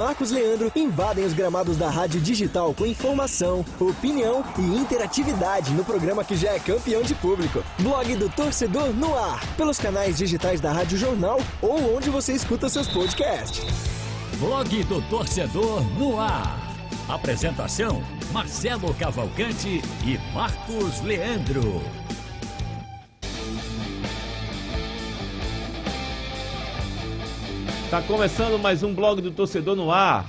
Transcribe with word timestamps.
Marcos 0.00 0.32
Leandro 0.32 0.72
invadem 0.74 1.24
os 1.24 1.32
gramados 1.32 1.76
da 1.76 1.88
Rádio 1.88 2.20
Digital 2.20 2.74
com 2.74 2.84
informação, 2.84 3.64
opinião 3.78 4.44
e 4.58 4.76
interatividade 4.76 5.70
no 5.70 5.84
programa 5.84 6.24
que 6.24 6.34
já 6.34 6.50
é 6.50 6.58
campeão 6.58 7.00
de 7.00 7.14
público. 7.14 7.62
Blog 7.78 8.16
do 8.16 8.28
Torcedor 8.28 8.92
no 8.92 9.16
ar, 9.16 9.46
pelos 9.56 9.78
canais 9.78 10.18
digitais 10.18 10.60
da 10.60 10.72
Rádio 10.72 10.98
Jornal 10.98 11.38
ou 11.62 11.96
onde 11.96 12.10
você 12.10 12.32
escuta 12.32 12.68
seus 12.68 12.88
podcasts. 12.88 13.64
Blog 14.40 14.82
do 14.82 15.00
Torcedor 15.02 15.80
no 15.96 16.18
ar. 16.18 16.58
Apresentação: 17.08 18.02
Marcelo 18.32 18.92
Cavalcante 18.94 19.80
e 20.04 20.18
Marcos 20.34 21.02
Leandro. 21.02 21.80
Tá 27.94 28.02
começando 28.02 28.60
mais 28.60 28.82
um 28.82 28.92
blog 28.92 29.22
do 29.22 29.30
torcedor 29.30 29.76
no 29.76 29.88
ar. 29.88 30.26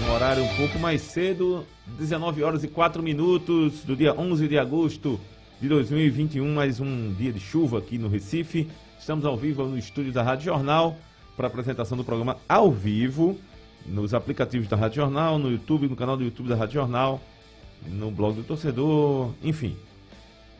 Um 0.00 0.14
horário 0.14 0.44
um 0.44 0.56
pouco 0.56 0.78
mais 0.78 1.02
cedo, 1.02 1.66
19 1.98 2.40
horas 2.44 2.62
e 2.62 2.68
4 2.68 3.02
minutos 3.02 3.82
do 3.82 3.96
dia 3.96 4.14
11 4.14 4.46
de 4.46 4.56
agosto 4.56 5.18
de 5.60 5.68
2021, 5.68 6.54
mais 6.54 6.78
um 6.78 7.12
dia 7.14 7.32
de 7.32 7.40
chuva 7.40 7.78
aqui 7.78 7.98
no 7.98 8.06
Recife. 8.06 8.70
Estamos 8.96 9.24
ao 9.24 9.36
vivo 9.36 9.64
no 9.64 9.76
estúdio 9.76 10.12
da 10.12 10.22
Rádio 10.22 10.44
Jornal 10.44 10.96
para 11.36 11.48
apresentação 11.48 11.98
do 11.98 12.04
programa 12.04 12.36
ao 12.48 12.70
vivo 12.70 13.36
nos 13.84 14.14
aplicativos 14.14 14.68
da 14.68 14.76
Rádio 14.76 15.02
Jornal, 15.02 15.36
no 15.36 15.50
YouTube, 15.50 15.88
no 15.88 15.96
canal 15.96 16.16
do 16.16 16.22
YouTube 16.22 16.48
da 16.48 16.54
Rádio 16.54 16.74
Jornal, 16.74 17.20
no 17.84 18.12
blog 18.12 18.36
do 18.36 18.44
torcedor, 18.44 19.32
enfim. 19.42 19.76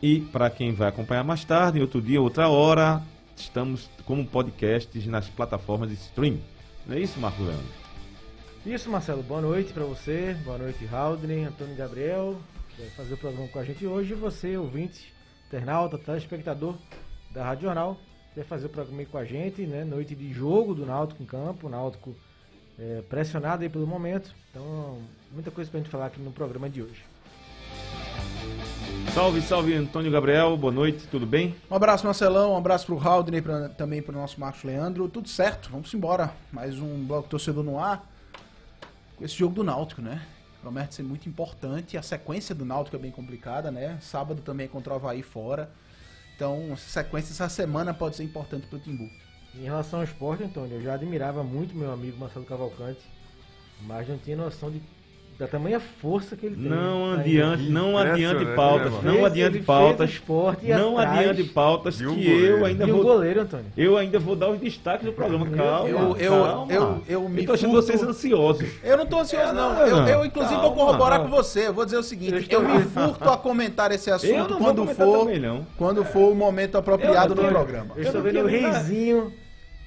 E 0.03 0.19
para 0.19 0.49
quem 0.49 0.73
vai 0.73 0.89
acompanhar 0.89 1.23
mais 1.23 1.45
tarde, 1.45 1.79
outro 1.79 2.01
dia, 2.01 2.21
outra 2.21 2.49
hora, 2.49 3.01
estamos 3.41 3.89
como 4.05 4.25
podcasts 4.25 5.05
nas 5.05 5.27
plataformas 5.29 5.89
de 5.89 5.95
stream. 5.95 6.39
Não 6.85 6.95
é 6.95 6.99
isso, 6.99 7.19
Marco 7.19 7.41
Leandro? 7.43 7.79
Isso, 8.65 8.89
Marcelo. 8.89 9.23
Boa 9.23 9.41
noite 9.41 9.71
para 9.71 9.85
você. 9.85 10.35
Boa 10.43 10.57
noite, 10.57 10.85
Haldner, 10.91 11.47
Antônio 11.47 11.75
Gabriel. 11.75 12.37
Vai 12.77 12.89
fazer 12.89 13.13
o 13.13 13.17
programa 13.17 13.47
com 13.47 13.59
a 13.59 13.63
gente 13.63 13.85
hoje. 13.85 14.11
E 14.11 14.15
você, 14.15 14.57
ouvinte, 14.57 15.13
internauta, 15.47 15.97
telespectador 15.97 16.75
da 17.31 17.43
Rádio 17.43 17.63
Jornal, 17.63 17.97
vai 18.35 18.43
fazer 18.43 18.65
o 18.65 18.69
programa 18.69 19.05
com 19.05 19.17
a 19.17 19.25
gente, 19.25 19.61
né? 19.61 19.83
Noite 19.83 20.13
de 20.13 20.33
jogo 20.33 20.75
do 20.75 20.85
Náutico 20.85 21.23
em 21.23 21.25
campo. 21.25 21.67
O 21.67 21.69
Náutico 21.69 22.15
é, 22.77 23.01
pressionado 23.07 23.63
aí 23.63 23.69
pelo 23.69 23.87
momento. 23.87 24.35
Então, 24.51 24.99
muita 25.31 25.51
coisa 25.51 25.69
pra 25.71 25.79
gente 25.79 25.89
falar 25.89 26.07
aqui 26.07 26.19
no 26.19 26.31
programa 26.31 26.69
de 26.69 26.81
hoje. 26.81 27.08
Salve, 29.13 29.41
salve, 29.41 29.73
Antônio 29.73 30.11
Gabriel. 30.11 30.55
Boa 30.55 30.71
noite, 30.71 31.07
tudo 31.07 31.25
bem? 31.25 31.55
Um 31.69 31.75
abraço, 31.75 32.05
Marcelão. 32.05 32.53
Um 32.53 32.57
abraço 32.57 32.85
pro 32.85 32.99
Haldner, 32.99 33.43
pra, 33.43 33.69
também 33.69 34.01
pro 34.01 34.13
nosso 34.13 34.39
Marcos 34.39 34.63
Leandro. 34.63 35.09
Tudo 35.09 35.27
certo, 35.27 35.69
vamos 35.69 35.93
embora. 35.93 36.33
Mais 36.51 36.79
um 36.79 37.05
bloco 37.05 37.27
torcedor 37.27 37.63
no 37.63 37.79
ar. 37.79 38.07
Com 39.17 39.25
esse 39.25 39.35
jogo 39.35 39.55
do 39.55 39.63
Náutico, 39.63 40.01
né? 40.01 40.21
Promete 40.61 40.95
ser 40.95 41.03
muito 41.03 41.27
importante. 41.27 41.97
A 41.97 42.01
sequência 42.01 42.53
do 42.53 42.63
Náutico 42.63 42.95
é 42.95 42.99
bem 42.99 43.11
complicada, 43.11 43.71
né? 43.71 43.97
Sábado 43.99 44.41
também 44.41 44.65
é 44.65 44.69
contra 44.69 44.93
o 44.93 44.95
Havaí 44.95 45.21
fora. 45.21 45.69
Então, 46.35 46.69
essa 46.71 47.03
sequência 47.03 47.33
essa 47.33 47.49
semana 47.49 47.93
pode 47.93 48.15
ser 48.15 48.23
importante 48.23 48.67
pro 48.67 48.79
Timbu. 48.79 49.09
Em 49.55 49.63
relação 49.63 49.99
ao 49.99 50.05
esporte, 50.05 50.43
Antônio, 50.43 50.77
eu 50.77 50.81
já 50.81 50.93
admirava 50.93 51.43
muito 51.43 51.75
meu 51.75 51.91
amigo 51.91 52.17
Marcelo 52.17 52.45
Cavalcante, 52.45 53.01
mas 53.81 54.07
não 54.07 54.17
tinha 54.17 54.37
noção 54.37 54.71
de 54.71 54.81
da 55.39 55.47
tamanha 55.47 55.79
força 55.79 56.35
que 56.35 56.45
ele 56.45 56.57
tem. 56.57 56.65
Não 56.69 57.13
Aí, 57.13 57.19
adiante, 57.21 57.69
não 57.69 57.97
adiante 57.97 58.43
né, 58.43 58.55
pautas, 58.55 58.91
mano? 58.91 59.03
não 59.05 59.13
Fez- 59.13 59.25
adiante 59.25 59.59
pautas, 59.59 60.09
esporte 60.09 60.65
e 60.65 60.69
não 60.73 60.97
atrás 60.99 61.29
adiante 61.29 61.43
pautas 61.51 61.95
que 61.97 62.03
goleiro. 62.03 62.45
eu 62.57 62.65
ainda 62.65 62.85
E 62.85 62.91
o 62.91 62.95
vou 62.95 63.03
goleiro, 63.05 63.41
Antônio. 63.41 63.65
eu 63.77 63.95
ainda 63.97 64.19
vou 64.19 64.35
dar 64.35 64.49
os 64.49 64.59
destaques 64.59 65.05
do 65.05 65.13
programa. 65.13 65.47
Calma, 65.49 65.87
Eu- 65.89 66.17
eu- 66.17 66.43
calma. 66.43 66.73
eu- 66.73 67.03
eu 67.07 67.29
me 67.29 67.45
tô 67.45 67.53
achando 67.53 67.71
furto- 67.71 67.85
vocês 67.87 68.03
ansiosos. 68.03 68.67
Eu 68.83 68.97
não 68.97 69.05
tô 69.05 69.17
ansioso, 69.19 69.53
não. 69.53 69.73
não, 69.75 69.87
Eu, 69.87 69.95
não. 69.95 70.07
eu, 70.09 70.25
inclusive, 70.25 70.55
Calma. 70.59 70.75
vou 70.75 70.85
corroborar 70.85 71.21
com 71.21 71.29
você. 71.29 71.67
Eu 71.67 71.73
vou 71.73 71.85
dizer 71.85 71.97
o 71.97 72.03
seguinte: 72.03 72.35
estou 72.35 72.61
eu 72.61 72.67
me 72.67 72.81
furto 72.83 73.29
a 73.29 73.37
comentar 73.37 73.93
esse 73.93 74.11
assunto 74.11 74.51
não 74.55 74.59
quando 74.59 74.85
for, 74.87 75.19
também, 75.19 75.39
não. 75.39 75.65
quando 75.77 76.03
for 76.03 76.33
o 76.33 76.35
momento 76.35 76.77
apropriado 76.77 77.31
Eu 77.31 77.35
no 77.37 77.43
não 77.43 77.49
programa. 77.49 77.91
Eu 77.95 78.03
estou 78.03 78.21
não 78.21 78.29
vendo 78.29 78.39
o 78.41 78.43
dar- 78.43 78.49
reizinho 78.49 79.33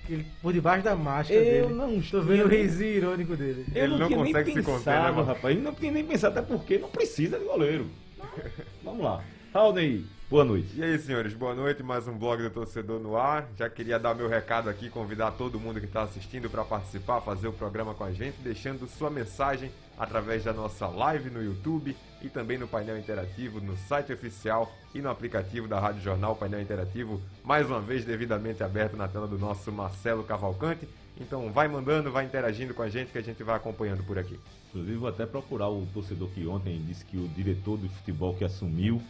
ele- 0.08 0.26
por 0.40 0.52
debaixo 0.52 0.84
da 0.84 0.94
máscara 0.96 1.38
Eu 1.40 1.62
dele. 1.68 1.74
não 1.74 1.94
Estou 1.96 2.22
vendo 2.22 2.44
o 2.44 2.48
reizinho 2.48 2.90
irônico 2.96 3.36
dele. 3.36 3.64
Eu 3.74 3.84
Ele 3.84 3.92
não, 3.92 3.98
não 4.00 4.06
tinha 4.08 4.22
nem 4.22 4.32
consegue 4.32 4.52
se 4.52 4.62
conter, 4.62 4.90
né, 4.94 5.10
mano? 5.10 5.22
rapaz. 5.24 5.54
Ele 5.54 5.64
não 5.64 5.74
tinha 5.74 5.92
nem 5.92 6.04
pensado, 6.04 6.38
até 6.38 6.46
porque 6.46 6.78
não 6.78 6.88
precisa 6.88 7.38
de 7.38 7.44
goleiro. 7.44 7.86
Vamos 8.82 9.02
lá. 9.04 9.22
Raulney, 9.52 10.04
boa 10.30 10.44
noite. 10.44 10.68
E 10.74 10.82
aí, 10.82 10.98
senhores, 10.98 11.34
boa 11.34 11.54
noite. 11.54 11.82
Mais 11.82 12.08
um 12.08 12.16
blog 12.16 12.42
do 12.42 12.50
Torcedor 12.50 12.98
no 13.00 13.16
ar. 13.16 13.48
Já 13.58 13.68
queria 13.68 13.98
dar 13.98 14.14
meu 14.14 14.28
recado 14.28 14.70
aqui, 14.70 14.88
convidar 14.88 15.32
todo 15.32 15.60
mundo 15.60 15.78
que 15.78 15.86
está 15.86 16.02
assistindo 16.02 16.48
para 16.48 16.64
participar, 16.64 17.20
fazer 17.20 17.48
o 17.48 17.52
programa 17.52 17.92
com 17.94 18.04
a 18.04 18.12
gente, 18.12 18.36
deixando 18.42 18.86
sua 18.88 19.10
mensagem 19.10 19.70
através 19.98 20.42
da 20.44 20.52
nossa 20.52 20.86
live 20.86 21.28
no 21.30 21.42
YouTube 21.42 21.94
e 22.22 22.28
também 22.28 22.56
no 22.58 22.68
painel 22.68 22.98
interativo, 22.98 23.60
no 23.60 23.76
site 23.76 24.12
oficial 24.12 24.72
e 24.94 25.00
no 25.00 25.10
aplicativo 25.10 25.66
da 25.66 25.78
Rádio 25.80 26.00
Jornal 26.02 26.36
Painel 26.36 26.60
Interativo, 26.60 27.20
mais 27.44 27.66
uma 27.66 27.80
vez 27.80 28.04
devidamente 28.04 28.62
aberto 28.62 28.96
na 28.96 29.08
tela 29.08 29.26
do 29.26 29.38
nosso 29.38 29.70
Marcelo 29.72 30.22
Cavalcante. 30.22 30.88
Então 31.20 31.50
vai 31.52 31.68
mandando, 31.68 32.10
vai 32.10 32.24
interagindo 32.24 32.72
com 32.74 32.82
a 32.82 32.88
gente 32.88 33.12
que 33.12 33.18
a 33.18 33.22
gente 33.22 33.42
vai 33.42 33.56
acompanhando 33.56 34.02
por 34.04 34.18
aqui. 34.18 34.38
Inclusive, 34.70 34.96
vou 34.96 35.08
até 35.08 35.26
procurar 35.26 35.68
o 35.68 35.86
torcedor 35.92 36.28
que 36.30 36.46
ontem 36.46 36.80
disse 36.86 37.04
que 37.04 37.16
o 37.16 37.28
diretor 37.28 37.76
do 37.76 37.88
futebol 37.88 38.34
que 38.34 38.44
assumiu 38.44 39.02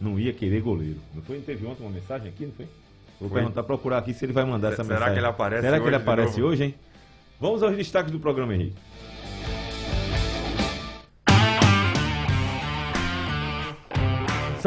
não 0.00 0.18
ia 0.18 0.32
querer 0.32 0.60
goleiro. 0.60 0.98
Não 1.14 1.22
foi? 1.22 1.40
Teve 1.40 1.64
ontem 1.66 1.82
uma 1.82 1.90
mensagem 1.92 2.28
aqui, 2.28 2.44
não 2.44 2.52
foi? 2.52 2.66
Vou 3.18 3.30
Foi. 3.30 3.40
perguntar, 3.40 3.62
procurar 3.62 3.98
aqui 3.98 4.12
se 4.12 4.26
ele 4.26 4.34
vai 4.34 4.44
mandar 4.44 4.68
Se- 4.68 4.74
essa 4.74 4.84
será 4.84 4.96
mensagem. 4.96 5.14
que 5.14 5.20
ele 5.20 5.26
aparece 5.26 5.62
Será 5.62 5.76
que 5.78 5.82
hoje 5.84 5.88
ele 5.90 5.96
de 5.96 6.02
aparece 6.02 6.38
novo? 6.40 6.52
hoje, 6.52 6.64
hein? 6.64 6.74
Vamos 7.40 7.62
aos 7.62 7.74
destaques 7.74 8.12
do 8.12 8.20
programa, 8.20 8.54
Henrique. 8.54 8.76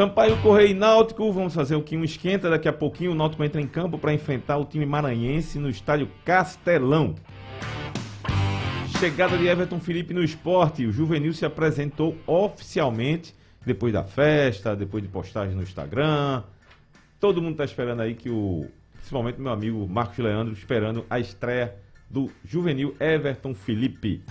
Sampaio 0.00 0.40
Correia 0.40 0.68
e 0.70 0.72
Náutico, 0.72 1.30
vamos 1.30 1.54
fazer 1.54 1.76
o 1.76 1.82
que 1.82 1.94
um 1.94 2.02
esquenta. 2.02 2.48
Daqui 2.48 2.66
a 2.66 2.72
pouquinho 2.72 3.12
o 3.12 3.14
Náutico 3.14 3.44
entra 3.44 3.60
em 3.60 3.66
campo 3.66 3.98
para 3.98 4.14
enfrentar 4.14 4.56
o 4.56 4.64
time 4.64 4.86
maranhense 4.86 5.58
no 5.58 5.68
estádio 5.68 6.08
Castelão. 6.24 7.14
Chegada 8.98 9.36
de 9.36 9.46
Everton 9.46 9.78
Felipe 9.78 10.14
no 10.14 10.24
esporte. 10.24 10.86
O 10.86 10.90
Juvenil 10.90 11.34
se 11.34 11.44
apresentou 11.44 12.16
oficialmente 12.26 13.34
depois 13.62 13.92
da 13.92 14.02
festa, 14.02 14.74
depois 14.74 15.02
de 15.02 15.08
postagem 15.10 15.54
no 15.54 15.62
Instagram. 15.62 16.44
Todo 17.20 17.42
mundo 17.42 17.52
está 17.52 17.66
esperando 17.66 18.00
aí 18.00 18.14
que 18.14 18.30
o. 18.30 18.66
Principalmente 18.94 19.38
meu 19.38 19.52
amigo 19.52 19.86
Marcos 19.86 20.16
Leandro, 20.16 20.54
esperando 20.54 21.04
a 21.10 21.20
estreia 21.20 21.74
do 22.08 22.30
Juvenil 22.42 22.96
Everton 22.98 23.52
Felipe. 23.52 24.24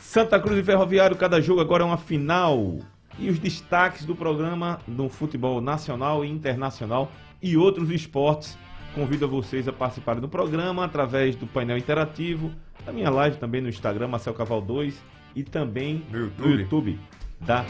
Santa 0.00 0.40
Cruz 0.40 0.58
e 0.58 0.64
Ferroviário, 0.64 1.16
cada 1.16 1.38
jogo 1.38 1.60
agora 1.60 1.82
é 1.82 1.86
uma 1.86 1.98
final. 1.98 2.78
E 3.18 3.28
os 3.28 3.38
destaques 3.38 4.04
do 4.04 4.14
programa 4.16 4.80
do 4.86 5.08
futebol 5.08 5.60
nacional 5.60 6.24
e 6.24 6.30
internacional 6.30 7.10
e 7.42 7.56
outros 7.56 7.90
esportes. 7.90 8.56
Convido 8.94 9.24
a 9.24 9.28
vocês 9.28 9.66
a 9.68 9.72
participarem 9.72 10.20
do 10.20 10.28
programa 10.28 10.84
através 10.84 11.34
do 11.36 11.46
painel 11.46 11.78
interativo, 11.78 12.50
da 12.84 12.92
minha 12.92 13.08
live 13.10 13.36
também 13.38 13.60
no 13.60 13.68
Instagram, 13.68 14.08
Marcel 14.08 14.34
Caval 14.34 14.60
2, 14.60 15.02
e 15.34 15.42
também 15.42 16.04
No 16.10 16.18
YouTube. 16.18 16.48
no 16.48 16.60
YouTube 16.60 17.00
da 17.40 17.64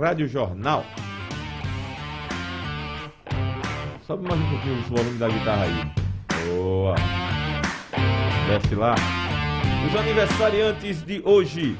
Rádio 0.00 0.26
Jornal. 0.28 0.84
Sobe 4.06 4.26
mais 4.26 4.40
um 4.40 4.50
pouquinho 4.50 4.78
o 4.78 4.82
volume 4.82 5.18
da 5.18 5.28
guitarra 5.28 5.64
aí. 5.64 5.92
Boa! 6.48 6.94
Desce 8.48 8.74
lá. 8.74 8.94
Os 9.86 9.94
aniversariantes 9.96 11.02
de 11.04 11.20
hoje. 11.24 11.76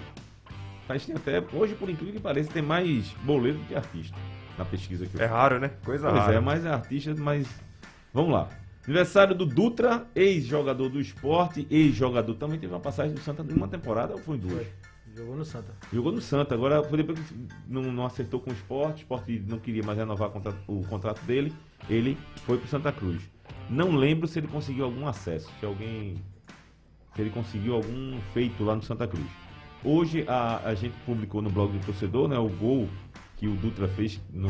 Mas 0.88 1.04
tem 1.04 1.15
até, 1.15 1.43
hoje, 1.53 1.75
por 1.75 1.91
incrível 1.91 2.15
que 2.15 2.21
pareça, 2.21 2.50
tem 2.50 2.62
mais 2.62 3.12
boleiro 3.22 3.59
do 3.59 3.65
que 3.66 3.75
artista 3.75 4.16
na 4.56 4.65
pesquisa 4.65 5.06
que 5.06 5.15
eu 5.15 5.21
É 5.21 5.26
raro, 5.26 5.60
né? 5.60 5.71
Coisa 5.84 6.09
Pois 6.10 6.22
rara. 6.22 6.34
é, 6.34 6.41
mais 6.41 6.66
artista, 6.66 7.15
mas. 7.16 7.47
Vamos 8.12 8.32
lá. 8.32 8.49
Aniversário 8.84 9.34
do 9.34 9.44
Dutra, 9.44 10.06
ex-jogador 10.15 10.88
do 10.88 10.99
esporte, 10.99 11.66
ex-jogador 11.71 12.34
também 12.37 12.59
teve 12.59 12.73
uma 12.73 12.81
passagem 12.81 13.12
do 13.14 13.20
Santa 13.20 13.43
numa 13.43 13.69
temporada 13.69 14.14
ou 14.14 14.19
foi 14.19 14.37
em 14.37 14.40
duas? 14.40 14.67
Jogou 15.14 15.37
no 15.37 15.44
Santa. 15.44 15.75
Jogou 15.93 16.12
no 16.12 16.20
Santa, 16.23 16.55
agora 16.55 16.82
foi 16.82 16.96
depois 16.96 17.19
que 17.20 17.34
não, 17.67 17.82
não 17.82 18.06
acertou 18.06 18.41
com 18.41 18.50
o 18.50 18.52
esporte, 18.52 19.00
o 19.00 19.02
esporte 19.02 19.44
não 19.46 19.58
queria 19.58 19.82
mais 19.82 19.99
renovar 19.99 20.29
o 20.29 20.32
contrato, 20.32 20.58
o 20.67 20.87
contrato 20.87 21.23
dele, 21.26 21.52
ele 21.91 22.17
foi 22.46 22.56
pro 22.56 22.69
Santa 22.69 22.91
Cruz. 22.91 23.20
Não 23.69 23.94
lembro 23.94 24.26
se 24.26 24.38
ele 24.38 24.49
conseguiu 24.49 24.87
algum 24.87 25.06
acesso, 25.06 25.50
se 25.61 25.67
alguém. 25.67 26.17
Se 27.14 27.20
ele 27.20 27.31
conseguiu 27.31 27.75
algum 27.75 28.19
feito 28.32 28.64
lá 28.64 28.75
no 28.75 28.82
Santa 28.82 29.06
Cruz. 29.06 29.26
Hoje 29.85 30.25
a, 30.27 30.61
a 30.69 30.75
gente 30.75 30.95
publicou 31.07 31.41
no 31.41 31.51
blog 31.51 31.73
do 31.77 31.85
torcedor, 31.87 32.29
né, 32.29 32.39
o 32.39 32.49
gol 32.49 32.89
que 33.37 33.47
o 33.47 33.55
Dutra 33.55 33.87
fez 33.89 34.21
no, 34.33 34.49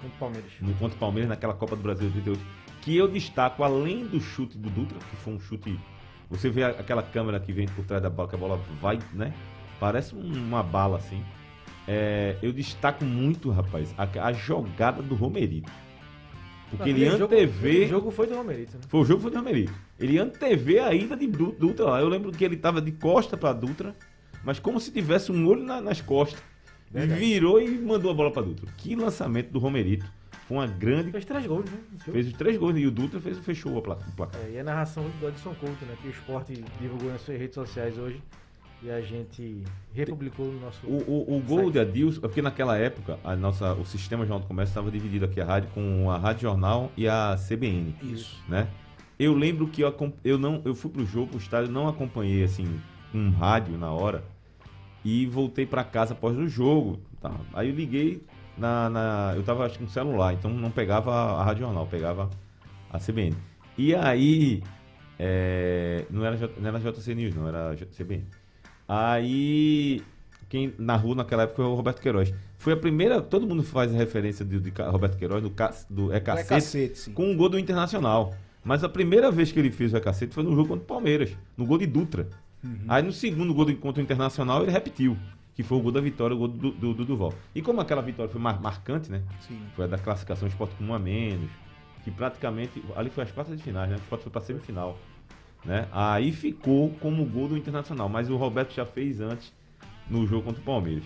Contra 0.00 0.16
o 0.16 0.18
Palmeiras. 0.18 0.50
no 0.60 0.74
contra 0.74 0.96
o 0.96 0.98
Palmeiras 1.00 1.28
naquela 1.28 1.52
Copa 1.54 1.74
do 1.76 1.82
Brasil 1.82 2.08
de 2.10 2.18
88, 2.18 2.40
que 2.80 2.96
eu 2.96 3.08
destaco, 3.08 3.62
além 3.64 4.06
do 4.06 4.20
chute 4.20 4.56
do 4.56 4.70
Dutra, 4.70 4.98
que 4.98 5.16
foi 5.16 5.34
um 5.34 5.40
chute. 5.40 5.78
Você 6.30 6.48
vê 6.48 6.62
aquela 6.64 7.02
câmera 7.02 7.40
que 7.40 7.52
vem 7.52 7.66
por 7.66 7.84
trás 7.84 8.00
da 8.02 8.08
bola, 8.08 8.28
que 8.28 8.34
a 8.36 8.38
bola 8.38 8.60
vai, 8.80 8.98
né? 9.12 9.34
Parece 9.80 10.14
um- 10.14 10.32
uma 10.32 10.62
bala 10.62 10.96
assim. 10.98 11.22
É, 11.88 12.36
eu 12.40 12.52
destaco 12.52 13.04
muito, 13.04 13.50
rapaz, 13.50 13.92
a, 13.98 14.04
a 14.26 14.32
jogada 14.32 15.02
do 15.02 15.14
Romerito. 15.16 15.70
Porque 16.70 16.92
Não, 16.92 16.98
ele 16.98 17.10
jogo- 17.10 17.24
antevê. 17.34 17.68
aquele 17.70 17.86
jogo 17.88 18.10
foi 18.12 18.26
do 18.28 18.36
Romerito, 18.36 18.76
né? 18.76 18.82
Foi 18.88 19.00
o 19.00 19.04
jogo 19.04 19.22
foi 19.22 19.30
do 19.32 19.36
Romerito. 19.38 19.72
Ele 19.98 20.18
antevê 20.18 20.78
a 20.78 20.94
ida 20.94 21.16
de 21.16 21.26
Du- 21.26 21.50
Dutra 21.58 21.84
lá. 21.86 22.00
Eu 22.00 22.08
lembro 22.08 22.30
que 22.30 22.44
ele 22.44 22.56
tava 22.56 22.80
de 22.80 22.92
costa 22.92 23.36
pra 23.36 23.52
Dutra, 23.52 23.92
mas 24.44 24.58
como 24.58 24.80
se 24.80 24.90
tivesse 24.92 25.30
um 25.32 25.46
olho 25.46 25.62
na- 25.64 25.80
nas 25.80 26.00
costas. 26.00 26.42
E 26.94 27.06
virou 27.06 27.60
e 27.60 27.68
mandou 27.78 28.10
a 28.10 28.14
bola 28.14 28.32
pra 28.32 28.42
Dutra. 28.42 28.66
Que 28.76 28.96
lançamento 28.96 29.50
do 29.50 29.58
Romerito. 29.60 30.04
Foi 30.48 30.56
uma 30.56 30.66
grande. 30.66 31.12
Fez 31.12 31.24
três 31.24 31.46
gols, 31.46 31.70
né? 31.70 31.78
Fez 32.00 32.26
os 32.26 32.32
três 32.32 32.56
gols 32.58 32.76
e 32.76 32.84
o 32.86 32.90
Dutra 32.90 33.20
fez, 33.20 33.38
fechou 33.38 33.76
o 33.76 33.80
placar. 33.80 34.08
É, 34.44 34.54
e 34.54 34.58
a 34.58 34.64
narração 34.64 35.04
do 35.20 35.28
Edson 35.28 35.54
Couto, 35.54 35.84
né? 35.84 35.94
Que 36.02 36.08
o 36.08 36.10
esporte 36.10 36.64
divulgou 36.80 37.08
nas 37.12 37.20
suas 37.20 37.38
redes 37.38 37.54
sociais 37.54 37.96
hoje. 37.96 38.20
E 38.82 38.90
a 38.90 39.00
gente 39.00 39.62
republicou 39.94 40.46
no 40.46 40.58
nosso. 40.58 40.84
O, 40.86 40.96
o, 41.06 41.36
o 41.36 41.40
gol 41.42 41.58
site. 41.64 41.72
de 41.72 41.78
Adilson, 41.80 42.18
é 42.18 42.20
porque 42.22 42.42
naquela 42.42 42.76
época 42.78 43.18
a 43.22 43.36
nossa, 43.36 43.74
o 43.74 43.84
sistema 43.84 44.24
Jornal 44.24 44.40
do 44.40 44.46
Comércio 44.48 44.72
estava 44.72 44.90
dividido 44.90 45.26
aqui 45.26 45.40
a 45.40 45.44
rádio 45.44 45.68
com 45.74 46.10
a 46.10 46.16
Rádio 46.18 46.42
Jornal 46.42 46.90
e 46.96 47.06
a 47.06 47.36
CBN. 47.36 47.94
Isso. 48.02 48.42
Né? 48.48 48.66
Eu 49.18 49.34
lembro 49.34 49.68
que 49.68 49.82
eu, 49.82 49.94
eu 50.24 50.38
não, 50.38 50.62
eu 50.64 50.74
fui 50.74 50.90
pro 50.90 51.04
jogo, 51.04 51.28
pro 51.28 51.38
estádio, 51.38 51.70
não 51.70 51.86
acompanhei 51.86 52.42
assim 52.42 52.80
um 53.14 53.30
rádio 53.30 53.76
na 53.76 53.92
hora 53.92 54.24
e 55.04 55.26
voltei 55.26 55.66
para 55.66 55.84
casa 55.84 56.12
após 56.14 56.36
o 56.36 56.46
jogo. 56.48 57.00
Tá? 57.20 57.32
Aí 57.54 57.68
eu 57.68 57.74
liguei 57.74 58.22
na, 58.56 58.88
na- 58.90 59.32
eu 59.36 59.42
tava 59.42 59.64
acho 59.66 59.78
que 59.78 59.84
no 59.84 59.90
celular, 59.90 60.34
então 60.34 60.50
não 60.50 60.70
pegava 60.70 61.12
a 61.12 61.44
Rádio 61.44 61.64
Jornal, 61.64 61.86
pegava 61.86 62.28
a 62.92 62.98
CBN. 62.98 63.34
E 63.78 63.94
aí 63.94 64.62
é, 65.18 66.04
não 66.10 66.24
era 66.24 66.36
não 66.58 66.68
era 66.68 66.78
JC 66.80 67.14
News, 67.14 67.34
não 67.34 67.48
era 67.48 67.76
CBN. 67.96 68.24
Aí 68.88 70.02
quem 70.48 70.74
narrou 70.78 71.14
naquela 71.14 71.44
época 71.44 71.56
foi 71.62 71.64
o 71.64 71.74
Roberto 71.74 72.00
Queiroz. 72.02 72.34
Foi 72.58 72.72
a 72.72 72.76
primeira, 72.76 73.20
todo 73.22 73.46
mundo 73.46 73.62
faz 73.62 73.92
referência 73.92 74.44
de, 74.44 74.58
de 74.60 74.70
Roberto 74.82 75.16
Queiroz 75.16 75.42
do, 75.42 75.52
do 75.88 76.12
É 76.12 76.16
É 76.16 76.20
Cacete, 76.20 76.48
cacete, 76.48 76.98
sim. 76.98 77.12
com 77.12 77.30
um 77.30 77.36
gol 77.36 77.48
do 77.48 77.58
Internacional. 77.58 78.34
Mas 78.62 78.84
a 78.84 78.88
primeira 78.88 79.30
vez 79.30 79.50
que 79.52 79.58
ele 79.58 79.70
fez 79.70 79.92
o 79.94 79.96
É 79.96 80.00
Cacete 80.00 80.34
foi 80.34 80.42
no 80.42 80.50
jogo 80.54 80.68
contra 80.68 80.82
o 80.84 80.86
Palmeiras, 80.86 81.30
no 81.56 81.64
gol 81.64 81.78
de 81.78 81.86
Dutra. 81.86 82.28
Aí 82.88 83.02
no 83.02 83.12
segundo 83.12 83.54
gol 83.54 83.64
do 83.64 83.74
contra 83.76 84.00
o 84.00 84.04
Internacional 84.04 84.62
ele 84.62 84.70
repetiu, 84.70 85.16
que 85.54 85.62
foi 85.62 85.78
o 85.78 85.80
gol 85.80 85.92
da 85.92 86.00
vitória, 86.00 86.34
o 86.34 86.38
gol 86.38 86.48
do, 86.48 86.70
do, 86.72 86.94
do 86.94 87.04
Duval. 87.04 87.32
E 87.54 87.62
como 87.62 87.80
aquela 87.80 88.02
vitória 88.02 88.30
foi 88.30 88.40
mar- 88.40 88.60
marcante, 88.60 89.10
né? 89.10 89.22
Sim. 89.46 89.60
Foi 89.74 89.84
a 89.86 89.88
da 89.88 89.98
classificação 89.98 90.46
esporte 90.48 90.74
com 90.76 90.84
um 90.84 90.94
a 90.94 90.98
menos, 90.98 91.50
que 92.04 92.10
praticamente, 92.10 92.82
ali 92.96 93.10
foi 93.10 93.24
as 93.24 93.30
quartas 93.32 93.56
de 93.56 93.62
finais, 93.62 93.88
né? 93.90 93.96
O 93.96 93.98
esporte 93.98 94.22
foi 94.22 94.32
pra 94.32 94.40
semifinal. 94.40 94.98
Né? 95.64 95.86
Aí 95.92 96.32
ficou 96.32 96.90
como 97.00 97.24
gol 97.26 97.48
do 97.48 97.56
Internacional, 97.56 98.08
mas 98.08 98.30
o 98.30 98.36
Roberto 98.36 98.72
já 98.74 98.86
fez 98.86 99.20
antes 99.20 99.52
no 100.08 100.26
jogo 100.26 100.44
contra 100.44 100.60
o 100.60 100.64
Palmeiras. 100.64 101.04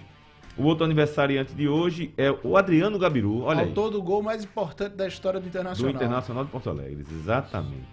O 0.56 0.62
outro 0.62 0.84
aniversariante 0.84 1.52
de 1.52 1.66
hoje 1.68 2.14
é 2.16 2.30
o 2.30 2.56
Adriano 2.56 2.96
Gabiru, 2.96 3.42
olha 3.42 3.62
aí, 3.62 3.68
Autor 3.68 3.90
do 3.90 4.00
gol 4.00 4.22
mais 4.22 4.44
importante 4.44 4.94
da 4.94 5.08
história 5.08 5.40
do 5.40 5.42
do 5.44 5.48
Internacional. 5.48 5.92
Internacional 5.94 6.44
de 6.44 6.50
Porto 6.52 6.70
Alegre, 6.70 7.04
exatamente. 7.10 7.88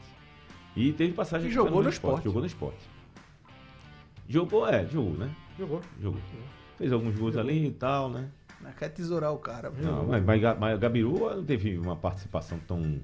E 0.75 0.91
teve 0.93 1.13
passagem 1.13 1.45
E 1.47 1.47
aqui 1.47 1.55
jogou 1.55 1.81
no 1.81 1.89
esporte. 1.89 1.95
esporte. 2.19 2.23
Jogou 2.25 2.41
no 2.41 2.45
esporte. 2.47 2.77
Jogou, 4.31 4.66
é, 4.66 4.86
jogou, 4.88 5.13
né? 5.13 5.30
Jogou. 5.60 5.81
Jogou. 6.00 6.22
Fez 6.78 6.94
alguns 6.94 7.18
gols 7.18 7.36
ali 7.36 7.68
e 7.68 7.72
tal, 7.72 8.10
né? 8.10 8.30
Não 8.62 8.72
quer 8.72 8.89
tesourar 8.89 9.33
o 9.33 9.38
cara. 9.38 9.69
Não, 9.72 10.07
mas, 10.07 10.24
mas, 10.24 10.42
mas 10.57 10.80
Gabiru 10.80 11.36
não 11.36 11.44
teve 11.44 11.78
uma 11.78 11.98
participação 11.98 12.57
tão. 12.66 13.01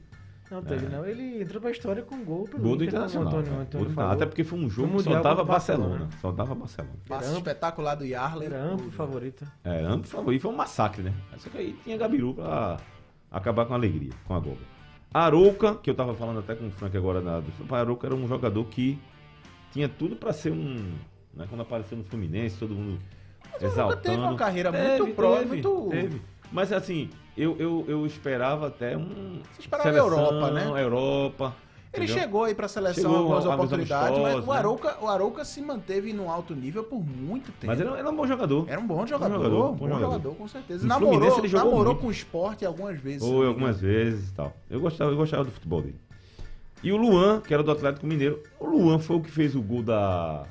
Não 0.50 0.62
teve, 0.62 0.88
não. 0.88 1.06
Ele 1.06 1.42
entrou 1.42 1.60
pra 1.60 1.72
história 1.72 2.02
com 2.02 2.24
gol 2.24 2.46
pelo 2.46 2.64
Gol 2.64 2.78
do 2.78 2.86
Internacional. 2.86 3.28
Antônio, 3.28 3.60
Antônio 3.60 3.90
falou. 3.90 4.12
Até 4.12 4.26
porque 4.26 4.46
foi 4.46 4.58
um 4.58 4.70
jogo 4.70 4.98
que 4.98 5.04
só 5.04 5.22
dava 5.22 5.44
Barcelona. 5.44 5.90
Barcelona. 5.90 6.10
Só 6.22 6.32
dava 6.32 6.56
Barcelona. 6.56 6.96
Passe 7.06 7.26
amplo. 7.26 7.38
espetacular 7.40 7.96
do 7.96 8.06
Yarley. 8.06 8.48
Era 8.48 8.64
amplo 8.64 8.90
favorito. 8.92 9.46
É, 9.66 9.84
ambos 9.84 10.10
favoritos. 10.10 10.44
Foi 10.44 10.52
um 10.54 10.56
massacre, 10.56 11.04
né? 11.04 11.14
Só 11.38 11.50
que 11.50 11.58
aí 11.58 11.76
tinha 11.84 11.98
Gabiru 11.98 12.34
pra 12.34 12.78
acabar 13.30 13.66
com 13.66 13.74
a 13.74 13.76
alegria, 13.76 14.14
com 14.26 14.34
a 14.34 14.40
Goga. 14.40 14.78
Arouca, 15.14 15.76
que 15.76 15.90
eu 15.90 15.96
tava 15.96 16.14
falando 16.14 16.40
até 16.40 16.56
com 16.56 16.68
o 16.68 16.72
Frank 16.72 16.96
agora, 16.96 17.20
na, 17.20 17.42
Arouca 17.72 18.08
era 18.08 18.16
um 18.16 18.28
jogador 18.28 18.64
que 18.66 18.98
tinha 19.72 19.90
tudo 19.90 20.16
pra 20.16 20.32
ser 20.32 20.52
um. 20.52 20.94
Né, 21.38 21.46
quando 21.48 21.62
apareceu 21.62 21.98
no 21.98 22.04
Fluminense, 22.04 22.58
todo 22.58 22.74
mundo 22.74 23.00
Nunca 23.54 23.66
exaltando. 23.66 24.02
teve 24.02 24.18
uma 24.18 24.36
carreira 24.36 24.72
Teve, 24.72 25.02
muito 25.04 25.16
pró, 25.16 25.38
teve, 25.38 25.48
muito. 25.48 25.88
teve. 25.92 26.22
Mas 26.52 26.74
assim, 26.74 27.10
eu, 27.38 27.56
eu, 27.60 27.86
eu 27.88 28.06
esperava 28.06 28.68
até 28.68 28.98
um. 28.98 29.42
Você 29.54 29.62
esperava 29.62 29.90
a 29.90 29.94
Europa, 29.94 30.52
né? 30.52 30.84
Europa. 30.84 31.56
Ele 31.94 32.04
entendeu? 32.06 32.22
chegou 32.22 32.44
aí 32.44 32.54
pra 32.54 32.68
seleção 32.68 33.04
Chegou 33.04 33.18
algumas 33.18 33.46
oportunidades, 33.46 34.20
mas 34.20 34.36
o 34.36 34.52
né? 34.52 34.58
Arouca, 34.58 34.98
o 35.02 35.08
Arouca 35.08 35.46
se 35.46 35.62
manteve 35.62 36.12
num 36.12 36.30
alto 36.30 36.54
nível 36.54 36.84
por 36.84 37.00
muito 37.00 37.52
tempo. 37.54 37.68
Mas 37.68 37.80
ele 37.80 37.90
era 37.90 38.10
um 38.10 38.16
bom 38.16 38.28
jogador. 38.28 38.66
Era 38.68 38.80
um 38.80 38.86
bom 38.86 39.08
jogador, 39.08 39.34
jogador, 39.36 39.68
bom, 39.70 39.76
bom 39.76 39.88
jogador, 39.88 40.06
jogador. 40.06 40.36
com 40.36 40.48
certeza. 40.48 40.84
No 40.84 40.90
namorou 40.90 41.14
Fluminense 41.14 41.40
ele 41.40 41.48
jogou 41.48 41.66
namorou 41.72 41.94
muito. 41.94 42.02
com 42.02 42.08
o 42.08 42.12
esporte 42.12 42.66
algumas 42.66 43.00
vezes. 43.00 43.28
me 43.28 43.46
algumas 43.46 43.80
vezes 43.80 44.30
e 44.30 44.34
tal. 44.34 44.54
Eu 44.70 44.80
gostava, 44.80 45.12
eu 45.12 45.18
gostava 45.18 45.44
do 45.46 45.52
futebol 45.52 45.82
dele. 45.82 46.00
E 46.84 46.92
o 46.92 46.98
Luan, 46.98 47.42
que 47.42 47.54
era 47.54 47.64
do 47.64 47.72
Atlético 47.72 48.06
Mineiro. 48.06 48.44
O 48.60 48.68
Luan 48.68 49.00
foi 49.00 49.16
o 49.16 49.22
que 49.22 49.32
fez 49.32 49.56
o 49.56 49.62
gol 49.62 49.82
da. 49.82 50.46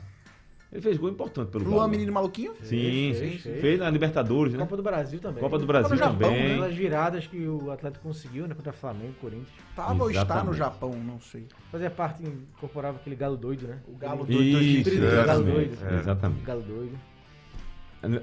Ele 0.76 0.82
fez 0.82 0.98
gol 0.98 1.08
importante 1.08 1.48
pelo 1.50 1.64
Luan, 1.64 1.76
Galo. 1.78 1.88
menino 1.90 2.12
maluquinho? 2.12 2.52
Sim, 2.60 3.14
Fez, 3.14 3.16
sim. 3.18 3.38
fez. 3.38 3.60
Fez 3.62 3.78
na 3.78 3.88
Libertadores, 3.88 4.52
né? 4.52 4.58
Copa 4.58 4.76
do 4.76 4.82
Brasil 4.82 5.18
também. 5.18 5.40
Copa 5.42 5.56
do 5.58 5.66
Copa 5.66 5.72
Brasil 5.72 5.96
do 5.96 5.98
Japão, 5.98 6.28
também. 6.28 6.52
Aquelas 6.52 6.74
viradas 6.74 7.26
que 7.26 7.48
o 7.48 7.70
Atlético 7.70 8.06
conseguiu, 8.06 8.46
né? 8.46 8.54
Contra 8.54 8.74
Flamengo, 8.74 9.14
Corinthians. 9.18 9.48
Tava 9.74 10.04
ou 10.04 10.10
está 10.10 10.44
no. 10.44 10.52
Japão, 10.52 10.92
não 10.92 11.18
sei. 11.18 11.46
Fazia 11.72 11.88
parte, 11.90 12.22
incorporava 12.22 12.98
aquele 12.98 13.16
galo 13.16 13.38
doido, 13.38 13.66
né? 13.66 13.78
O 13.88 13.96
galo 13.96 14.24
doido 14.26 14.42
Isso, 14.42 14.80
espírito 14.80 15.00
do 15.00 15.10
Galo 15.10 15.22
exatamente. 15.22 15.54
doido. 15.54 15.78
É. 15.94 15.98
exatamente. 15.98 16.42
Galo 16.42 16.62
doido. 16.62 16.98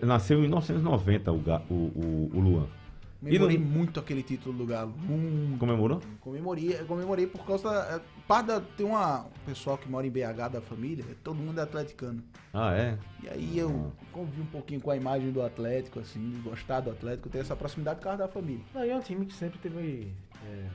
Nasceu 0.05 0.37
em 0.37 0.41
1990 0.43 1.31
o, 1.31 1.35
o, 1.35 1.73
o, 1.73 2.31
o 2.35 2.39
Luan. 2.39 2.67
Comemorei 3.23 3.57
não- 3.57 3.65
muito 3.65 3.99
aquele 3.99 4.21
título 4.23 4.57
do 4.57 4.65
Galo. 4.65 4.93
Muito. 4.97 5.57
Comemorou? 5.59 6.01
Comemorei, 6.19 6.73
comemorei 6.85 7.27
por 7.27 7.45
causa 7.45 7.69
da. 7.69 7.95
é, 7.95 8.01
Parte 8.27 8.47
da, 8.47 8.61
tem 8.61 8.85
uma 8.85 9.21
um 9.25 9.45
pessoal 9.45 9.77
que 9.77 9.89
mora 9.89 10.07
em 10.07 10.09
BH 10.09 10.47
da 10.53 10.61
família, 10.61 11.03
todo 11.23 11.35
mundo 11.35 11.59
é 11.59 11.63
atleticano. 11.63 12.23
Ah, 12.53 12.73
é? 12.73 12.97
E 13.21 13.27
aí 13.29 13.57
eu 13.59 13.91
convivi 14.13 14.41
um 14.41 14.45
pouquinho 14.45 14.79
com 14.79 14.89
a 14.91 14.95
imagem 14.95 15.31
do 15.31 15.41
Atlético, 15.41 15.99
assim, 15.99 16.29
de 16.29 16.37
gostar 16.37 16.79
do 16.79 16.89
Atlético, 16.91 17.27
ter 17.29 17.39
essa 17.39 17.55
proximidade 17.55 17.97
por 17.97 18.03
causa 18.05 18.19
da 18.19 18.27
família. 18.29 18.63
Não, 18.73 18.85
e 18.85 18.89
é 18.89 18.95
um 18.95 19.01
time 19.01 19.25
que 19.25 19.33
sempre 19.33 19.59
teve. 19.59 20.13
é, 20.45 20.65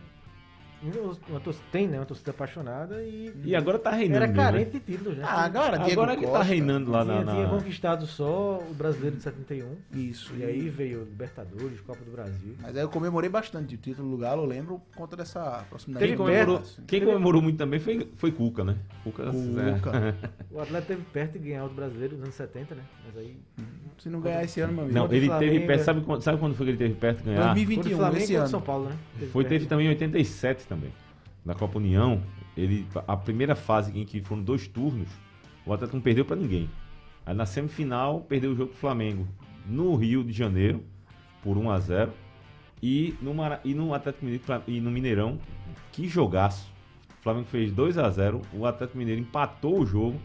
uma 1.29 1.41
torcida, 1.41 1.65
tem, 1.73 1.89
né? 1.89 1.99
Uma 1.99 2.07
torcida 2.07 2.31
apaixonada 2.31 3.03
e. 3.03 3.33
E 3.45 3.57
agora 3.57 3.79
tá 3.79 3.91
reinando. 3.91 4.17
era 4.17 4.27
mesmo, 4.27 4.43
carente 4.43 4.73
né? 4.75 4.79
de 4.79 4.81
títulos, 4.81 5.19
né? 5.19 5.25
Ah, 5.27 5.45
agora, 5.45 5.79
Diego 5.79 5.93
Agora 6.01 6.13
ele 6.13 6.23
tá 6.23 6.29
Costa. 6.29 6.45
reinando 6.45 6.91
lá 6.91 7.05
tinha, 7.05 7.25
na. 7.25 7.33
tinha 7.33 7.45
na... 7.45 7.51
conquistado 7.51 8.07
só 8.07 8.59
o 8.59 8.75
brasileiro 8.75 9.17
de 9.17 9.23
71. 9.23 9.77
Isso. 9.93 10.33
E 10.37 10.45
aí 10.45 10.69
veio 10.69 11.01
Libertadores, 11.01 11.81
Copa 11.81 12.05
do 12.05 12.11
Brasil. 12.13 12.55
Mas 12.61 12.77
aí 12.77 12.83
eu 12.83 12.89
comemorei 12.89 13.29
bastante 13.29 13.75
o 13.75 13.79
título 13.79 14.11
do 14.11 14.17
Galo, 14.19 14.43
eu 14.43 14.47
lembro, 14.47 14.81
por 14.91 14.97
conta 14.97 15.17
dessa 15.17 15.65
proximidade. 15.69 16.07
Quem 16.07 16.17
Teve 16.17 16.31
comemorou, 16.31 16.59
assim. 16.59 16.83
quem 16.87 17.05
comemorou 17.05 17.43
muito 17.43 17.57
também 17.59 17.81
foi, 17.81 18.09
foi 18.17 18.31
Cuca, 18.31 18.63
né? 18.65 18.77
Cuca. 19.03 19.25
Cuca. 19.33 20.15
O 20.51 20.61
Atlético 20.61 20.89
teve 20.89 21.03
perto 21.13 21.33
de 21.33 21.49
ganhar 21.49 21.65
o 21.65 21.69
brasileiro 21.69 22.15
nos 22.15 22.25
anos 22.25 22.35
70, 22.37 22.75
né? 22.75 22.83
Mas 23.05 23.17
aí. 23.17 23.37
Se 23.99 24.09
não 24.09 24.21
ganhar 24.21 24.45
esse 24.45 24.61
ano, 24.61 24.73
meu 24.73 24.85
amigo. 24.85 24.97
Não, 24.97 25.05
ele 25.07 25.13
teve 25.13 25.27
Flamengo, 25.27 25.67
perto. 25.67 25.81
é. 25.81 25.85
Sabe 25.85 26.01
quando, 26.03 26.23
sabe 26.23 26.39
quando 26.39 26.55
foi 26.55 26.67
que 26.67 26.71
ele 26.71 26.79
teve 26.79 26.95
perto 26.95 27.19
de 27.19 27.25
ganhar? 27.25 27.55
2021, 27.55 27.83
Contra 27.83 27.95
o 27.95 27.99
Flamengo 27.99 28.23
esse 28.23 28.33
e 28.33 28.37
ano. 28.37 28.49
São 28.49 28.61
Paulo, 28.61 28.85
né? 28.85 28.97
Foi, 29.33 29.43
perto. 29.43 29.49
teve 29.49 29.67
também 29.67 29.87
em 29.87 29.89
87 29.91 30.68
também. 30.69 30.93
Na 31.45 31.55
Copa 31.55 31.79
União, 31.79 32.23
ele, 32.57 32.87
a 33.07 33.17
primeira 33.17 33.55
fase 33.55 33.99
em 33.99 34.05
que 34.05 34.21
foram 34.23 34.43
dois 34.43 34.69
turnos, 34.69 35.09
o 35.65 35.73
Atlético 35.73 35.97
não 35.97 36.03
perdeu 36.03 36.25
pra 36.25 36.37
ninguém. 36.37 36.69
Aí 37.25 37.35
na 37.35 37.47
semifinal, 37.47 38.21
perdeu 38.23 38.53
o 38.53 38.55
jogo 38.57 38.71
pro 38.71 38.79
Flamengo 38.81 39.27
no 39.67 39.95
Rio 39.97 40.23
de 40.25 40.33
Janeiro, 40.33 40.83
por 41.43 41.57
1 41.57 41.71
a 41.71 41.79
0 41.79 42.13
E 42.83 43.15
no, 43.21 43.35
Mara- 43.35 43.61
e 43.65 43.75
no 43.75 43.93
Atlético 43.95 44.25
Mineiro 44.25 44.45
e 44.67 44.81
no 44.81 44.91
Mineirão, 44.91 45.39
que 45.93 46.07
jogaço. 46.09 46.71
O 47.19 47.23
Flamengo 47.23 47.47
fez 47.47 47.73
2 47.73 47.99
a 47.99 48.09
0 48.11 48.41
o 48.53 48.65
Atlético 48.67 48.99
Mineiro 48.99 49.21
empatou 49.21 49.81
o 49.81 49.87
jogo. 49.87 50.19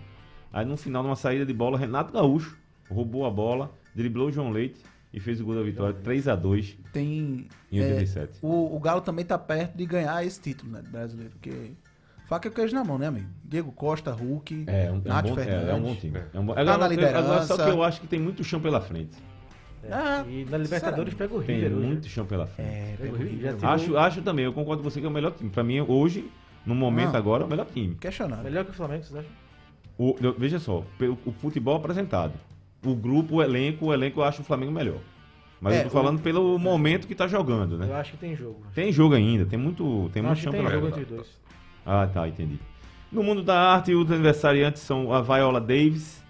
Aí 0.51 0.63
no 0.65 0.77
final, 0.77 1.01
numa 1.03 1.15
saída 1.15 1.45
de 1.45 1.53
bola, 1.53 1.77
Renato 1.77 2.13
Gaúcho 2.13 2.55
roubou 2.89 3.25
a 3.25 3.31
bola, 3.31 3.71
driblou 3.95 4.27
o 4.27 4.31
João 4.31 4.51
Leite 4.51 4.79
e 5.13 5.20
fez 5.20 5.39
o 5.39 5.46
gol 5.46 5.55
da 5.55 5.62
vitória 5.63 5.93
3 5.93 6.27
a 6.27 6.36
2 6.36 6.77
Tem. 6.91 7.48
em 7.72 7.79
é, 7.79 7.84
87. 7.84 8.39
o, 8.41 8.75
o 8.75 8.79
Galo 8.79 9.01
também 9.01 9.24
tá 9.24 9.38
perto 9.38 9.77
de 9.77 9.86
ganhar 9.86 10.25
esse 10.25 10.41
título, 10.41 10.72
né, 10.72 10.82
brasileiro. 10.89 11.32
Porque. 11.32 11.72
Faca 12.27 12.48
e 12.48 12.51
queijo 12.51 12.74
na 12.74 12.84
mão, 12.86 12.98
né, 12.98 13.08
amigo? 13.08 13.27
Diego 13.43 13.72
Costa, 13.74 14.12
Hulk, 14.12 14.63
É, 14.65 14.89
um, 14.89 14.96
é, 14.96 14.98
um 14.98 15.01
Nath 15.03 15.25
bom, 15.27 15.34
é, 15.39 15.43
Fernandes. 15.43 15.70
é 15.70 15.74
um 15.75 15.82
bom 15.82 15.96
time. 15.96 16.20
É 16.34 16.39
um 16.39 16.46
bom, 16.46 16.53
Tá 16.55 16.62
agora, 16.62 16.77
na 16.77 16.86
eu- 16.96 17.00
agora, 17.08 17.12
liderança. 17.12 17.55
só 17.58 17.63
que 17.63 17.70
eu 17.70 17.84
acho 17.84 18.01
que 18.01 18.08
tem 18.08 18.20
muito 18.20 18.43
chão 18.43 18.60
pela 18.62 18.79
frente. 18.82 19.17
É, 19.84 19.93
Ah, 19.93 20.25
e 20.27 20.46
na 20.46 20.58
Libertadores 20.58 21.13
pega 21.13 21.36
o 21.36 21.43
Tem 21.43 21.58
River 21.58 21.77
hoje. 21.77 21.86
muito 21.86 22.08
chão 22.08 22.25
pela 22.25 22.48
frente. 22.48 22.70
É, 22.70 22.96
Pega 22.98 23.12
o 23.12 23.15
o 23.15 23.17
River. 23.17 23.29
Já 23.34 23.36
River. 23.51 23.55
tirou- 23.58 23.72
acho, 23.74 23.98
acho 23.98 24.22
também, 24.22 24.46
eu 24.46 24.53
concordo 24.53 24.82
com 24.82 24.89
você 24.89 25.01
que 25.01 25.05
é 25.05 25.10
o 25.10 25.12
melhor 25.12 25.32
time. 25.34 25.50
Pra 25.50 25.63
mim, 25.65 25.82
hoje, 25.82 26.32
no 26.65 26.74
momento 26.74 27.13
Ah. 27.13 27.17
agora, 27.17 27.43
é 27.43 27.46
o 27.46 27.50
melhor 27.50 27.65
time. 27.72 27.93
Questionável. 27.96 28.46
Melhor 28.46 28.63
que 28.63 28.72
o 28.72 28.74
Flamengo, 28.74 29.03
vocês 29.03 29.20
acham? 29.20 29.32
O- 29.98 30.15
veja 30.39 30.58
só, 30.60 30.82
pelo- 30.98 31.20
o 31.25 31.32
futebol 31.34 31.75
apresentado. 31.75 32.34
O 32.85 32.95
grupo, 32.95 33.35
o 33.35 33.43
elenco, 33.43 33.85
o 33.87 33.93
elenco 33.93 34.19
eu 34.19 34.23
acho 34.23 34.41
o 34.41 34.45
Flamengo 34.45 34.71
melhor. 34.71 34.99
Mas 35.61 35.75
É, 35.75 35.79
eu 35.79 35.83
tô 35.85 35.89
falando 35.91 36.19
pelo 36.21 36.59
momento 36.59 37.07
que 37.07 37.15
tá 37.15 37.25
jogando, 37.27 37.75
Eu 37.75 37.77
né? 37.79 37.93
acho 37.93 38.11
que 38.11 38.17
tem 38.17 38.35
jogo. 38.35 38.61
Tem 38.75 38.91
jogo 38.91 39.15
ainda, 39.15 39.45
tem 39.45 39.57
muito, 39.57 40.09
tem 40.11 40.21
Eu 40.21 40.27
muito 40.27 40.39
chão 40.41 40.51
tem 40.51 40.61
pela 40.61 40.73
jogo 40.73 40.87
entre 40.87 41.05
dois. 41.05 41.27
Ah, 41.85 42.05
tá, 42.05 42.27
entendi. 42.27 42.59
No 43.11 43.23
mundo 43.23 43.41
da 43.43 43.57
arte, 43.73 43.93
os 43.93 44.11
aniversariantes 44.11 44.81
são 44.81 45.13
a 45.13 45.21
Viola 45.21 45.61
Davis, 45.61 46.21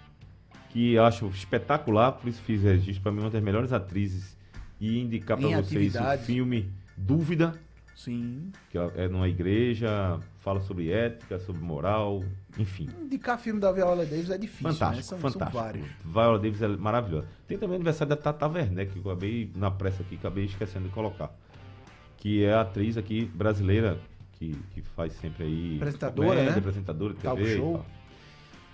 que 0.70 0.94
eu 0.94 1.04
acho 1.04 1.26
espetacular, 1.28 2.12
por 2.12 2.28
isso 2.28 2.40
fiz 2.42 2.62
registro, 2.62 3.02
para 3.02 3.10
mim 3.10 3.20
uma 3.20 3.30
das 3.30 3.42
melhores 3.42 3.72
atrizes, 3.72 4.36
e 4.80 5.00
indicar 5.00 5.36
para 5.38 5.48
vocês 5.62 5.94
o 5.96 6.18
filme 6.18 6.68
Dúvida, 6.96 7.54
Sim. 7.96 8.52
que 8.70 8.78
é 8.78 9.08
numa 9.08 9.28
igreja, 9.28 10.18
fala 10.40 10.60
sobre 10.60 10.90
ética, 10.90 11.38
sobre 11.40 11.62
moral, 11.62 12.22
enfim. 12.58 12.88
Indicar 13.02 13.38
filme 13.38 13.60
da 13.60 13.70
Viola 13.72 14.04
Davis 14.04 14.30
é 14.30 14.38
difícil, 14.38 14.72
Fantástico, 14.72 14.96
né? 14.96 15.02
São, 15.02 15.18
fantástico. 15.18 15.52
são 15.52 15.62
vários. 15.62 15.86
Viola 16.04 16.38
Davis 16.38 16.62
é 16.62 16.68
maravilhosa. 16.68 17.26
Tem 17.46 17.58
também 17.58 17.72
o 17.74 17.76
aniversário 17.76 18.08
da 18.10 18.16
Tata 18.16 18.46
Werneck, 18.48 18.92
que 18.92 18.98
eu 19.06 19.12
acabei, 19.12 19.50
na 19.56 19.70
pressa 19.70 20.02
aqui, 20.02 20.14
acabei 20.16 20.44
esquecendo 20.44 20.86
de 20.88 20.94
colocar. 20.94 21.30
Que 22.18 22.44
é 22.44 22.52
a 22.54 22.62
atriz 22.62 22.96
aqui 22.96 23.24
brasileira, 23.34 23.98
que, 24.34 24.54
que 24.72 24.80
faz 24.82 25.12
sempre 25.14 25.44
aí... 25.44 25.76
Apresentadora, 25.76 26.28
comédia, 26.28 26.52
né? 26.52 26.58
Apresentadora 26.58 27.14
de 27.14 27.20
TV 27.20 27.42
e 27.42 27.56
show. 27.56 27.72
tal. 27.74 27.86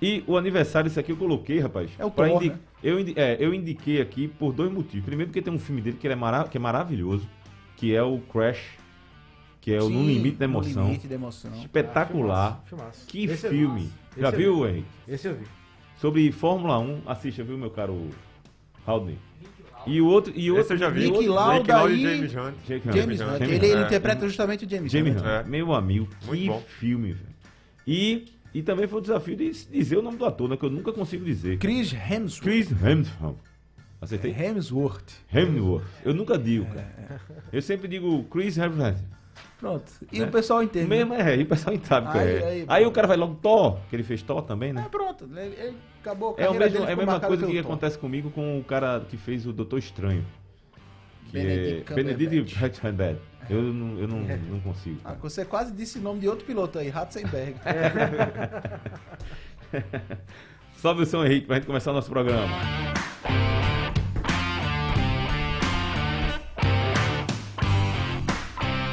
E 0.02 0.24
o 0.26 0.36
aniversário, 0.38 0.88
isso 0.88 0.98
aqui 0.98 1.12
eu 1.12 1.16
coloquei, 1.16 1.58
rapaz. 1.58 1.90
É 1.98 2.04
o 2.04 2.10
Thor, 2.10 2.26
indi- 2.28 2.48
né? 2.50 2.58
eu, 2.82 2.98
indi- 2.98 3.12
é, 3.16 3.36
eu 3.38 3.52
indiquei 3.52 4.00
aqui 4.00 4.28
por 4.28 4.52
dois 4.52 4.72
motivos. 4.72 5.04
Primeiro, 5.04 5.28
porque 5.30 5.42
tem 5.42 5.52
um 5.52 5.58
filme 5.58 5.82
dele 5.82 5.96
que, 6.00 6.06
ele 6.06 6.14
é, 6.14 6.16
mara- 6.16 6.44
que 6.44 6.56
é 6.56 6.60
maravilhoso, 6.60 7.28
que 7.76 7.94
é 7.94 8.02
o 8.02 8.18
Crash, 8.20 8.78
que 9.60 9.72
é 9.72 9.82
o 9.82 9.88
No 9.90 10.02
Limite 10.06 10.36
da 10.36 10.44
Emoção. 10.46 10.84
Limite 10.86 11.06
da 11.06 11.14
Emoção. 11.14 11.50
Espetacular. 11.60 12.60
Ah, 12.62 12.66
filmaço, 12.66 13.04
filmaço. 13.04 13.06
Que 13.06 13.24
Esse 13.24 13.48
vi. 13.48 13.56
filme. 13.58 13.90
Esse 14.12 14.20
Já 14.20 14.28
eu 14.30 14.36
viu, 14.36 14.62
vi. 14.62 14.68
Henrique? 14.70 14.86
Esse 15.08 15.28
eu 15.28 15.34
vi. 15.34 15.44
Sobre 15.98 16.32
Fórmula 16.32 16.78
1, 16.78 17.02
assista, 17.06 17.44
viu, 17.44 17.58
meu 17.58 17.70
caro 17.70 18.08
Haldane? 18.86 19.18
E 19.86 20.00
o 20.00 20.06
outro. 20.06 20.32
E 20.36 20.50
o 20.50 20.54
outro 20.56 20.66
Esse 20.66 20.72
eu 20.74 20.78
já 20.78 20.88
vi. 20.90 21.00
Nick 21.04 21.12
Nick 21.18 21.28
Lauda 21.28 21.74
Lauda 21.74 21.92
e- 21.94 22.02
James 22.02 22.34
Hunt. 22.34 22.54
James 22.66 22.84
Hunt. 22.86 22.94
Hunt. 22.94 23.38
James 23.38 23.40
Ele, 23.40 23.66
ele 23.66 23.76
Hunt. 23.80 23.86
interpreta 23.86 24.26
justamente 24.26 24.64
o 24.66 24.68
James, 24.70 24.92
James 24.92 25.16
Hunt. 25.16 25.20
Hunt. 25.22 25.26
É. 25.26 25.42
Meu 25.44 25.72
amigo, 25.74 26.08
Muito 26.26 26.40
que 26.42 26.48
bom. 26.48 26.62
filme, 26.78 27.12
velho. 27.12 27.30
E, 27.86 28.26
e 28.54 28.62
também 28.62 28.86
foi 28.86 28.98
o 28.98 29.02
desafio 29.02 29.36
de 29.36 29.50
dizer 29.50 29.96
o 29.96 30.02
nome 30.02 30.16
do 30.18 30.24
ator, 30.26 30.48
né? 30.50 30.56
Que 30.56 30.64
eu 30.64 30.70
nunca 30.70 30.92
consigo 30.92 31.24
dizer. 31.24 31.58
Chris 31.58 31.92
Hemsworth. 31.94 32.42
Chris 32.42 32.70
Hemsworth. 32.70 33.36
Acertei? 34.00 34.32
Hemsworth. 34.38 35.12
Hemsworth. 35.32 35.84
Eu 36.04 36.14
nunca 36.14 36.38
digo, 36.38 36.64
cara. 36.66 37.20
Eu 37.52 37.60
sempre 37.62 37.88
digo 37.88 38.22
Chris 38.24 38.56
Hemsworth. 38.58 38.98
Pronto. 39.58 39.92
E 40.10 40.20
Né? 40.20 40.26
o 40.26 40.30
pessoal 40.30 40.62
entende. 40.62 40.86
Mesmo 40.86 41.12
é, 41.14 41.36
e 41.36 41.42
o 41.42 41.46
pessoal 41.46 41.76
sabe 41.82 42.10
que 42.12 42.18
Aí- 42.18 42.36
é. 42.36 42.44
aí- 42.48 42.64
Aí, 42.66 42.86
o 42.86 42.90
cara 42.90 43.06
vai 43.06 43.16
logo 43.16 43.34
Thor, 43.36 43.78
que 43.90 43.96
ele 43.96 44.02
fez 44.02 44.22
Thor 44.22 44.42
também, 44.42 44.72
né? 44.72 44.82
Ah, 44.86 44.88
pronto. 44.88 45.28
Ele, 45.36 45.54
ele 45.54 45.76
acabou 46.00 46.34
a 46.38 46.42
É, 46.42 46.48
o 46.48 46.54
mesmo, 46.54 46.84
é 46.84 46.92
a 46.92 46.96
mesma 46.96 47.20
coisa 47.20 47.46
que 47.46 47.52
Thor. 47.52 47.60
acontece 47.62 47.98
comigo 47.98 48.30
com 48.30 48.58
o 48.58 48.64
cara 48.64 49.04
que 49.08 49.16
fez 49.18 49.46
o 49.46 49.52
Doutor 49.52 49.78
Estranho. 49.78 50.24
Que 51.26 51.32
Benedict 51.34 51.92
é 51.92 51.94
Benedict 51.94 52.54
Cumberbatch. 52.54 52.80
Cumberbatch. 52.80 53.22
Eu, 53.50 53.62
não, 53.62 53.98
eu 53.98 54.08
não, 54.08 54.18
não 54.20 54.60
consigo. 54.60 54.98
Ah, 55.04 55.12
você 55.14 55.44
quase 55.44 55.72
disse 55.72 55.98
o 55.98 56.02
nome 56.02 56.20
de 56.20 56.28
outro 56.28 56.44
piloto 56.46 56.78
aí, 56.78 56.88
Ratzenberg. 56.88 57.54
Sobe 60.76 61.02
o 61.02 61.06
som, 61.06 61.24
Henrique, 61.24 61.46
pra 61.46 61.56
gente 61.56 61.66
começar 61.66 61.90
o 61.90 61.94
nosso 61.94 62.10
programa. 62.10 62.46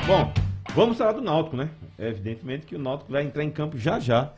Bom, 0.07 0.31
vamos 0.73 0.97
falar 0.97 1.11
do 1.11 1.21
Náutico, 1.21 1.57
né? 1.57 1.69
É 1.97 2.07
evidentemente 2.09 2.65
que 2.65 2.75
o 2.75 2.79
Náutico 2.79 3.11
vai 3.11 3.23
entrar 3.23 3.43
em 3.43 3.51
campo 3.51 3.77
já 3.77 3.99
já. 3.99 4.31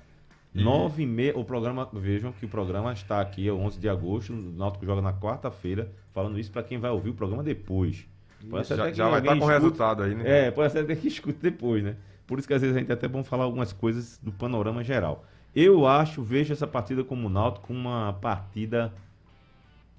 Nove 0.54 1.04
e 1.04 1.06
meia, 1.06 1.38
o 1.38 1.46
programa, 1.46 1.88
vejam 1.94 2.32
que 2.32 2.44
o 2.46 2.50
programa 2.50 2.92
está 2.92 3.22
aqui, 3.22 3.48
é 3.48 3.54
11 3.54 3.80
de 3.80 3.88
agosto, 3.88 4.34
o 4.34 4.36
Náutico 4.36 4.84
joga 4.86 5.00
na 5.02 5.14
quarta-feira, 5.14 5.92
falando 6.12 6.40
isso 6.40 6.52
para 6.52 6.64
quem 6.64 6.80
vai 6.80 6.90
ouvir 6.90 7.12
o 7.12 7.14
programa 7.14 7.44
depois. 7.44 8.06
Pode 8.50 8.66
ser 8.66 8.74
até 8.74 8.84
Já, 8.86 8.92
que 8.92 8.98
já 8.98 9.10
vai 9.10 9.20
estar 9.20 9.32
com 9.34 9.38
escute- 9.38 9.54
resultado 9.54 10.04
aí, 10.04 10.16
né? 10.16 10.48
é, 10.48 10.52
pode 10.52 10.72
ser 10.72 10.80
até 10.80 10.96
que 10.96 11.08
escute 11.08 11.38
depois, 11.40 11.84
né? 11.84 11.96
Por 12.26 12.40
isso 12.40 12.48
que 12.48 12.54
às 12.54 12.62
vezes 12.62 12.76
a 12.76 12.80
gente 12.80 12.90
é 12.90 12.94
até 12.94 13.08
bom 13.08 13.24
falar 13.24 13.44
algumas 13.44 13.72
coisas 13.72 14.20
do 14.24 14.32
panorama 14.32 14.84
geral. 14.84 15.24
Eu 15.56 15.86
acho, 15.86 16.24
vejo 16.24 16.52
essa 16.52 16.66
partida 16.66 17.04
como 17.04 17.28
o 17.28 17.30
Náutico 17.30 17.72
uma 17.72 18.14
partida 18.14 18.92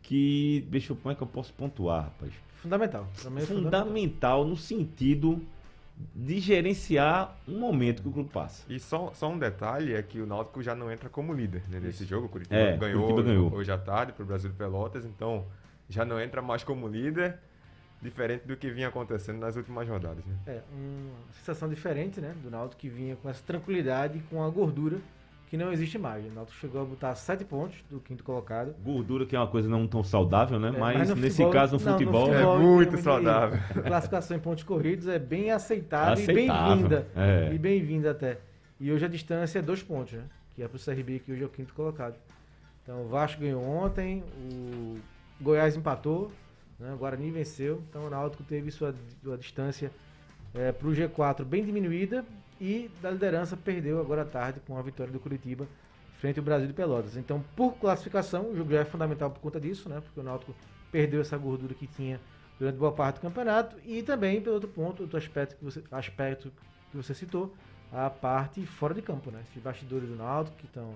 que, 0.03 0.67
deixa 0.69 0.93
eu, 0.93 0.97
como 0.97 1.13
é 1.13 1.15
que 1.15 1.23
eu 1.23 1.27
posso 1.27 1.53
pontuar, 1.53 2.05
rapaz? 2.05 2.33
Fundamental. 2.57 3.07
É 3.37 3.41
Fundamental 3.41 4.45
no 4.45 4.57
sentido 4.57 5.41
de 6.15 6.39
gerenciar 6.41 7.37
um 7.47 7.59
momento 7.59 8.03
que 8.03 8.09
o 8.09 8.13
clube 8.13 8.31
passa. 8.33 8.65
E 8.69 8.79
só, 8.79 9.13
só 9.15 9.29
um 9.31 9.39
detalhe 9.39 9.95
é 9.95 10.03
que 10.03 10.21
o 10.21 10.27
Náutico 10.27 10.63
já 10.63 10.75
não 10.75 10.91
entra 10.91 11.09
como 11.09 11.33
líder 11.33 11.63
né, 11.69 11.79
nesse 11.81 12.05
jogo. 12.05 12.27
O 12.27 12.29
Curitiba, 12.29 12.57
É, 12.57 12.77
ganhou, 12.77 13.03
Curitiba 13.03 13.29
ganhou. 13.29 13.53
hoje 13.55 13.71
à 13.71 13.79
tarde 13.79 14.13
para 14.13 14.23
o 14.23 14.27
Brasil 14.27 14.51
de 14.51 14.57
Pelotas, 14.57 15.05
então 15.05 15.45
já 15.89 16.05
não 16.05 16.21
entra 16.21 16.41
mais 16.41 16.63
como 16.65 16.87
líder, 16.89 17.39
diferente 18.01 18.47
do 18.47 18.57
que 18.57 18.71
vinha 18.71 18.89
acontecendo 18.89 19.39
nas 19.39 19.57
últimas 19.57 19.87
rodadas. 19.89 20.25
Né? 20.25 20.35
É, 20.47 20.61
uma 20.73 21.33
sensação 21.33 21.69
diferente, 21.69 22.21
né? 22.21 22.35
Do 22.43 22.51
Náutico 22.51 22.81
que 22.81 22.89
vinha 22.89 23.15
com 23.17 23.29
essa 23.29 23.43
tranquilidade 23.45 24.19
e 24.19 24.21
com 24.23 24.43
a 24.43 24.49
gordura 24.49 24.99
que 25.51 25.57
não 25.57 25.73
existe 25.73 25.99
mais. 25.99 26.25
O 26.25 26.31
Náutico 26.31 26.57
chegou 26.61 26.81
a 26.81 26.85
botar 26.85 27.13
sete 27.17 27.45
pontos 27.45 27.77
do 27.91 27.99
quinto 27.99 28.23
colocado. 28.23 28.73
Gordura 28.85 29.27
que 29.27 29.35
é 29.35 29.39
uma 29.39 29.49
coisa 29.49 29.69
não 29.69 29.85
tão 29.85 30.05
saudável, 30.05 30.61
né? 30.61 30.69
É, 30.69 30.79
mas, 30.79 31.09
no 31.09 31.17
nesse 31.17 31.31
futebol- 31.39 31.53
caso 31.53 31.77
no 31.77 31.85
não, 31.85 31.93
futebol, 31.93 32.33
É 32.33 32.41
em 32.43 32.59
muito 32.61 32.79
termos 32.91 32.97
de 32.99 33.03
saudável. 33.03 33.59
Classificação 33.83 34.37
em 34.37 34.41
pontos 34.41 34.63
corridos 34.63 35.09
é 35.09 35.19
bem 35.19 35.51
aceitável, 35.51 36.21
e 36.21 36.31
Aceitável, 36.31 36.75
bem-vinda. 36.77 37.07
é. 37.17 37.53
E 37.53 37.59
bem-vinda 37.59 38.13
até. 38.13 38.39
E 38.79 38.93
hoje 38.93 39.05
a 39.05 39.09
distância 39.09 39.59
é 39.59 39.63
dois 39.63 39.83
pontos, 39.83 40.13
né? 40.13 40.23
Que 40.55 40.63
é 40.63 40.69
pro 40.69 40.79
CRB, 40.79 41.19
que 41.19 41.33
hoje 41.33 41.43
é 41.43 41.47
o 41.47 41.49
quinto 41.49 41.75
colocado. 41.75 42.15
Então 42.85 43.03
o 43.05 43.09
Vasco 43.09 43.41
ganhou 43.41 43.61
ontem, 43.61 44.23
o 44.53 44.99
Goiás 45.41 45.77
empatou, 45.77 46.31
né? 46.79 46.93
o 46.95 46.97
Guarani 46.97 47.29
venceu. 47.33 47.83
Então 47.91 48.07
o 48.07 48.11
Náutico 48.11 48.45
teve 48.45 48.71
sua, 48.71 48.95
sua 49.21 49.37
distância 49.37 49.91
é, 50.55 50.71
pro 50.71 50.91
G4 50.93 51.45
bem 51.45 51.65
diminuída 51.65 52.25
e 52.61 52.91
da 53.01 53.11
liderança 53.11 53.57
perdeu 53.57 54.01
agora 54.01 54.23
à 54.23 54.25
tarde 54.25 54.61
com 54.67 54.77
a 54.77 54.83
vitória 54.83 55.13
do 55.13 55.19
Curitiba 55.19 55.67
frente 56.21 56.39
ao 56.39 56.45
Brasil 56.45 56.67
de 56.67 56.75
Pelotas. 56.75 57.17
Então, 57.17 57.43
por 57.57 57.73
classificação, 57.79 58.51
o 58.51 58.57
jogo 58.57 58.71
já 58.71 58.81
é 58.81 58.85
fundamental 58.85 59.31
por 59.31 59.41
conta 59.41 59.59
disso, 59.59 59.89
né? 59.89 60.01
Porque 60.01 60.21
o 60.21 60.23
Náutico 60.23 60.55
perdeu 60.93 61.21
essa 61.21 61.37
gordura 61.39 61.73
que 61.73 61.87
tinha 61.87 62.21
durante 62.59 62.77
boa 62.77 62.93
parte 62.93 63.17
do 63.17 63.23
campeonato 63.23 63.77
e 63.87 64.03
também 64.03 64.41
pelo 64.43 64.57
outro 64.57 64.69
ponto, 64.69 65.03
outro 65.03 65.17
aspecto 65.17 65.57
que 65.57 65.65
você, 65.65 65.83
aspecto 65.91 66.53
que 66.91 66.97
você 66.97 67.15
citou, 67.15 67.55
a 67.91 68.11
parte 68.11 68.65
fora 68.67 68.93
de 68.93 69.01
campo, 69.01 69.31
né? 69.31 69.41
Esses 69.49 69.63
bastidores 69.63 70.09
do 70.09 70.15
Náutico 70.15 70.59
que 70.59 70.67
estão 70.67 70.95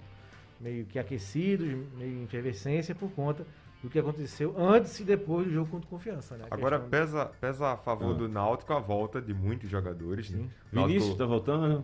meio 0.61 0.85
que 0.85 0.99
aquecidos, 0.99 1.67
meio 1.97 2.19
em 2.19 2.25
efervescência 2.25 2.95
por 2.95 3.11
conta 3.11 3.47
do 3.85 3.91
que 3.91 3.99
aconteceu 3.99 4.55
antes 4.59 4.99
e 4.99 5.05
depois 5.05 5.47
do 5.47 5.53
jogo 5.53 5.71
contra 5.71 5.87
Confiança, 5.91 6.37
né? 6.39 6.47
Agora 6.51 6.81
pesa, 6.81 7.27
pesa 7.39 7.73
a 7.73 7.77
favor 7.77 8.13
Ah. 8.13 8.19
do 8.19 8.29
Náutico 8.29 8.73
a 8.73 8.79
volta 8.81 9.21
de 9.21 9.35
muitos 9.35 9.69
jogadores. 9.69 10.31
Né? 10.31 10.47
Vinícius 10.73 11.15
tá 11.19 11.27
voltando. 11.27 11.81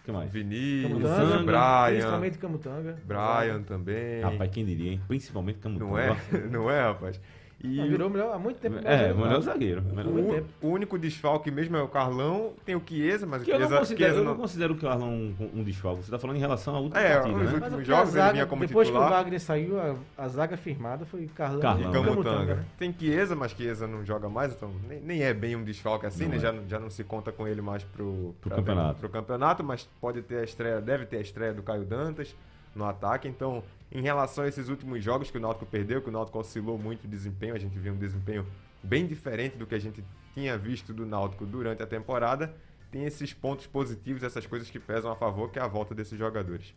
O 0.00 0.04
que 0.04 0.12
mais? 0.12 0.30
Vinícius, 0.30 0.90
Camutanga, 1.02 1.42
Brian, 1.44 1.88
principalmente 1.90 2.38
Camutanga. 2.38 2.98
Brian 3.04 3.62
também. 3.62 4.20
Rapaz, 4.22 4.50
quem 4.50 4.64
diria, 4.66 4.92
hein? 4.92 5.00
Principalmente 5.08 5.58
Camutanga. 5.58 5.90
não 5.90 5.98
é? 5.98 6.16
Não 6.52 6.70
é, 6.70 6.82
rapaz? 6.82 7.18
E 7.62 7.80
Ah, 7.80 7.86
virou 7.86 8.08
melhor 8.08 8.32
há 8.32 8.38
muito 8.38 8.60
tempo. 8.60 8.76
É, 8.76 8.80
melhor 8.80 8.92
o 8.92 8.98
melhor 9.16 9.16
jogador. 9.16 9.40
zagueiro. 9.40 9.80
o, 9.80 9.94
Melhor- 9.96 10.12
muito 10.12 10.30
tempo. 10.32 10.46
o 10.62 10.68
único 10.68 10.96
desfalque 10.96 11.50
mesmo 11.50 11.76
é 11.76 11.82
o 11.82 11.88
Carlão. 11.88 12.52
Tem 12.64 12.76
o 12.76 12.82
Chiesa, 12.86 13.26
mas 13.26 13.42
Que 13.42 13.50
o 13.50 13.54
eu 13.54 13.58
não 13.58 13.66
Chiesa, 13.66 13.78
considero, 13.80 13.98
Chiesa 14.04 14.20
eu 14.20 14.24
não 14.24 14.30
não- 14.32 14.40
considero 14.40 14.74
o 14.74 14.76
Carlão 14.78 15.08
um, 15.10 15.34
um 15.56 15.64
desfalque. 15.64 16.04
Você 16.04 16.10
tá 16.12 16.20
falando 16.20 16.36
em 16.36 16.38
relação 16.38 16.76
à 16.76 16.78
última 16.78 17.00
É, 17.00 17.14
partida, 17.14 17.34
os 17.34 17.34
né? 17.34 17.42
últimos 17.46 17.60
Mas 17.60 17.70
porque 17.72 17.84
jogos 17.84 18.08
a 18.08 18.12
ele 18.12 18.20
zaga, 18.20 18.32
vinha 18.34 18.46
como 18.46 18.64
depois 18.64 18.86
que 18.86 18.92
titular. 18.94 19.10
o 19.10 19.14
Wagner 19.16 19.40
saiu, 19.40 19.80
a, 19.80 19.96
a 20.16 20.28
zaga 20.28 20.56
firmada 20.56 21.04
foi 21.04 21.26
Carlão, 21.34 21.60
Carlão. 21.60 21.90
e 21.90 21.92
Camutanga. 21.92 22.14
Camutanga. 22.30 22.54
né? 22.54 22.64
Tem 22.78 22.94
Chiesa, 22.96 23.34
mas 23.34 23.50
Chiesa 23.50 23.88
não 23.88 24.04
joga 24.04 24.28
mais, 24.28 24.52
então 24.52 24.70
nem, 24.88 25.00
nem 25.00 25.22
é 25.24 25.34
bem 25.34 25.56
um 25.56 25.64
desfalque 25.64 26.06
assim, 26.06 26.24
Não 26.26 26.30
né? 26.30 26.36
é. 26.36 26.38
Já, 26.40 26.52
não- 26.52 26.68
já 26.68 26.78
não 26.78 26.90
se 26.90 27.02
conta 27.02 27.32
com 27.32 27.48
ele 27.48 27.60
mais 27.60 27.82
pro, 27.82 28.36
Pro 28.40 28.50
campeonato. 28.50 29.00
pro 29.00 29.08
campeonato, 29.08 29.64
mas 29.64 29.88
pode 30.00 30.22
ter 30.22 30.36
a 30.38 30.44
estreia, 30.44 30.80
deve 30.80 31.06
ter 31.06 31.16
a 31.16 31.20
estreia 31.20 31.52
do 31.52 31.64
Caio 31.64 31.84
Dantas 31.84 32.36
no 32.72 32.84
ataque. 32.84 33.26
Então, 33.26 33.64
em 33.90 34.00
relação 34.02 34.44
a 34.44 34.48
esses 34.48 34.68
últimos 34.68 35.02
jogos 35.02 35.30
que 35.30 35.38
o 35.38 35.40
Náutico 35.40 35.66
perdeu, 35.66 36.02
que 36.02 36.08
o 36.08 36.12
Náutico 36.12 36.38
oscilou 36.38 36.78
muito 36.78 37.04
o 37.04 37.08
desempenho, 37.08 37.54
a 37.54 37.58
gente 37.58 37.78
viu 37.78 37.92
um 37.94 37.96
desempenho 37.98 38.46
bem 38.82 39.06
diferente 39.06 39.56
do 39.56 39.66
que 39.66 39.74
a 39.74 39.78
gente 39.78 40.04
tinha 40.34 40.56
visto 40.58 40.92
do 40.92 41.06
Náutico 41.06 41.46
durante 41.46 41.82
a 41.82 41.86
temporada. 41.86 42.54
Tem 42.90 43.04
esses 43.04 43.32
pontos 43.34 43.66
positivos, 43.66 44.22
essas 44.22 44.46
coisas 44.46 44.70
que 44.70 44.78
pesam 44.78 45.10
a 45.10 45.16
favor, 45.16 45.50
que 45.50 45.58
é 45.58 45.62
a 45.62 45.68
volta 45.68 45.94
desses 45.94 46.18
jogadores. 46.18 46.74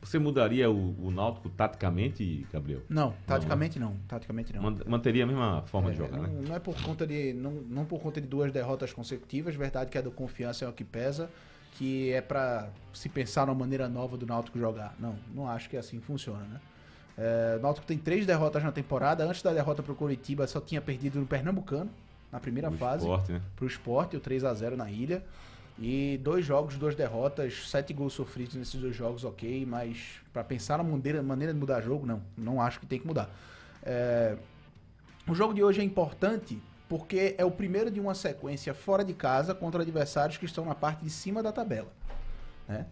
Você 0.00 0.16
mudaria 0.16 0.70
o, 0.70 0.94
o 1.06 1.10
Náutico 1.10 1.48
taticamente, 1.48 2.46
Gabriel? 2.52 2.82
Não, 2.88 3.12
taticamente 3.26 3.80
não. 3.80 3.96
Taticamente 4.06 4.54
não. 4.54 4.62
Man- 4.62 4.76
Manteria 4.86 5.24
a 5.24 5.26
mesma 5.26 5.62
forma 5.62 5.88
É, 5.88 5.92
de 5.92 5.98
jogar, 5.98 6.16
não, 6.18 6.22
né? 6.22 6.44
não 6.48 6.54
é 6.54 6.60
por 6.60 6.80
conta 6.82 7.04
de 7.04 7.32
não, 7.32 7.50
não 7.50 7.84
por 7.84 8.00
conta 8.00 8.20
de 8.20 8.26
duas 8.28 8.52
derrotas 8.52 8.92
consecutivas, 8.92 9.56
verdade 9.56 9.90
que 9.90 9.98
a 9.98 10.00
do 10.00 10.12
confiança 10.12 10.64
é 10.64 10.68
o 10.68 10.72
que 10.72 10.84
pesa, 10.84 11.28
que 11.72 12.12
é 12.12 12.20
pra 12.20 12.68
se 12.92 13.08
pensar 13.08 13.46
numa 13.46 13.58
maneira 13.58 13.88
nova 13.88 14.16
do 14.16 14.26
Náutico 14.26 14.58
jogar. 14.58 14.94
Não, 14.98 15.16
não 15.34 15.48
acho 15.48 15.68
que 15.70 15.76
assim 15.76 16.00
funciona, 16.00 16.44
né? 16.44 16.60
É, 17.16 17.56
o 17.58 17.62
Náutico 17.62 17.86
tem 17.86 17.98
três 17.98 18.24
derrotas 18.26 18.62
na 18.62 18.72
temporada. 18.72 19.24
Antes 19.24 19.42
da 19.42 19.52
derrota 19.52 19.82
pro 19.82 19.94
Curitiba, 19.94 20.46
só 20.46 20.60
tinha 20.60 20.80
perdido 20.80 21.18
no 21.18 21.26
Pernambucano 21.26 21.90
na 22.30 22.38
primeira 22.38 22.68
O 22.68 22.72
fase 22.72 23.04
esporte, 23.04 23.32
né? 23.32 23.42
pro 23.56 23.66
esporte, 23.66 24.16
o 24.16 24.20
3 24.20 24.44
a 24.44 24.54
0 24.54 24.76
na 24.76 24.90
ilha. 24.90 25.22
E 25.80 26.18
dois 26.24 26.44
jogos, 26.44 26.76
duas 26.76 26.96
derrotas, 26.96 27.68
sete 27.70 27.92
gols 27.92 28.12
sofridos 28.12 28.56
nesses 28.56 28.80
dois 28.80 28.96
jogos, 28.96 29.24
ok, 29.24 29.64
mas 29.64 30.20
pra 30.32 30.42
pensar 30.42 30.76
na 30.78 30.82
maneira, 30.82 31.22
maneira 31.22 31.54
de 31.54 31.58
mudar 31.60 31.80
jogo, 31.80 32.04
não. 32.04 32.20
Não 32.36 32.60
acho 32.60 32.80
que 32.80 32.86
tem 32.86 32.98
que 32.98 33.06
mudar. 33.06 33.30
É, 33.84 34.36
o 35.28 35.34
jogo 35.34 35.54
de 35.54 35.62
hoje 35.62 35.80
é 35.80 35.84
importante 35.84 36.60
porque 36.88 37.34
é 37.36 37.44
o 37.44 37.50
primeiro 37.50 37.90
de 37.90 38.00
uma 38.00 38.14
sequência 38.14 38.72
fora 38.72 39.04
de 39.04 39.12
casa 39.12 39.54
contra 39.54 39.82
adversários 39.82 40.38
que 40.38 40.46
estão 40.46 40.64
na 40.64 40.74
parte 40.74 41.04
de 41.04 41.10
cima 41.10 41.42
da 41.42 41.52
tabela. 41.52 41.92
Né? 42.66 42.86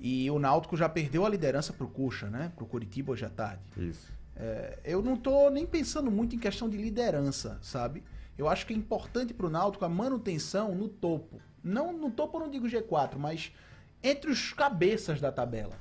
E 0.00 0.30
o 0.30 0.38
Náutico 0.38 0.76
já 0.76 0.88
perdeu 0.88 1.24
a 1.24 1.28
liderança 1.28 1.72
pro 1.72 1.86
Coxa, 1.86 2.28
né? 2.28 2.50
Pro 2.56 2.66
Curitiba 2.66 3.12
hoje 3.12 3.24
à 3.24 3.28
tarde. 3.28 3.62
Isso. 3.76 4.12
É, 4.34 4.78
eu 4.84 5.02
não 5.02 5.16
tô 5.16 5.50
nem 5.50 5.66
pensando 5.66 6.10
muito 6.10 6.34
em 6.34 6.38
questão 6.38 6.68
de 6.68 6.76
liderança, 6.76 7.58
sabe? 7.62 8.02
Eu 8.36 8.48
acho 8.48 8.66
que 8.66 8.72
é 8.72 8.76
importante 8.76 9.34
pro 9.34 9.50
Náutico 9.50 9.84
a 9.84 9.88
manutenção 9.88 10.74
no 10.74 10.88
topo. 10.88 11.40
Não 11.62 11.92
no 11.92 12.10
topo 12.10 12.38
eu 12.38 12.40
não 12.40 12.50
digo 12.50 12.66
G4, 12.66 13.16
mas 13.16 13.52
entre 14.02 14.30
os 14.30 14.52
cabeças 14.52 15.20
da 15.20 15.30
tabela. 15.30 15.76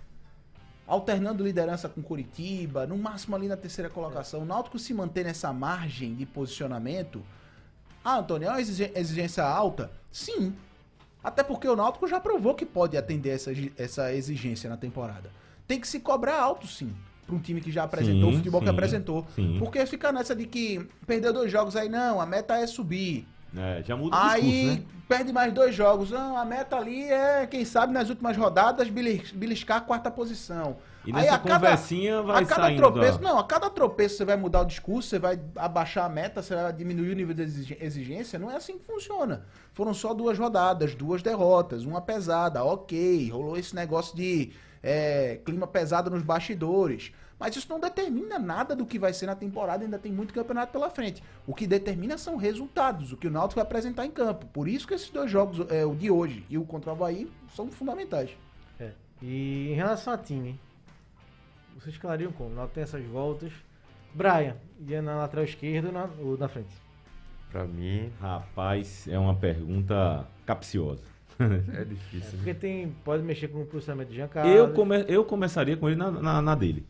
Alternando 0.86 1.44
liderança 1.44 1.88
com 1.88 2.04
Curitiba, 2.04 2.86
no 2.86 2.98
máximo 2.98 3.36
ali 3.36 3.48
na 3.48 3.56
terceira 3.56 3.90
colocação. 3.90 4.42
O 4.42 4.46
Náutico 4.46 4.78
se 4.78 4.94
manter 4.94 5.24
nessa 5.24 5.52
margem 5.54 6.14
de 6.14 6.26
posicionamento. 6.26 7.24
Ah, 8.04 8.18
Antônio, 8.20 8.48
é 8.48 8.52
uma 8.52 8.62
exigência 8.62 9.44
alta? 9.44 9.92
Sim. 10.12 10.54
Até 11.24 11.44
porque 11.44 11.68
o 11.68 11.76
Náutico 11.76 12.08
já 12.08 12.20
provou 12.20 12.56
que 12.56 12.66
pode 12.66 12.98
atender 12.98 13.30
essa, 13.30 13.52
essa 13.78 14.14
exigência 14.14 14.70
na 14.70 14.78
temporada. 14.78 15.30
Tem 15.68 15.80
que 15.80 15.88
se 15.88 16.00
cobrar 16.00 16.40
alto, 16.42 16.66
sim. 16.68 16.92
Para 17.28 17.36
um 17.36 17.40
time 17.40 17.62
que 17.62 17.72
já 17.72 17.84
apresentou 17.84 18.30
o 18.30 18.32
Sim, 18.32 18.38
futebol 18.40 18.60
que 18.62 18.68
sim, 18.68 18.74
apresentou. 18.74 19.26
sim. 19.36 19.56
Porque 19.60 19.86
fica 19.86 20.12
nessa 20.12 20.36
de 20.36 20.48
que 20.48 20.86
perdeu 21.06 21.32
dois 21.32 21.52
jogos 21.52 21.76
aí, 21.76 21.88
não, 21.88 22.20
a 22.20 22.26
meta 22.26 22.58
é 22.58 22.66
subir. 22.66 23.28
É, 23.56 23.84
já 23.86 23.96
muda 23.96 24.16
o 24.16 24.20
Aí 24.20 24.42
discurso, 24.42 24.66
né? 24.80 24.84
perde 25.08 25.32
mais 25.34 25.54
dois 25.54 25.76
jogos. 25.76 26.10
Não, 26.10 26.36
a 26.38 26.44
meta 26.44 26.76
ali 26.78 27.04
é, 27.04 27.46
quem 27.46 27.64
sabe, 27.64 27.94
nas 27.94 28.10
últimas 28.10 28.36
rodadas, 28.36 28.90
belis- 28.90 29.32
beliscar 29.32 29.78
a 29.78 29.82
quarta 29.82 30.10
posição. 30.10 30.78
E 31.06 31.10
Aí 31.10 31.24
nessa 31.24 31.36
a 31.36 31.40
cada- 31.40 31.56
conversinha 31.56 32.22
vai 32.22 32.44
a 32.44 32.46
cada 32.46 32.62
saindo. 32.64 32.78
tropeço, 32.78 33.18
ó. 33.18 33.22
não, 33.22 33.40
a 33.40 33.44
cada 33.44 33.70
tropeço 33.70 34.18
você 34.18 34.26
vai 34.26 34.38
mudar 34.38 34.62
o 34.62 34.66
discurso, 34.66 35.10
você 35.10 35.18
vai 35.18 35.40
abaixar 35.56 36.06
a 36.06 36.10
meta, 36.10 36.42
você 36.44 36.54
vai 36.56 36.72
diminuir 36.72 37.12
o 37.12 37.16
nível 37.16 37.34
de 37.34 37.42
exigência. 37.82 38.38
Não 38.38 38.52
é 38.52 38.56
assim 38.56 38.78
que 38.78 38.86
funciona. 38.86 39.44
Foram 39.74 39.94
só 39.94 40.14
duas 40.14 40.38
rodadas, 40.38 40.94
duas 40.94 41.24
derrotas, 41.24 41.86
uma 41.86 42.02
pesada, 42.02 42.64
ok. 42.64 43.30
Rolou 43.32 43.58
esse 43.58 43.74
negócio 43.76 44.16
de 44.16 44.52
é, 44.84 45.40
clima 45.44 45.66
pesado 45.66 46.10
nos 46.12 46.22
bastidores. 46.22 47.12
Mas 47.40 47.56
isso 47.56 47.66
não 47.68 47.80
determina 47.80 48.38
nada 48.38 48.76
do 48.76 48.86
que 48.86 49.00
vai 49.00 49.12
ser 49.14 49.26
na 49.26 49.34
temporada, 49.34 49.84
ainda 49.84 49.98
tem 49.98 50.12
muito 50.12 50.32
campeonato 50.32 50.72
pela 50.72 50.92
frente. 50.92 51.24
O 51.48 51.56
que 51.56 51.66
determina 51.66 52.16
são 52.16 52.36
resultados, 52.36 53.12
o 53.12 53.18
que 53.18 53.26
o 53.28 53.32
Náutico 53.32 53.56
vai 53.56 53.64
apresentar 53.64 54.06
em 54.06 54.12
campo. 54.12 54.46
Por 54.54 54.68
isso 54.68 54.88
que 54.88 54.94
esses 54.94 55.10
dois 55.10 55.32
jogos, 55.32 55.66
é, 55.72 55.84
o 55.84 55.96
de 55.96 56.12
hoje 56.12 56.46
e 56.48 56.60
o 56.60 56.64
contra 56.64 56.92
o 56.92 56.94
Havaí, 56.94 57.28
são 57.56 57.68
fundamentais. 57.72 58.30
É. 58.80 58.92
E 59.24 59.72
em 59.72 59.74
relação 59.74 60.14
a 60.14 60.18
time, 60.20 60.60
vocês 61.82 61.96
escalariam 61.96 62.32
como? 62.32 62.54
Não 62.54 62.68
tem 62.68 62.84
essas 62.84 63.04
voltas. 63.06 63.52
Brian, 64.14 64.56
ia 64.88 65.02
na 65.02 65.16
lateral 65.18 65.46
esquerda 65.46 65.88
ou 65.88 65.94
na, 65.94 66.10
ou 66.20 66.38
na 66.38 66.48
frente? 66.48 66.74
Pra 67.52 67.66
mim, 67.66 68.12
Rapaz, 68.20 69.08
é 69.08 69.18
uma 69.18 69.36
pergunta 69.36 70.26
capciosa. 70.46 71.04
é 71.40 71.84
difícil. 71.84 72.32
né? 72.32 72.38
Porque 72.38 72.54
tem, 72.54 72.96
pode 73.04 73.24
mexer 73.24 73.48
com 73.48 73.62
o 73.62 73.66
processamento 73.66 74.10
de 74.10 74.16
Giancarlo. 74.18 74.52
Eu, 74.52 74.74
come, 74.74 75.06
eu 75.08 75.26
começaria 75.26 75.76
com 75.76 75.88
ele 75.90 75.98
na, 75.98 76.12
na, 76.12 76.42
na 76.42 76.56
dele. 76.56 76.86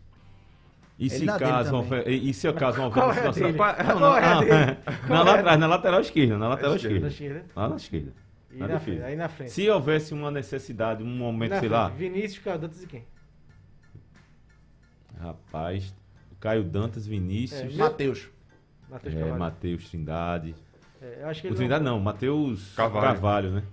E 0.99 1.09
se, 1.09 1.25
na 1.25 1.37
dele 1.37 1.49
caso 1.49 1.79
uma, 1.79 1.97
e 2.07 2.33
se 2.33 2.47
acaso 2.47 2.81
uma 2.81 2.91
Qual 2.91 3.11
é 3.11 3.15
situação-? 3.15 3.51
Não, 3.99 4.17
é 4.17 4.25
a 4.25 4.39
dele? 4.39 4.77
na, 5.09 5.23
lateral, 5.23 5.57
na 5.57 5.67
lateral 5.67 6.01
esquerda, 6.01 6.37
na 6.37 6.47
lateral 6.49 6.75
esquerda. 6.75 6.99
Na 6.99 7.07
esquerda. 7.07 7.45
Lá 7.55 7.69
na 7.69 7.75
esquerda. 7.77 8.13
E 8.51 8.57
Na 8.57 8.67
na 8.67 8.73
defesa. 8.73 8.97
frente, 8.97 9.03
aí 9.03 9.15
na 9.15 9.29
frente. 9.29 9.51
Se 9.51 9.69
houvesse 9.69 10.13
uma 10.13 10.29
necessidade, 10.29 11.01
um 11.01 11.07
momento, 11.07 11.51
na 11.51 11.59
sei 11.59 11.69
frente, 11.69 11.79
lá, 11.79 11.87
Vinícius, 11.89 12.43
Caldantas 12.43 12.83
e 12.83 12.87
quem? 12.87 13.03
Rapaz, 15.21 15.93
o 16.31 16.35
Caio 16.39 16.63
Dantas, 16.63 17.05
É, 17.05 17.09
Vinícius, 17.09 17.75
meu- 17.75 17.85
Matheus. 17.85 18.27
Matheus 18.89 19.15
é. 19.15 19.31
Matheus 19.37 19.89
Trindade. 19.89 20.55
É, 21.01 21.23
acho 21.23 21.41
que 21.41 21.47
O 21.47 21.55
Trindade 21.55 21.83
não, 21.83 21.99
Matheus 21.99 22.73
Carvalho. 22.75 23.05
Carvalho, 23.05 23.49
né? 23.51 23.63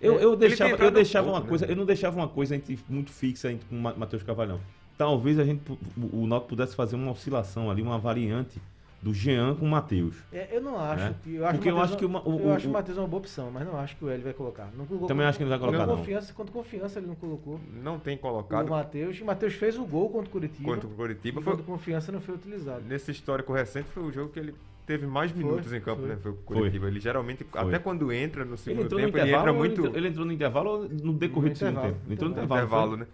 Eu, 0.00 0.18
É, 0.18 0.24
eu 0.24 0.36
deixava, 0.36 0.74
eu 0.84 0.90
deixava 0.90 1.28
uma 1.30 1.40
né? 1.40 1.46
coisa, 1.48 1.64
eu 1.66 1.76
não 1.76 1.86
deixava 1.86 2.16
uma 2.16 2.28
coisa 2.28 2.54
entre- 2.56 2.78
muito 2.88 3.10
fixa 3.10 3.50
entre, 3.50 3.66
com 3.66 3.76
o 3.76 3.80
Ma- 3.80 3.94
Matheus 3.94 4.22
Carvalho, 4.22 4.52
não. 4.52 4.60
Talvez 4.98 5.38
a 5.38 5.44
gente, 5.44 5.62
o, 5.70 6.22
o 6.22 6.26
Náutico 6.26 6.50
pudesse 6.50 6.74
fazer 6.74 6.96
uma 6.96 7.12
oscilação 7.12 7.70
ali, 7.70 7.80
uma 7.82 7.98
variante 7.98 8.60
do 9.02 9.12
Jean 9.14 9.54
com 9.54 9.66
o 9.66 9.68
Matheus. 9.68 10.16
É, 10.32 10.48
eu 10.56 10.60
não 10.60 10.78
acho 10.80 11.04
né? 11.04 11.14
que. 11.22 11.34
Eu 11.34 11.44
acho 11.46 11.54
Porque 11.54 11.68
o 11.68 11.72
eu 11.72 11.76
Matheus 11.76 11.90
acho 11.90 11.98
que 11.98 12.04
o 12.04 12.08
o- 12.08 12.40
eu 12.40 12.46
o- 12.48 12.52
acho 12.52 12.66
o 12.66 12.70
o- 12.70 12.72
Matheus 12.72 12.98
uma 12.98 13.06
boa 13.06 13.20
opção, 13.20 13.50
mas 13.50 13.66
não 13.66 13.76
acho 13.78 13.96
que 13.96 14.04
o 14.04 14.08
Hélio 14.08 14.24
vai 14.24 14.32
colocar. 14.32 14.68
Não 14.76 14.84
colocou, 14.86 15.06
Também 15.08 15.26
acho 15.26 15.38
que 15.38 15.44
ele 15.44 15.50
não 15.50 15.58
vai 15.58 15.68
colocar, 15.68 15.84
Quanto 15.84 15.90
não. 15.90 15.98
confiança, 15.98 16.32
quanto 16.34 16.52
confiança 16.52 16.98
ele 16.98 17.06
não 17.06 17.14
colocou. 17.14 17.60
Não 17.82 17.98
tem 17.98 18.16
O 18.16 18.18
colocado 18.18 18.68
Matheus. 18.70 19.16
E 19.18 19.22
o 19.22 19.26
Matheus 19.26 19.54
fez 19.54 19.78
o 19.78 19.84
gol 19.84 20.08
contra 20.10 20.28
o 20.28 20.32
Curitiba. 20.32 20.64
quanto 20.68 20.86
o 20.86 20.90
Curitiba. 20.90 21.40
e 21.40 21.42
Foi, 21.44 21.52
quanto 21.54 21.64
confiança 21.64 22.10
não 22.10 22.20
foi 22.20 22.34
utilizado. 22.34 22.82
nesse 22.86 23.10
histórico 23.10 23.52
recente 23.52 23.88
foi 23.90 24.02
o 24.02 24.10
jogo 24.12 24.30
que 24.32 24.38
ele 24.40 24.54
teve 24.86 25.06
mais 25.06 25.32
minutos 25.32 25.72
em 25.72 25.80
campo, 25.80 26.02
foi. 26.02 26.10
né? 26.10 26.16
Foi 26.16 26.30
o 26.30 26.34
Curitiba. 26.36 26.86
Ele 26.86 27.00
geralmente, 27.00 27.44
Foi. 27.44 27.60
até 27.60 27.78
quando 27.78 28.12
entra 28.12 28.44
no 28.44 28.52
Ele 28.52 28.56
segundo 28.56 28.90
no 28.90 28.96
tempo, 28.96 29.18
ele 29.18 29.32
entra 29.34 29.52
muito 29.52 29.72
ele 29.80 29.80
entrou- 29.88 29.96
ele 29.96 30.08
entrou 30.08 30.24
no 30.26 30.32
intervalo 30.32 30.70
ou 30.70 30.88
no 30.88 31.12
decorrer 31.12 31.48
No 31.50 31.54
do 31.54 31.58
segundo 31.58 31.80
tempo? 31.82 31.98
Ele 32.06 32.14
entrou 32.14 32.30
no 32.30 32.36
no 32.36 32.42
intervalo. 32.42 32.60
intervalo, 32.66 32.88
foi? 32.90 32.98
né? 32.98 33.06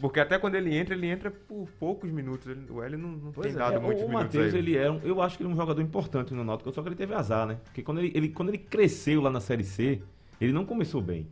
Porque 0.00 0.20
até 0.20 0.38
quando 0.38 0.56
ele 0.56 0.74
entra, 0.76 0.94
ele 0.94 1.06
entra 1.06 1.30
por 1.30 1.68
poucos 1.78 2.10
minutos. 2.10 2.46
Ele- 2.48 2.66
o 2.68 2.82
Hélio 2.82 2.98
não, 2.98 3.08
não 3.10 3.32
Pois 3.32 3.46
tem 3.46 3.54
é, 3.54 3.58
dado 3.58 3.76
É, 3.76 3.78
muitos 3.78 4.02
o 4.02 4.08
minutos 4.08 4.26
Matheus, 4.34 4.52
aí. 4.54 4.58
ele 4.60 4.76
era, 4.76 4.92
um- 4.92 5.00
eu 5.04 5.22
acho 5.22 5.36
que 5.36 5.42
ele 5.44 5.50
é 5.50 5.52
um 5.52 5.56
jogador 5.56 5.80
importante 5.80 6.34
no 6.34 6.42
Náutico, 6.42 6.72
só 6.72 6.82
que 6.82 6.88
ele 6.88 6.96
teve 6.96 7.14
azar, 7.14 7.46
né? 7.46 7.58
Porque 7.64 7.82
quando 7.82 7.98
ele, 7.98 8.10
ele- 8.14 8.28
quando 8.30 8.48
ele 8.48 8.58
cresceu 8.58 9.20
lá 9.22 9.30
na 9.30 9.40
Série 9.40 9.64
C, 9.64 10.02
ele 10.40 10.52
não 10.52 10.66
começou 10.66 11.00
bem. 11.00 11.28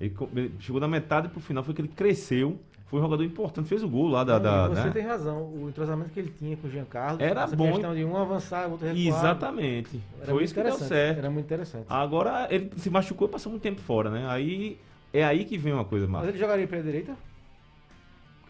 Ele, 0.00 0.12
ele 0.34 0.52
chegou 0.58 0.80
da 0.80 0.88
metade 0.88 1.28
pro 1.28 1.40
final, 1.40 1.62
foi 1.62 1.72
que 1.74 1.80
ele 1.80 1.88
cresceu, 1.88 2.58
foi 2.92 3.00
um 3.00 3.04
jogador 3.04 3.24
importante, 3.24 3.70
fez 3.70 3.82
o 3.82 3.88
gol 3.88 4.06
lá 4.06 4.22
da... 4.22 4.38
Da- 4.38 4.68
você 4.68 4.84
né? 4.84 4.90
tem 4.90 5.02
razão. 5.02 5.44
O 5.44 5.66
entrosamento 5.66 6.10
que 6.10 6.20
ele 6.20 6.30
tinha 6.38 6.54
com 6.58 6.68
o 6.68 6.70
Giancarlo. 6.70 7.22
Era 7.22 7.44
essa 7.44 7.56
bom. 7.56 7.72
questão 7.72 7.94
de 7.94 8.04
um 8.04 8.14
avançar, 8.18 8.68
o 8.68 8.72
outro 8.72 8.86
recuar. 8.86 9.18
Exatamente. 9.18 9.98
Era 10.20 10.30
foi 10.30 10.44
isso 10.44 10.52
que 10.52 10.62
deu 10.62 10.74
certo. 10.74 11.16
Era 11.16 11.30
muito 11.30 11.46
interessante. 11.46 11.86
Agora, 11.88 12.46
ele 12.50 12.70
se 12.76 12.90
machucou 12.90 13.26
e 13.28 13.30
passou 13.30 13.48
muito 13.48 13.62
tempo 13.62 13.80
fora, 13.80 14.10
né? 14.10 14.26
Aí, 14.28 14.78
é 15.10 15.24
aí 15.24 15.46
que 15.46 15.56
vem 15.56 15.72
uma 15.72 15.86
coisa, 15.86 16.04
Mas 16.04 16.12
Marcos. 16.12 16.28
ele 16.28 16.38
jogaria 16.38 16.68
pela 16.68 16.82
direita? 16.82 17.16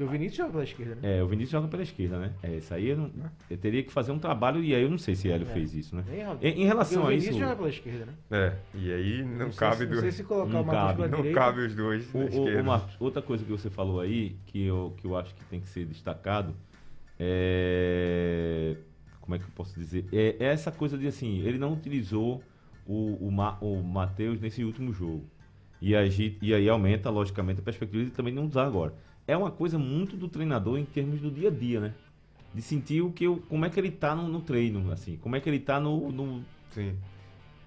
Porque 0.02 0.16
o 0.16 0.18
Vinícius 0.18 0.36
joga 0.36 0.50
pela 0.52 0.64
esquerda, 0.64 0.94
né? 0.96 1.18
É, 1.18 1.22
o 1.22 1.26
Vinícius 1.26 1.50
joga 1.52 1.68
pela 1.68 1.82
esquerda, 1.82 2.18
né? 2.18 2.32
É, 2.42 2.56
isso 2.56 2.74
aí 2.74 2.88
eu, 2.88 2.96
não, 2.96 3.10
eu 3.50 3.56
teria 3.56 3.82
que 3.82 3.92
fazer 3.92 4.12
um 4.12 4.18
trabalho 4.18 4.62
e 4.62 4.74
aí 4.74 4.82
eu 4.82 4.90
não 4.90 4.98
sei 4.98 5.14
se 5.14 5.30
Hélio 5.30 5.46
É. 5.48 5.52
fez 5.52 5.74
isso, 5.74 5.94
né? 5.96 6.04
Em, 6.42 6.62
em 6.62 6.64
relação 6.66 7.02
a 7.04 7.06
o 7.06 7.12
isso, 7.12 7.20
Vinícius 7.26 7.36
joga 7.36 7.56
pela 7.56 7.68
esquerda, 7.68 8.06
né? 8.06 8.12
É, 8.30 8.56
e 8.74 8.92
aí 8.92 9.22
não, 9.24 9.52
sei 9.52 9.58
cabe 9.58 9.76
se, 9.76 9.86
do- 9.86 9.94
Não 9.94 10.00
sei 10.00 10.10
se 10.12 10.24
colocar 10.24 10.52
Não 10.52 10.62
o 10.62 10.66
Matheus 10.66 10.82
cabe, 10.82 10.96
pela 10.96 11.08
não 11.08 11.16
direita. 11.18 11.40
cabe 11.40 11.60
os 11.66 11.74
dois 11.74 12.14
O- 12.14 12.18
na 12.18 12.24
o- 12.24 12.28
esquerda. 12.28 12.62
o 12.62 12.64
Marcos, 12.64 12.96
outra 13.00 13.22
coisa 13.22 13.44
que 13.44 13.50
você 13.50 13.70
falou 13.70 14.00
aí, 14.00 14.36
que 14.46 14.64
eu, 14.64 14.94
que 14.96 15.06
eu 15.06 15.16
acho 15.16 15.34
que 15.34 15.44
tem 15.44 15.60
que 15.60 15.68
ser 15.68 15.84
destacado, 15.86 16.54
é. 17.18 18.76
Como 19.20 19.36
é 19.36 19.38
que 19.38 19.44
eu 19.44 19.50
posso 19.54 19.78
dizer? 19.78 20.04
É, 20.12 20.36
é 20.40 20.44
essa 20.46 20.72
coisa 20.72 20.98
de 20.98 21.06
assim, 21.06 21.38
ele 21.46 21.56
não 21.58 21.72
utilizou 21.72 22.42
o, 22.84 23.16
o, 23.26 23.30
Ma, 23.30 23.56
o 23.60 23.80
Matheus 23.82 24.40
nesse 24.40 24.64
último 24.64 24.92
jogo. 24.92 25.24
E, 25.80 25.94
a 25.96 26.02
e 26.04 26.54
aí 26.54 26.68
aumenta, 26.68 27.08
logicamente, 27.10 27.60
a 27.60 27.62
perspectiva 27.62 28.04
de 28.04 28.10
também 28.10 28.32
não 28.34 28.46
usar 28.46 28.64
agora. 28.66 28.94
É 29.26 29.36
uma 29.36 29.50
coisa 29.50 29.78
muito 29.78 30.16
do 30.16 30.28
treinador 30.28 30.78
em 30.78 30.84
termos 30.84 31.20
do 31.20 31.30
dia 31.30 31.48
a 31.48 31.50
dia, 31.52 31.80
né? 31.80 31.94
De 32.54 32.60
sentir 32.60 33.00
o 33.02 33.10
que 33.10 33.24
eu, 33.24 33.42
como 33.48 33.64
é 33.64 33.70
que 33.70 33.78
ele 33.80 33.90
tá 33.90 34.14
no, 34.14 34.28
no 34.28 34.40
treino, 34.40 34.90
assim, 34.92 35.16
como 35.22 35.36
é 35.36 35.40
que 35.40 35.48
ele 35.48 35.58
tá 35.58 35.80
no- 35.80 36.10
no, 36.12 36.44
Sim. 36.72 36.94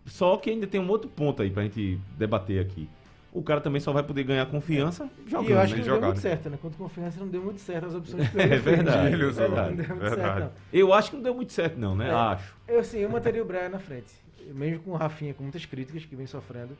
só 0.05 0.37
que 0.37 0.49
ainda 0.51 0.67
tem 0.67 0.79
um 0.79 0.87
outro 0.89 1.09
ponto 1.09 1.41
aí 1.41 1.49
pra 1.49 1.63
gente 1.63 1.99
debater 2.17 2.59
aqui. 2.61 2.87
O 3.33 3.41
cara 3.43 3.59
também 3.59 3.81
só 3.81 3.91
vai 3.91 4.01
poder 4.03 4.23
ganhar 4.23 4.45
confiança 4.45 5.09
jogando. 5.27 5.49
E 5.49 5.51
eu 5.51 5.59
acho 5.59 5.75
né? 5.75 5.81
que 5.81 5.87
não 5.87 5.95
jogar, 5.95 5.99
deu 5.99 6.07
muito 6.07 6.15
né? 6.17 6.21
certo, 6.21 6.49
né? 6.49 6.57
Quanto 6.61 6.77
confiança 6.77 7.19
não 7.19 7.27
deu 7.27 7.43
muito 7.43 7.59
certo 7.59 7.85
as 7.87 7.95
opções 7.95 8.29
que 8.31 8.39
É 8.39 8.47
verdade, 8.57 9.13
Ele 9.13 9.25
usou. 9.25 9.47
verdade. 9.47 9.69
Não 9.71 9.75
deu 9.75 9.87
muito 9.87 9.99
Verdade. 10.09 10.39
certo, 10.39 10.53
Eu 10.71 10.93
acho 10.93 11.09
que 11.09 11.15
não 11.17 11.23
deu 11.23 11.33
muito 11.35 11.51
certo, 11.51 11.77
não, 11.77 11.95
né? 11.95 12.07
É. 12.09 12.11
Acho. 12.13 12.55
não. 12.67 12.75
Eu, 12.75 12.79
assim, 12.79 12.99
eu 12.99 13.09
manteria 13.09 13.41
o 13.41 13.45
Brian 13.45 13.67
na 13.69 13.79
frente. 13.79 14.13
Mesmo 14.53 14.83
com 14.83 14.91
o 14.91 14.95
Rafinha, 14.95 15.33
com 15.33 15.43
muitas 15.43 15.65
críticas 15.65 16.05
que 16.05 16.15
vem 16.15 16.27
sofrendo. 16.27 16.77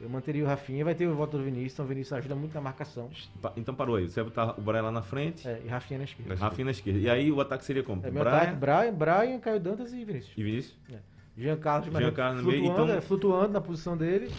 Eu 0.00 0.08
manteria 0.10 0.44
o 0.44 0.46
Rafinha. 0.46 0.84
Vai 0.84 0.94
ter 0.94 1.06
o 1.06 1.14
voto 1.14 1.38
do 1.38 1.42
Vinícius, 1.44 1.72
então 1.74 1.84
o 1.84 1.88
Vinícius 1.88 2.12
ajuda 2.18 2.34
muito 2.34 2.52
na 2.54 2.60
marcação. 2.60 3.08
Então 3.56 3.74
parou 3.74 3.96
aí. 3.96 4.08
Você 4.08 4.20
vai 4.22 4.24
botar 4.30 4.58
o 4.58 4.60
Brian 4.62 4.82
lá 4.82 4.90
na 4.92 5.02
frente, 5.02 5.46
É, 5.48 5.60
e 5.64 5.68
Rafinha 5.68 5.98
na 5.98 6.04
esquerda. 6.04 6.34
Na 6.34 6.40
Rafinha 6.40 6.64
na 6.66 6.70
esquerda. 6.70 6.98
E 7.00 7.08
aí 7.08 7.32
o 7.32 7.40
ataque 7.40 7.64
seria 7.64 7.82
como? 7.82 8.04
É 8.06 8.10
meu 8.10 8.22
Brian 8.22 8.36
ataque, 8.36 8.56
Brian, 8.56 8.92
Brian, 8.92 9.38
Caio 9.40 9.60
Dantas 9.60 9.92
e 9.92 10.04
Vinícius. 10.04 10.32
e 10.36 10.42
Vinícius? 10.42 10.76
Jean 11.38 11.56
Carlos, 11.56 11.86
no 11.92 11.98
meio, 11.98 12.12
flutuando, 12.14 12.64
então- 12.64 12.88
é, 12.90 13.00
flutuando 13.00 13.52
na 13.52 13.60
posição 13.60 13.96
dele. 13.96 14.30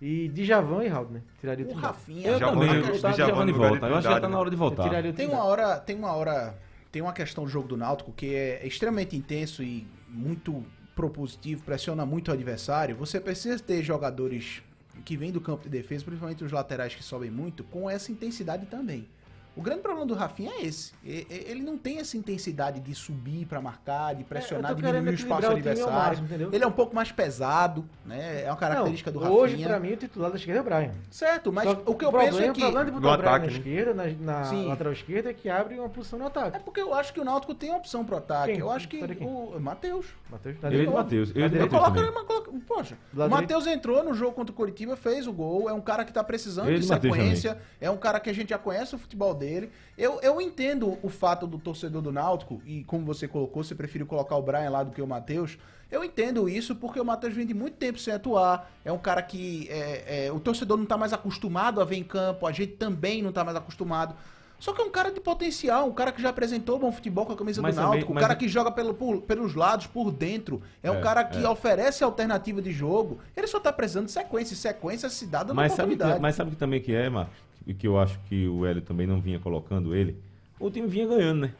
E 0.00 0.28
Djavan 0.28 0.84
e 0.84 0.88
Raul, 0.88 1.08
né? 1.10 1.22
Tiraria 1.40 1.64
O 1.64 1.68
time. 1.68 1.80
Rafinha. 1.80 2.28
Eu 2.28 2.38
também. 2.38 2.68
Eu 2.68 2.84
já 2.84 3.00
tava 3.00 3.16
vou 3.16 3.26
Giovanni 3.26 3.52
no 3.52 3.56
lugar 3.58 3.72
de 3.72 3.78
volta. 3.80 3.86
Eu 3.86 3.94
acho 3.96 4.08
que 4.08 4.14
já 4.14 4.20
tá 4.20 4.28
na 4.28 4.38
hora 4.38 4.50
de 4.50 4.56
voltar. 4.56 4.82
Tiraria 4.84 5.10
o 5.10 5.14
Tem 5.14 5.26
uma 5.26 5.42
hora, 5.44 5.78
tem 5.80 5.96
uma 5.96 6.12
hora, 6.14 6.54
tem 6.92 7.00
uma 7.02 7.12
questão 7.14 7.44
do 7.44 7.50
jogo 7.50 7.66
do 7.66 7.76
Náutico 7.76 8.12
que 8.12 8.34
é 8.34 8.66
extremamente 8.66 9.16
intenso 9.16 9.62
e 9.62 9.86
muito 10.08 10.62
propositivo, 10.94 11.62
pressiona 11.62 12.04
muito 12.06 12.28
o 12.28 12.32
adversário. 12.34 12.94
Você 12.96 13.18
precisa 13.18 13.58
ter 13.62 13.82
jogadores 13.82 14.62
que 15.04 15.16
vêm 15.16 15.32
do 15.32 15.40
campo 15.40 15.64
de 15.64 15.68
defesa, 15.68 16.04
principalmente 16.04 16.44
os 16.44 16.52
laterais 16.52 16.94
que 16.94 17.02
sobem 17.02 17.30
muito, 17.30 17.64
com 17.64 17.88
essa 17.88 18.10
intensidade 18.10 18.66
também. 18.66 19.08
O 19.56 19.62
grande 19.62 19.80
problema 19.80 20.04
do 20.04 20.12
Rafinha 20.12 20.50
é 20.52 20.66
esse. 20.66 20.92
Ele 21.02 21.62
não 21.62 21.78
tem 21.78 21.98
essa 21.98 22.14
intensidade 22.14 22.78
de 22.78 22.94
subir 22.94 23.46
pra 23.46 23.58
marcar, 23.58 24.14
de 24.14 24.22
pressionar, 24.22 24.70
É, 24.70 24.74
eu 24.74 24.76
tô 24.76 24.82
diminuir 24.82 25.10
o 25.10 25.14
espaço 25.14 25.46
adversário. 25.46 25.92
máximo? 25.94 26.28
Ele 26.52 26.62
é 26.62 26.66
um 26.66 26.72
pouco 26.72 26.94
mais 26.94 27.10
pesado, 27.10 27.88
né? 28.04 28.42
É 28.44 28.50
uma 28.50 28.56
característica 28.56 29.10
Não, 29.10 29.18
do 29.18 29.24
Rafinha. 29.24 29.40
Hoje, 29.40 29.64
pra 29.64 29.80
mim, 29.80 29.92
o 29.92 29.96
titular 29.96 30.30
da 30.30 30.36
esquerda 30.36 30.58
é 30.58 30.60
o 30.60 30.64
Brian. 30.64 30.94
Certo, 31.10 31.50
mas 31.50 31.64
Só 31.64 31.82
o 31.86 31.94
que 31.94 32.04
eu 32.04 32.10
problema, 32.10 32.24
penso 32.36 32.42
é 32.42 32.52
que 32.52 32.60
O 32.60 32.64
problema 32.64 32.84
de 32.84 32.90
botar 32.90 33.06
o 33.14 33.16
Brian 33.16 33.30
ataque, 33.30 33.46
na 33.46 33.52
né? 33.52 33.58
esquerda, 33.58 33.94
na, 33.94 34.04
na 34.34 34.44
Sim. 34.44 34.66
lateral 34.66 34.92
esquerda, 34.92 35.30
é 35.30 35.32
que 35.32 35.48
abre 35.48 35.78
uma 35.78 35.88
posição 35.88 36.18
no 36.18 36.26
ataque. 36.26 36.56
é 36.58 36.60
porque 36.60 36.80
eu 36.82 36.92
acho 36.92 37.14
que 37.14 37.20
o 37.20 37.24
Náutico 37.24 37.54
tem 37.54 37.74
opção 37.74 38.04
pro 38.04 38.18
ataque. 38.18 38.52
Quem? 38.52 38.60
Eu 38.60 38.70
acho 38.70 38.86
que 38.86 39.00
o 39.22 39.58
Matheus. 39.58 40.04
Matheus, 40.30 40.58
tá 40.60 40.70
Eu 40.70 40.82
e 40.82 40.86
Matheus. 40.86 41.32
Eu 41.34 42.60
poxa, 42.66 42.98
o 43.14 43.28
Matheus 43.28 43.66
entrou 43.66 44.04
no 44.04 44.12
jogo 44.12 44.32
contra 44.32 44.52
o 44.52 44.54
Curitiba, 44.54 44.96
fez 44.96 45.26
o 45.26 45.32
gol. 45.32 45.70
É 45.70 45.72
um 45.72 45.80
cara 45.80 46.04
que 46.04 46.12
tá 46.12 46.22
precisando 46.22 46.66
de 46.74 46.82
sequência. 46.84 47.56
É 47.80 47.90
um 47.90 47.96
cara 47.96 48.20
que 48.20 48.28
a 48.28 48.34
gente 48.34 48.50
já 48.50 48.58
conhece 48.58 48.94
o 48.94 48.98
futebol 48.98 49.32
dele. 49.32 49.45
Dele. 49.46 49.70
Eu, 49.96 50.20
eu 50.20 50.40
entendo 50.40 50.98
o 51.02 51.08
fato 51.08 51.46
do 51.46 51.58
torcedor 51.58 52.02
do 52.02 52.10
Náutico, 52.12 52.60
e 52.66 52.82
como 52.84 53.04
você 53.06 53.28
colocou, 53.28 53.62
você 53.62 53.74
prefere 53.74 54.04
colocar 54.04 54.36
o 54.36 54.42
Brian 54.42 54.70
lá 54.70 54.82
do 54.82 54.90
que 54.90 55.00
o 55.00 55.06
Matheus. 55.06 55.56
Eu 55.90 56.02
entendo 56.02 56.48
isso 56.48 56.74
porque 56.74 56.98
o 56.98 57.04
Matheus 57.04 57.32
vem 57.32 57.46
de 57.46 57.54
muito 57.54 57.74
tempo 57.76 57.98
sem 57.98 58.12
atuar. 58.12 58.70
É 58.84 58.90
um 58.90 58.98
cara 58.98 59.22
que 59.22 59.68
é, 59.70 60.26
é, 60.26 60.32
o 60.32 60.40
torcedor 60.40 60.76
não 60.76 60.84
está 60.84 60.96
mais 60.98 61.12
acostumado 61.12 61.80
a 61.80 61.84
ver 61.84 61.96
em 61.96 62.02
campo, 62.04 62.44
a 62.46 62.50
gente 62.52 62.72
também 62.72 63.22
não 63.22 63.28
está 63.30 63.44
mais 63.44 63.56
acostumado. 63.56 64.14
Só 64.58 64.72
que 64.72 64.80
é 64.80 64.84
um 64.84 64.90
cara 64.90 65.12
de 65.12 65.20
potencial, 65.20 65.86
um 65.86 65.92
cara 65.92 66.10
que 66.10 66.20
já 66.22 66.30
apresentou 66.30 66.78
bom 66.78 66.90
futebol 66.90 67.26
com 67.26 67.34
a 67.34 67.36
camisa 67.36 67.60
Mas 67.60 67.74
do 67.74 67.78
também- 67.82 67.90
Náutico, 68.00 68.12
um 68.12 68.16
cara 68.16 68.34
que 68.34 68.48
joga 68.48 68.72
pelo, 68.72 68.94
por- 68.94 69.20
pelos 69.20 69.54
lados, 69.54 69.86
por 69.86 70.10
dentro. 70.10 70.62
É, 70.82 70.90
um 70.90 70.96
É, 70.96 71.00
cara 71.02 71.22
que 71.24 71.44
é. 71.44 71.48
oferece 71.48 72.02
alternativa 72.02 72.62
de 72.62 72.72
jogo. 72.72 73.18
Ele 73.36 73.46
só 73.46 73.60
tá 73.60 73.70
precisando 73.70 74.06
de 74.06 74.12
sequência. 74.12 74.54
E 74.54 74.56
sequência 74.56 75.10
se 75.10 75.26
dá 75.26 75.42
dando 75.42 75.54
Mas 75.56 75.72
sabe, 75.72 75.90
que, 75.90 75.94
oportunidade. 75.96 76.22
mas 76.22 76.34
sabe 76.34 76.50
que 76.52 76.56
também 76.56 76.80
que 76.80 76.94
é, 76.94 77.08
Marcos? 77.10 77.36
E 77.66 77.74
que 77.74 77.86
eu 77.86 77.98
acho 77.98 78.18
que 78.28 78.46
o 78.46 78.64
Hélio 78.64 78.80
também 78.82 79.06
não 79.06 79.20
vinha 79.20 79.40
colocando 79.40 79.94
ele. 79.94 80.16
O 80.58 80.70
time 80.70 80.86
vinha 80.86 81.06
ganhando, 81.06 81.40
né? 81.42 81.52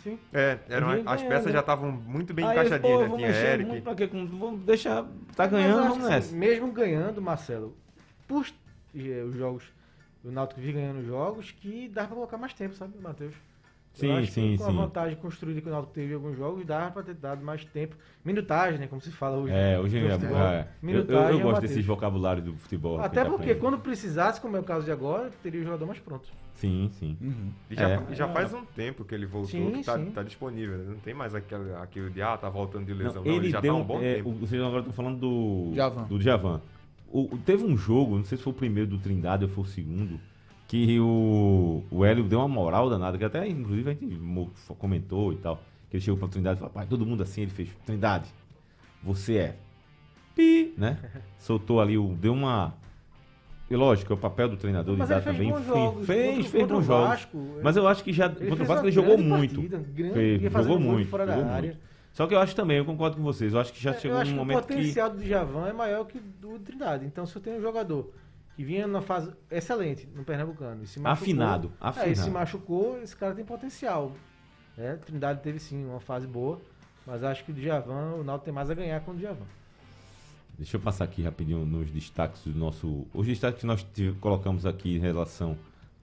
Sim. 0.00 0.18
É, 0.32 0.58
eram, 0.68 0.90
Vinha 0.90 1.00
as 1.00 1.16
ganhando, 1.20 1.28
peças 1.28 1.46
né? 1.46 1.52
já 1.52 1.60
estavam 1.60 1.90
muito 1.90 2.32
bem 2.32 2.44
Aí, 2.46 2.52
encaixadinhas, 2.52 3.08
pô, 3.08 3.16
né? 3.16 3.32
Tinha 3.32 3.46
Eric. 3.52 3.68
muito 3.68 3.82
pra 3.82 3.94
quê? 3.94 4.06
Vamos 4.06 4.60
deixar. 4.60 5.04
Tá 5.34 5.46
ganhando, 5.46 5.88
vamos 5.88 6.04
nessa. 6.04 6.16
assim, 6.18 6.36
mesmo 6.36 6.70
ganhando, 6.72 7.20
Marcelo, 7.20 7.76
por 8.28 8.46
eh, 8.94 9.24
os 9.24 9.34
jogos, 9.34 9.64
o 10.24 10.30
Náutico 10.30 10.60
vinha 10.60 10.74
ganhando 10.74 11.04
jogos 11.04 11.50
que 11.50 11.88
dá 11.88 12.04
pra 12.04 12.14
colocar 12.14 12.36
mais 12.36 12.52
tempo, 12.54 12.74
sabe, 12.76 12.96
Matheus? 13.00 13.34
Eu 13.94 14.00
Sim, 14.00 14.12
acho 14.12 14.26
que 14.28 14.32
sim, 14.32 14.56
com 14.56 14.64
sim. 14.64 14.70
a 14.70 14.72
vantagem 14.82 15.16
construída 15.16 15.60
que 15.60 15.66
o 15.66 15.70
Náutico 15.72 15.92
teve 15.92 16.12
em 16.12 16.14
alguns 16.14 16.36
jogos, 16.36 16.64
dava 16.64 16.90
pra 16.92 17.02
ter 17.02 17.14
dado 17.14 17.44
mais 17.44 17.64
tempo. 17.64 17.96
Minutagem, 18.24 18.78
né? 18.78 18.86
Como 18.86 19.00
se 19.00 19.10
fala 19.10 19.36
hoje. 19.38 19.52
É, 19.52 19.76
hoje 19.78 20.00
no 20.00 20.06
é. 20.06 20.10
futebol. 20.12 20.38
é. 20.38 20.60
Eu, 20.60 20.60
eu, 20.60 20.66
Minutagem 20.82 21.32
eu 21.32 21.40
é 21.40 21.42
gosto 21.42 21.60
desses 21.62 21.84
vocabulários 21.84 22.44
do 22.44 22.54
futebol. 22.54 23.00
Até 23.00 23.08
que 23.08 23.14
tá 23.16 23.24
porque 23.24 23.34
aprendendo. 23.50 23.60
quando 23.60 23.78
precisasse, 23.80 24.40
como 24.40 24.56
é 24.56 24.60
o 24.60 24.62
caso 24.62 24.84
de 24.84 24.92
agora, 24.92 25.32
teria 25.42 25.60
o 25.60 25.64
jogador 25.64 25.86
mais 25.86 25.98
pronto. 25.98 26.28
Sim, 26.54 26.88
sim. 26.92 27.16
Uhum. 27.20 27.50
E 27.70 27.74
já, 27.74 27.88
É. 27.88 28.14
já 28.14 28.28
faz 28.28 28.54
um 28.54 28.64
tempo 28.64 29.04
que 29.04 29.14
ele 29.14 29.26
voltou, 29.26 29.50
Sim, 29.50 29.72
que 29.72 29.84
tá, 29.84 29.98
tá 30.14 30.22
disponível. 30.22 30.78
né? 30.78 30.84
Não 30.90 30.98
tem 31.00 31.14
mais 31.14 31.34
aquele, 31.34 31.74
aquele 31.74 32.10
de, 32.10 32.22
ah, 32.22 32.36
tá 32.36 32.48
voltando 32.48 32.84
de 32.86 32.92
Não, 32.94 32.98
lesão. 33.04 33.24
Não, 33.24 33.32
ele, 33.32 33.50
já 33.50 33.60
deu 33.60 33.74
tá 33.74 33.80
um 33.80 33.84
bom 33.84 34.00
é, 34.00 34.14
tempo. 34.16 34.30
Vocês 34.32 34.60
agora 34.62 34.78
estão 34.80 34.92
falando 34.92 35.18
do. 35.18 35.70
Djavan. 35.72 36.02
Do 36.04 36.18
Djavan. 36.18 36.60
O, 37.10 37.34
o- 37.34 37.38
teve 37.38 37.64
um 37.64 37.76
jogo, 37.76 38.16
não 38.16 38.24
sei 38.24 38.36
se 38.38 38.44
foi 38.44 38.52
o 38.52 38.56
primeiro 38.56 38.90
do 38.90 38.98
Trindade 38.98 39.44
ou 39.44 39.50
foi 39.50 39.64
o 39.64 39.66
segundo, 39.66 40.20
que 40.68 41.00
o, 41.00 41.82
o 41.98 42.04
Hélio 42.04 42.24
deu 42.24 42.38
uma 42.38 42.48
moral 42.48 42.88
danada, 42.88 43.18
que 43.18 43.24
até 43.24 43.46
inclusive 43.48 43.90
a 43.90 43.94
gente 43.94 44.18
comentou 44.78 45.32
e 45.32 45.36
tal. 45.36 45.56
Que 45.90 45.96
ele 45.96 46.02
chegou 46.04 46.18
pra 46.18 46.28
Trindade 46.28 46.56
e 46.56 46.60
falou, 46.60 46.72
pai, 46.74 46.86
todo 46.86 47.04
mundo 47.06 47.22
assim, 47.22 47.42
ele 47.42 47.50
fez, 47.50 47.68
Trindade, 47.86 48.28
você 49.02 49.36
é. 49.38 49.56
Pi, 50.34 50.74
né? 50.76 50.98
Soltou 51.38 51.80
ali, 51.80 51.96
o, 51.98 52.14
deu 52.14 52.32
uma. 52.32 52.74
E 53.70 53.76
lógico, 53.76 54.12
é 54.12 54.16
o 54.16 54.18
papel 54.18 54.48
do 54.48 54.56
treinador 54.56 54.96
Mas 54.96 55.08
de 55.08 55.14
dar 55.14 55.20
também. 55.22 55.50
bons 55.50 55.66
jogos. 55.66 56.06
Fez, 56.06 56.36
Contra- 56.36 56.50
fez 56.50 56.64
o 56.64 56.66
bons 56.68 56.84
jogos. 56.86 57.08
Vasco, 57.08 57.38
Mas 57.62 57.76
eu 57.76 57.88
acho 57.88 58.04
que 58.04 58.12
já. 58.12 58.28
Contra 58.28 58.62
o 58.62 58.66
Vasco 58.66 58.84
ele 58.86 58.92
jogou 58.92 59.18
muito. 59.18 59.60
grande- 59.62 60.12
Fez, 60.12 60.52
jogou 60.52 60.78
muito 60.80 61.08
fora 61.10 61.26
da 61.26 61.34
jogou 61.36 61.50
área. 61.50 61.68
muito. 61.70 61.88
Só 62.12 62.26
que 62.26 62.34
eu 62.34 62.40
acho 62.40 62.54
também, 62.56 62.78
eu 62.78 62.84
concordo 62.84 63.16
com 63.16 63.22
vocês. 63.22 63.52
Eu 63.52 63.60
acho 63.60 63.72
que 63.72 63.80
já 63.82 63.90
eu 63.92 64.00
chegou 64.00 64.16
acho 64.18 64.30
num 64.30 64.36
que 64.38 64.42
o 64.42 64.44
momento 64.46 64.66
que. 64.66 64.74
potencial 64.74 65.10
do 65.10 65.18
Djavan 65.22 65.68
é 65.68 65.72
maior 65.72 66.04
que 66.06 66.18
do 66.18 66.58
Trindade. 66.60 67.04
Então, 67.04 67.26
se 67.26 67.36
eu 67.36 67.42
tenho 67.42 67.58
um 67.58 67.60
jogador 67.60 68.10
que 68.58 68.64
vinha 68.64 68.88
na 68.88 69.00
fase 69.00 69.30
excelente 69.52 70.04
no 70.16 70.24
Pernambucano 70.24 70.74
machucou, 70.80 71.06
Afinado, 71.12 71.72
É, 71.80 71.92
se 71.92 71.98
afinado. 72.00 72.30
machucou, 72.32 73.00
esse 73.00 73.14
cara 73.14 73.32
tem 73.32 73.44
potencial. 73.44 74.10
É, 74.76 74.94
Trindade 74.96 75.40
teve 75.42 75.60
sim 75.60 75.84
uma 75.84 76.00
fase 76.00 76.26
boa, 76.26 76.60
mas 77.06 77.22
acho 77.22 77.44
que 77.44 77.52
o 77.52 77.54
Djavan, 77.54 78.14
o 78.16 78.24
Náutico 78.24 78.46
tem 78.46 78.52
mais 78.52 78.68
a 78.68 78.74
ganhar 78.74 78.98
com 79.02 79.12
o 79.12 79.14
Djavan. 79.16 79.46
Deixa 80.58 80.76
eu 80.76 80.80
passar 80.80 81.04
aqui 81.04 81.22
rapidinho 81.22 81.64
nos 81.64 81.88
destaques 81.92 82.42
do 82.42 82.58
nosso. 82.58 83.06
Os 83.14 83.28
destaques 83.28 83.60
que 83.60 83.66
nós 83.66 83.86
colocamos 84.20 84.66
aqui 84.66 84.96
em 84.96 84.98
relação 84.98 85.56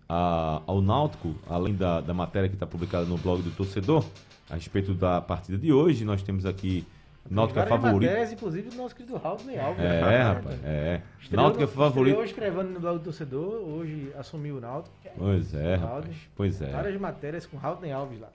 a- 0.08 0.62
ao 0.66 0.82
Náutico, 0.82 1.36
além 1.50 1.76
da, 1.76 2.00
da 2.00 2.14
matéria 2.14 2.48
que 2.48 2.56
está 2.56 2.66
publicada 2.66 3.06
no 3.06 3.18
blog 3.18 3.42
do 3.42 3.52
torcedor, 3.52 4.06
a 4.50 4.56
respeito 4.56 4.94
da 4.94 5.20
partida 5.20 5.58
de 5.58 5.74
hoje, 5.74 6.06
nós 6.06 6.24
temos 6.24 6.46
aqui. 6.46 6.88
Náutico 7.30 7.60
é 7.60 7.66
favorito. 7.66 8.10
matérias, 8.10 8.32
inclusive 8.32 8.70
do 8.70 8.76
nosso 8.76 8.96
querido 8.96 9.18
Raul 9.18 9.32
Alves. 9.34 9.84
É, 9.84 10.02
né? 10.02 10.22
rapaz, 10.22 10.60
é. 10.64 11.02
Estreou 11.20 11.50
é 11.50 11.68
favorito. 11.68 12.22
Estreou 12.22 12.24
escrevendo 12.24 12.70
no 12.70 12.80
blog 12.80 13.00
do 13.00 13.04
torcedor, 13.04 13.68
hoje 13.68 14.12
assumiu 14.18 14.58
o 14.58 14.62
Náutico. 14.62 14.96
Pois 15.18 15.54
é, 15.56 15.76
rapaz. 15.76 16.16
Pois 16.36 16.62
é. 16.62 16.70
Várias 16.70 17.00
matérias 17.02 17.46
com 17.48 17.58
Raul 17.58 17.80
Alves 17.94 18.20
lá. 18.20 18.30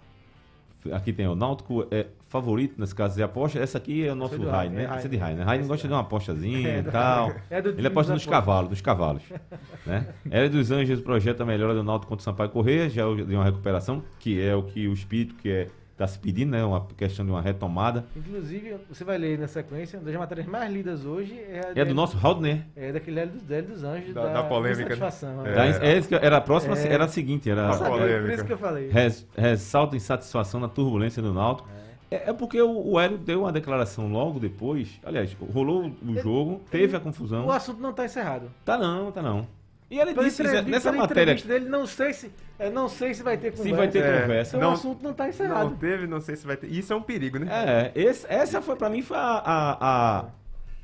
Aqui 0.92 1.12
tem 1.12 1.26
o 1.28 1.34
Náutico 1.34 1.86
é 1.90 2.06
favorito 2.26 2.80
nesse 2.80 2.94
caso 2.94 3.14
de 3.14 3.22
aposta. 3.22 3.58
Essa 3.58 3.76
aqui 3.76 4.06
é 4.06 4.12
o 4.12 4.14
nosso 4.14 4.34
é 4.36 4.38
Rai, 4.38 4.50
Rai, 4.50 4.68
né? 4.70 4.82
é 4.82 4.86
Rai. 4.86 4.98
Essa 4.98 5.06
é 5.06 5.10
de 5.10 5.16
Rai, 5.18 5.34
né? 5.34 5.42
Rai 5.42 5.58
não 5.58 5.66
gosta 5.68 5.82
de 5.82 5.90
dar 5.90 5.96
uma 5.96 6.02
apostazinha 6.02 6.68
É 6.68 6.78
e 6.78 6.82
tal. 6.84 7.32
é 7.50 7.58
Ele 7.58 7.86
aposta 7.86 8.12
dos 8.14 8.24
nos 8.24 8.30
cavalos, 8.30 8.70
nos 8.70 8.80
cavalos. 8.80 9.22
né? 9.84 10.06
Dos 10.50 10.70
Anjos 10.70 11.00
projeta 11.02 11.42
a 11.42 11.46
melhora 11.46 11.74
do 11.74 11.84
Náutico 11.84 12.08
contra 12.08 12.22
o 12.22 12.24
Sampaio 12.24 12.48
Correia, 12.48 12.88
já 12.88 13.02
de 13.14 13.34
uma 13.34 13.44
recuperação, 13.44 14.02
que 14.18 14.40
é 14.40 14.56
o 14.56 14.62
que 14.62 14.88
o 14.88 14.92
espírito 14.94 15.34
que 15.34 15.50
é 15.50 15.68
está 16.00 16.06
se 16.06 16.18
pedindo, 16.18 16.50
né? 16.52 16.64
Uma 16.64 16.86
questão 16.96 17.24
de 17.24 17.30
uma 17.30 17.42
retomada. 17.42 18.06
Inclusive, 18.16 18.76
você 18.88 19.04
vai 19.04 19.18
ler 19.18 19.38
na 19.38 19.46
sequência, 19.46 19.98
uma 19.98 20.06
das 20.06 20.14
matérias 20.16 20.46
mais 20.46 20.72
lidas 20.72 21.04
hoje 21.04 21.34
é 21.38 21.72
a 21.76 21.80
É 21.80 21.84
do 21.84 21.94
nosso 21.94 22.16
Haldner. 22.16 22.64
É 22.74 22.90
daquele 22.90 23.20
Hélio 23.20 23.34
dos, 23.34 23.42
dos 23.66 23.84
Anjos. 23.84 24.14
Da- 24.14 24.32
da 24.32 24.42
polêmica, 24.44 24.88
né? 24.88 24.94
Insatisfação, 24.96 25.46
É. 25.46 25.50
né? 25.50 25.54
Da- 25.54 25.86
é 25.86 26.24
era 26.26 26.36
a 26.38 26.40
próxima, 26.40 26.78
É. 26.78 26.88
era 26.92 27.04
a 27.04 27.08
seguinte, 27.08 27.50
era 27.50 27.68
A 27.70 27.76
polêmica. 27.78 28.20
Por 28.22 28.30
isso 28.32 28.44
que 28.46 28.52
eu 28.54 28.58
falei. 28.58 28.88
res, 28.88 29.26
ressalta 29.36 29.94
insatisfação 29.94 30.58
na 30.58 30.68
turbulência 30.68 31.22
do 31.22 31.34
Náutico. 31.34 31.68
É, 32.10 32.30
é 32.30 32.32
porque 32.32 32.60
o, 32.60 32.92
o 32.92 32.98
Hélio 32.98 33.18
deu 33.18 33.40
uma 33.42 33.52
declaração 33.52 34.10
logo 34.10 34.40
depois. 34.40 34.98
Aliás, 35.04 35.36
rolou 35.52 35.92
o 36.02 36.16
jogo, 36.20 36.60
teve 36.70 36.96
a 36.96 37.00
confusão. 37.00 37.46
O 37.46 37.52
assunto 37.52 37.80
não 37.80 37.90
está 37.90 38.04
encerrado. 38.06 38.50
Tá 38.64 38.76
não, 38.78 39.12
tá 39.12 39.20
não. 39.22 39.46
E 39.90 39.98
ele 39.98 40.14
Pela 40.14 40.24
disse 40.24 40.40
entrevista- 40.42 40.70
nessa 40.70 40.90
pela 40.92 41.02
matéria 41.02 41.22
entrevista 41.32 41.48
dele, 41.48 41.68
não 41.68 41.84
sei 41.84 42.12
se, 42.12 42.30
é, 42.60 42.70
não 42.70 42.88
sei 42.88 43.12
se 43.12 43.24
vai 43.24 43.36
ter 43.36 43.50
conversa. 43.50 43.68
se 43.70 43.76
vai 43.76 43.88
ter 43.88 43.98
É, 44.04 44.20
conversa. 44.20 44.56
Então 44.56 44.68
Não- 44.68 44.76
o 44.76 44.78
assunto 44.78 45.02
não 45.02 45.10
está 45.10 45.24
Não 45.24 45.30
encerrado. 45.30 45.76
teve, 45.76 46.06
não 46.06 46.20
sei 46.20 46.36
se 46.36 46.46
vai 46.46 46.56
ter. 46.56 46.68
Isso 46.68 46.92
é 46.92 46.96
um 46.96 47.02
perigo, 47.02 47.38
né? 47.40 47.48
É, 47.50 48.00
esse- 48.00 48.24
essa 48.28 48.62
foi 48.62 48.76
pra 48.76 48.88
mim 48.88 49.02
foi 49.02 49.16
a, 49.16 49.20
a, 49.20 50.18
a, 50.20 50.24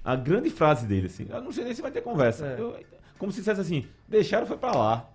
a 0.05 0.17
grande 0.17 0.51
frase 0.51 0.87
dele, 0.87 1.07
assim. 1.07 1.27
Eu 1.31 1.41
não 1.41 1.53
sei 1.53 1.63
nem 1.65 1.73
se 1.75 1.81
vai 1.81 1.93
ter 1.93 2.01
conversa. 2.03 2.47
É. 2.47 2.61
Eu- 2.61 2.77
como 3.17 3.31
se 3.31 3.39
dissesse 3.39 3.61
assim, 3.61 3.87
deixaram 4.09 4.45
foi 4.47 4.57
pra 4.59 4.73
lá. 4.73 5.09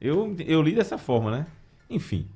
Eu, 0.00 0.34
eu 0.46 0.62
li 0.62 0.74
dessa 0.74 0.96
forma, 0.96 1.30
né? 1.30 1.46
Enfim. 1.90 2.26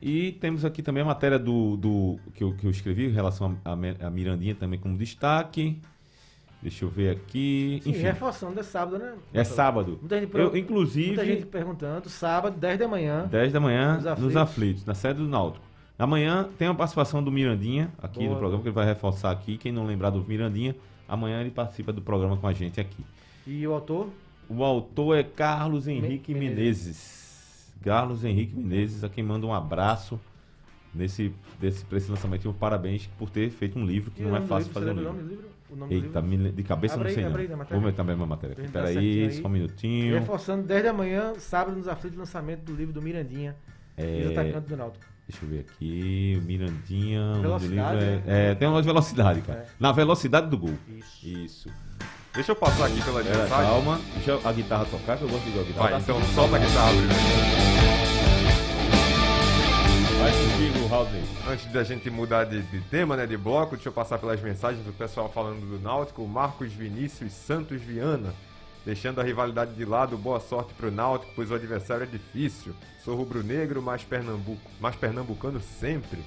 E 0.00 0.32
temos 0.32 0.64
aqui 0.64 0.82
também 0.82 1.02
a 1.02 1.06
matéria 1.06 1.38
do, 1.38 1.76
do 1.76 2.18
que, 2.34 2.44
eu, 2.44 2.54
que 2.54 2.66
eu 2.66 2.70
escrevi 2.70 3.06
em 3.06 3.10
relação 3.12 3.58
a, 3.64 3.72
a 3.72 4.10
Mirandinha 4.10 4.54
também 4.54 4.78
como 4.78 4.96
destaque. 4.98 5.80
Deixa 6.64 6.84
eu 6.84 6.88
ver 6.88 7.10
aqui. 7.10 7.78
Sim, 7.84 7.90
Enfim, 7.90 8.00
reforçando, 8.00 8.58
é 8.58 8.62
sábado, 8.62 8.98
né? 8.98 9.12
é 9.34 9.44
sábado. 9.44 9.98
Muita 10.00 10.18
gente, 10.18 10.34
Eu, 10.34 10.40
muita 10.44 10.58
inclusive, 10.58 11.24
gente 11.24 11.44
perguntando, 11.44 12.08
sábado, 12.08 12.58
10 12.58 12.78
da 12.78 12.88
manhã. 12.88 13.26
10 13.26 13.52
da 13.52 13.60
manhã, 13.60 13.96
Nos 13.96 14.04
nos 14.04 14.08
aflitos. 14.14 14.36
aflitos. 14.36 14.84
na 14.86 14.94
sede 14.94 15.18
do 15.20 15.28
Náutico. 15.28 15.62
Amanhã 15.98 16.48
tem 16.58 16.66
a 16.66 16.74
participação 16.74 17.22
do 17.22 17.30
Mirandinha 17.30 17.92
aqui 18.02 18.20
Boa. 18.20 18.30
no 18.30 18.36
programa, 18.38 18.62
que 18.62 18.68
ele 18.70 18.74
vai 18.74 18.86
reforçar 18.86 19.30
aqui. 19.30 19.58
Quem 19.58 19.70
não 19.70 19.84
lembrar 19.86 20.08
do 20.08 20.24
Mirandinha, 20.24 20.74
amanhã 21.06 21.40
ele 21.42 21.50
participa 21.50 21.92
do 21.92 22.00
programa 22.00 22.36
com 22.38 22.46
a 22.48 22.52
gente 22.54 22.80
aqui. 22.80 23.04
E 23.46 23.66
o 23.66 23.74
autor? 23.74 24.08
O 24.48 24.64
autor 24.64 25.18
é 25.18 25.22
Carlos 25.22 25.86
Henrique 25.86 26.32
Menezes. 26.32 26.56
Menezes. 26.56 27.74
Carlos 27.82 28.24
Henrique 28.24 28.56
Menezes, 28.56 29.04
a 29.04 29.08
quem 29.10 29.22
manda 29.22 29.46
um 29.46 29.52
abraço 29.52 30.18
nesse, 30.94 31.30
desse, 31.60 31.84
pra 31.84 31.98
esse 31.98 32.10
lançamento 32.10 32.44
e 32.46 32.48
um 32.48 32.52
parabéns 32.54 33.06
por 33.18 33.28
ter 33.28 33.50
feito 33.50 33.78
um 33.78 33.84
livro 33.84 34.10
que 34.10 34.22
E 34.22 34.24
não 34.24 34.34
é 34.34 34.40
fácil 34.40 34.68
livro? 34.68 34.72
fazer 34.72 34.90
um 34.92 35.12
livro. 35.28 35.44
O 35.74 35.78
nome 35.78 35.90
do 35.90 35.94
livro? 35.94 36.10
O 36.10 36.22
nome 36.22 36.36
do 36.36 36.42
Eita, 36.42 36.46
livro? 36.46 36.56
de 36.56 36.62
cabeça 36.62 36.94
Abre 36.94 37.04
não 37.04 37.08
aí, 37.10 37.14
sei 37.14 37.24
abre 37.24 37.42
não. 37.42 37.50
aí 37.50 37.56
matéria. 37.58 37.80
Vou 37.80 37.90
meter 37.90 38.04
mesmo 38.04 38.22
a 38.22 38.26
matéria. 38.26 38.56
Espera 38.62 38.88
aí, 38.88 38.96
aí. 39.24 39.32
só 39.32 39.46
um 39.48 39.50
minutinho. 39.50 40.18
Reforçando, 40.18 40.62
10 40.66 40.84
da 40.84 40.92
manhã, 40.92 41.32
sábado, 41.38 41.76
nos 41.76 41.88
aflitos, 41.88 42.18
lançamento 42.18 42.60
do 42.62 42.74
livro 42.74 42.92
do 42.92 43.02
Mirandinha, 43.02 43.54
É, 43.96 44.04
ex-atacante 44.20 44.68
do 44.68 44.76
Náutico. 44.76 45.04
Deixa 45.28 45.44
eu 45.44 45.48
ver 45.48 45.60
aqui, 45.60 46.38
o 46.38 46.42
Mirandinha. 46.44 47.34
Velocidade, 47.40 47.98
livro 48.00 48.16
né? 48.16 48.22
é, 48.26 48.50
é, 48.50 48.54
tem 48.54 48.68
uma 48.68 48.82
velocidade, 48.82 49.40
cara. 49.40 49.60
É. 49.60 49.66
Na 49.80 49.90
velocidade 49.92 50.48
do 50.50 50.58
gol. 50.58 50.74
Isso. 50.88 51.26
Isso. 51.26 51.68
Deixa 52.34 52.50
eu 52.52 52.56
passar 52.56 52.86
aqui 52.86 53.00
pela 53.02 53.22
mensagem. 53.22 53.48
calma, 53.48 54.00
deixa 54.14 54.40
a 54.48 54.52
guitarra 54.52 54.84
tocar, 54.86 55.16
que 55.16 55.22
eu 55.22 55.28
gosto 55.28 55.44
de 55.50 55.58
a 55.58 55.62
guitarra. 55.62 55.90
Vai, 55.90 56.00
então 56.00 56.20
solta 56.34 56.56
a 56.56 56.58
guitarra 56.58 56.88
primeiro. 56.90 57.63
Vai 60.24 60.32
contigo, 60.32 60.94
Haldney. 60.94 61.22
Antes 61.46 61.66
da 61.70 61.84
gente 61.84 62.08
mudar 62.08 62.44
de, 62.44 62.62
de 62.62 62.80
tema, 62.88 63.14
né, 63.14 63.26
de 63.26 63.36
bloco, 63.36 63.74
deixa 63.76 63.90
eu 63.90 63.92
passar 63.92 64.16
pelas 64.16 64.40
mensagens 64.40 64.82
do 64.82 64.90
pessoal 64.90 65.30
falando 65.30 65.60
do 65.68 65.78
Náutico. 65.78 66.22
O 66.22 66.28
Marcos 66.28 66.72
Vinícius 66.72 67.30
Santos 67.30 67.82
Viana, 67.82 68.32
deixando 68.86 69.20
a 69.20 69.22
rivalidade 69.22 69.74
de 69.74 69.84
lado, 69.84 70.16
boa 70.16 70.40
sorte 70.40 70.72
pro 70.72 70.90
Náutico, 70.90 71.30
pois 71.36 71.50
o 71.50 71.54
adversário 71.54 72.04
é 72.04 72.06
difícil. 72.06 72.72
Sou 73.04 73.14
rubro-negro, 73.14 73.82
mas, 73.82 74.02
Pernambuco, 74.02 74.62
mas 74.80 74.96
pernambucano 74.96 75.60
sempre. 75.60 76.20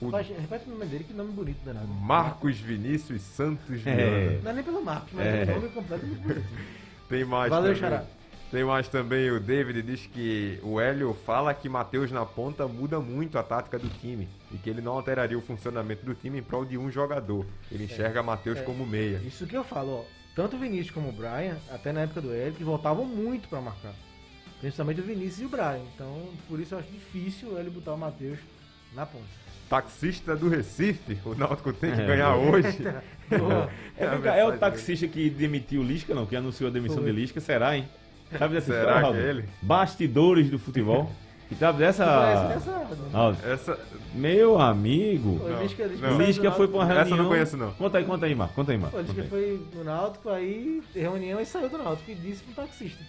O 0.00 0.08
Mas, 0.08 0.26
repete 0.26 0.66
o 0.66 0.70
nome 0.70 0.86
dele, 0.86 1.04
que 1.04 1.12
nome 1.12 1.32
bonito 1.32 1.62
danado. 1.62 1.88
Marcos 1.88 2.56
Vinícius 2.58 3.20
Santos 3.20 3.82
Viana. 3.82 4.00
É. 4.00 4.40
Não 4.42 4.50
é 4.50 4.54
nem 4.54 4.64
pelo 4.64 4.82
Marcos, 4.82 5.12
mas 5.12 5.26
É. 5.26 5.42
o 5.42 5.56
nome 5.56 5.68
completo 5.68 6.06
é 6.06 6.08
muito 6.08 6.22
bonito. 6.22 6.46
Tem 7.06 7.24
mais 7.26 7.50
Valeu, 7.50 7.74
também. 7.74 7.80
Xará. 7.90 8.04
Tem 8.50 8.64
mais 8.64 8.88
também, 8.88 9.30
o 9.30 9.38
David 9.38 9.80
diz 9.82 10.06
que 10.06 10.58
o 10.64 10.80
Hélio 10.80 11.14
fala 11.24 11.54
que 11.54 11.68
Matheus 11.68 12.10
na 12.10 12.26
ponta 12.26 12.66
muda 12.66 12.98
muito 12.98 13.38
a 13.38 13.44
tática 13.44 13.78
do 13.78 13.88
time 13.88 14.28
e 14.52 14.58
que 14.58 14.68
ele 14.68 14.80
não 14.80 14.92
alteraria 14.94 15.38
o 15.38 15.40
funcionamento 15.40 16.04
do 16.04 16.14
time 16.14 16.40
em 16.40 16.42
prol 16.42 16.64
de 16.64 16.76
um 16.76 16.90
jogador. 16.90 17.46
Ele 17.70 17.84
enxerga 17.84 18.24
Matheus 18.24 18.58
É. 18.58 18.62
como 18.62 18.84
meia. 18.84 19.18
Isso 19.24 19.46
que 19.46 19.56
eu 19.56 19.62
falo, 19.62 20.00
ó. 20.00 20.04
Tanto 20.34 20.56
o 20.56 20.58
Vinícius 20.58 20.90
como 20.90 21.10
o 21.10 21.12
Brian, 21.12 21.56
até 21.70 21.92
na 21.92 22.00
época 22.00 22.20
do 22.20 22.32
Eric, 22.34 22.62
voltavam 22.64 23.04
muito 23.04 23.48
pra 23.48 23.60
marcar. 23.60 23.92
Principalmente 24.60 25.00
o 25.00 25.04
Vinícius 25.04 25.40
e 25.42 25.44
o 25.44 25.48
Brian. 25.48 25.80
Então, 25.94 26.28
por 26.48 26.58
isso 26.58 26.74
eu 26.74 26.78
acho 26.80 26.88
difícil 26.90 27.56
ele 27.56 27.70
botar 27.70 27.94
o 27.94 27.98
Matheus 27.98 28.38
na 28.94 29.06
ponta. 29.06 29.24
Taxista 29.68 30.34
do 30.34 30.48
Recife, 30.48 31.16
o 31.24 31.36
Náutico 31.36 31.72
tem 31.72 31.94
que 31.94 32.00
É, 32.00 32.06
ganhar 32.06 32.34
boa. 32.36 32.50
hoje. 32.56 32.78
É, 33.96 34.40
é 34.40 34.44
o 34.44 34.58
taxista 34.58 35.06
que 35.06 35.30
demitiu 35.30 35.82
o 35.82 35.84
Lisca, 35.84 36.12
não? 36.14 36.26
Que 36.26 36.34
anunciou 36.34 36.68
a 36.68 36.72
demissão 36.72 36.98
Foi. 37.02 37.12
de 37.12 37.12
Lisca, 37.20 37.40
será, 37.40 37.76
hein? 37.76 37.88
Sabe 38.38 38.54
dessa 38.54 38.72
Será 38.72 38.96
história, 38.96 39.20
que 39.20 39.26
é 39.26 39.30
ele? 39.30 39.44
Bastidores 39.62 40.50
do 40.50 40.58
futebol. 40.58 41.10
E 41.50 41.54
sabe 41.56 41.78
dessa. 41.80 42.04
Conhece 42.04 42.46
dessa? 42.64 42.86
Raul, 43.12 43.34
Essa, 43.44 43.78
Meu 44.14 44.60
amigo. 44.60 45.40
Não, 45.48 45.60
Lisca- 45.60 45.84
Lisca 45.84 46.08
não. 46.08 46.16
O 46.16 46.22
Lisca 46.22 46.50
do 46.50 46.56
foi 46.56 46.68
pra 46.68 46.76
uma 46.76 46.84
reunião. 46.84 47.02
Essa 47.02 47.12
eu 47.12 47.16
não 47.16 47.28
conheço, 47.28 47.56
não. 47.56 47.72
Conta 47.72 47.98
aí, 47.98 48.04
conta 48.04 48.26
aí, 48.26 48.34
Marco. 48.36 48.54
Conta 48.54 48.70
aí, 48.70 48.78
Marco. 48.78 48.96
O 48.96 49.00
Lisca 49.00 49.24
foi 49.24 49.60
no 49.74 49.82
Náutico, 49.82 50.30
aí 50.30 50.80
reunião 50.94 51.40
e 51.40 51.44
saiu 51.44 51.68
do 51.68 51.76
Náutico 51.76 52.08
e 52.08 52.14
disse 52.14 52.44
pro 52.44 52.54
taxista. 52.54 53.02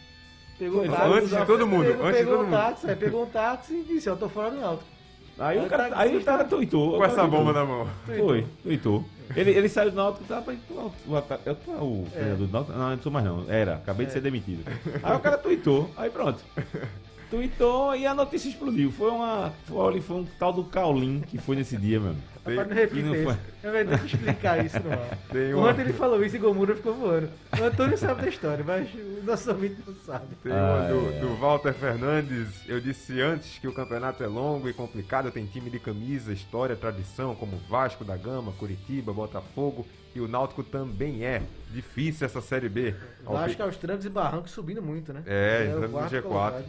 Pegou 0.58 0.82
um 0.82 0.86
é, 0.86 0.88
táxi, 0.88 1.14
antes 1.14 1.30
de 1.30 1.46
todo 1.46 1.68
mundo, 1.68 1.86
Pegou, 1.86 2.06
antes 2.08 2.18
de 2.20 2.26
pegou 2.26 2.34
todo 2.34 2.42
um 2.42 2.50
mundo. 2.50 2.60
táxi, 2.60 2.90
aí 2.90 2.96
pegou 2.96 3.24
um 3.24 3.28
táxi 3.28 3.74
e 3.76 3.84
disse, 3.94 4.10
eu 4.10 4.18
tô 4.18 4.28
fora 4.28 4.50
do 4.50 4.58
Náutico. 4.60 4.90
Aí 5.38 5.58
o 5.60 5.62
Aí 5.62 5.70
cara, 5.70 5.90
o 5.90 6.00
aí 6.00 6.18
o 6.18 6.24
cara 6.24 6.44
tuitou. 6.44 6.98
com 6.98 7.06
essa 7.06 7.28
bomba 7.28 7.54
na 7.54 7.64
mão. 7.64 7.88
Foi, 8.08 8.44
tuitou. 8.64 9.06
Ele, 9.36 9.52
ele 9.52 9.70
saiu 9.70 9.92
do 9.92 9.96
Náutico 9.98 10.24
e 10.24 10.28
tava 10.28 10.42
pra 10.42 10.54
o, 10.54 10.92
o, 11.08 11.16
ata- 11.18 11.40
eu 11.46 11.56
o 11.80 12.08
É. 12.08 12.16
treinador 12.20 12.48
do 12.48 12.52
Náutico. 12.54 12.78
Não, 12.78 12.90
não 12.90 13.02
sou 13.02 13.12
mais 13.12 13.26
não. 13.26 13.46
Era, 13.50 13.76
acabei 13.76 14.06
de 14.06 14.14
ser 14.14 14.22
demitido. 14.22 14.64
Aí 15.04 15.16
o 15.16 15.20
cara 15.20 15.38
tuitou, 15.38 15.90
aí 15.98 16.10
pronto. 16.10 16.40
Tuitou 17.32 17.96
e 17.96 18.06
a 18.06 18.14
notícia 18.14 18.50
explodiu. 18.50 18.92
Foi 18.92 19.10
uma. 19.10 19.52
Foi, 19.66 20.02
foi 20.02 20.18
um 20.18 20.26
tal 20.38 20.52
do 20.54 20.64
Caulin 20.66 21.22
que 21.22 21.38
foi 21.38 21.56
nesse 21.56 21.78
dia, 21.78 22.00
mesmo. 22.00 22.22
Tem- 22.44 22.56
Rapaz, 22.58 22.70
não 22.70 22.76
repita 22.76 23.08
não 23.08 23.14
foi. 23.24 23.36
Eu 23.64 23.72
vou 23.72 23.86
ter 23.86 24.00
que 24.00 24.06
explicar 24.16 24.66
isso 24.66 24.80
no 24.80 24.92
ar. 24.92 25.18
Tem 25.32 25.54
Ontem 25.54 25.72
uma, 25.74 25.82
ele 25.82 25.94
falou 25.94 26.26
isso 26.26 26.36
e 26.36 26.40
Gomura 26.40 26.76
ficou 26.76 26.94
voando. 26.96 27.30
O 27.60 27.64
Antônio 27.64 27.98
sabe 27.98 28.24
da 28.24 28.28
história, 28.30 28.64
mas 28.66 28.90
o 28.94 29.24
nosso 29.24 29.50
ouvinte 29.52 29.78
não 29.86 29.94
sabe. 30.04 30.26
tem 30.44 30.52
uma 30.52 30.60
Ah, 30.86 30.88
do, 30.88 31.10
é. 31.14 31.20
do 31.20 31.36
Walter 31.38 31.74
Fernandes. 31.74 32.48
Eu 32.68 32.82
disse 32.82 33.22
antes 33.22 33.60
que 33.60 33.68
o 33.68 33.72
campeonato 33.74 34.24
é 34.24 34.28
longo 34.28 34.68
e 34.68 34.74
complicado. 34.74 35.32
Tem 35.32 35.46
time 35.46 35.70
de 35.70 35.80
camisa, 35.80 36.34
história, 36.34 36.76
tradição, 36.76 37.34
como 37.36 37.56
Vasco 37.70 38.04
da 38.04 38.18
Gama, 38.18 38.52
Curitiba, 38.54 39.14
Botafogo. 39.14 39.86
E 40.16 40.20
o 40.20 40.28
Náutico 40.28 40.64
também 40.64 41.24
é. 41.24 41.42
Difícil 41.72 42.26
essa 42.26 42.42
Série 42.42 42.68
B. 42.68 42.94
Eu 43.24 43.38
acho 43.38 43.56
que 43.56 43.62
é 43.62 43.66
os 43.66 43.78
trancos 43.78 44.06
e 44.06 44.10
barrancos 44.10 44.52
subindo 44.52 44.82
muito, 44.82 45.14
né? 45.14 45.22
É, 45.28 45.60
o 45.60 45.68
entrando 45.78 45.82
no 45.84 45.90
quarto 45.94 46.12
G4. 46.16 46.22
colocado. 46.24 46.66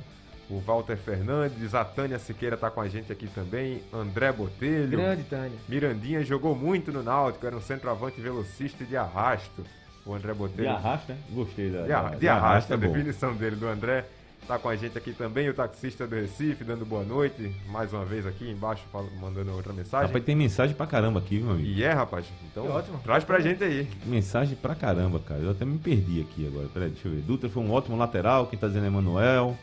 O 0.52 0.60
Walter 0.60 0.98
Fernandes, 0.98 1.74
a 1.74 1.82
Tânia 1.82 2.18
Siqueira 2.18 2.58
tá 2.58 2.70
com 2.70 2.82
a 2.82 2.86
gente 2.88 3.10
aqui 3.10 3.26
também, 3.28 3.80
André 3.90 4.30
Botelho. 4.32 4.90
Grande, 4.90 5.22
Tânia. 5.22 5.56
Mirandinha 5.66 6.22
jogou 6.22 6.54
muito 6.54 6.92
no 6.92 7.02
Náutico, 7.02 7.46
era 7.46 7.56
um 7.56 7.60
centroavante 7.60 8.20
velocista 8.20 8.82
e 8.82 8.86
de 8.86 8.94
arrasto. 8.96 9.64
O 10.04 10.12
André 10.14 10.32
De 10.32 10.38
Botelho. 10.38 10.68
arrasta, 10.68 11.14
né? 11.14 11.18
Gostei 11.30 11.70
da. 11.70 11.82
De, 11.86 11.92
arra- 11.92 12.10
da- 12.10 12.16
de 12.16 12.28
arrasto, 12.28 12.70
é 12.72 12.74
a 12.74 12.78
bom. 12.78 12.92
definição 12.92 13.34
dele 13.34 13.56
do 13.56 13.66
André. 13.66 14.04
Tá 14.46 14.58
com 14.58 14.68
a 14.68 14.74
gente 14.74 14.98
aqui 14.98 15.12
também, 15.12 15.48
o 15.48 15.54
taxista 15.54 16.04
do 16.04 16.16
Recife, 16.16 16.64
dando 16.64 16.84
boa 16.84 17.04
noite. 17.04 17.54
Mais 17.70 17.92
uma 17.92 18.04
vez 18.04 18.26
aqui 18.26 18.50
embaixo, 18.50 18.82
mandando 19.20 19.52
outra 19.52 19.72
mensagem. 19.72 20.08
Rapaz, 20.08 20.24
tem 20.24 20.34
mensagem 20.34 20.74
pra 20.74 20.84
caramba 20.84 21.20
aqui, 21.20 21.38
meu 21.38 21.52
amigo. 21.52 21.68
E 21.68 21.82
é, 21.84 21.92
rapaz. 21.92 22.26
Então, 22.50 22.66
É 22.66 22.70
ótimo. 22.70 22.98
traz 23.04 23.22
pra 23.22 23.38
gente 23.38 23.62
aí. 23.62 23.88
Mensagem 24.04 24.56
pra 24.56 24.74
caramba, 24.74 25.20
cara. 25.20 25.40
Eu 25.40 25.52
até 25.52 25.64
me 25.64 25.78
perdi 25.78 26.20
aqui 26.20 26.44
agora. 26.48 26.66
Peraí, 26.74 26.90
deixa 26.90 27.06
eu 27.06 27.12
ver. 27.12 27.20
Dutra 27.22 27.48
foi 27.48 27.62
um 27.62 27.70
ótimo 27.70 27.96
lateral, 27.96 28.48
quem 28.48 28.58
tá 28.58 28.66
dizendo 28.66 28.84
é 28.84 28.88
Emanuel. 28.88 29.56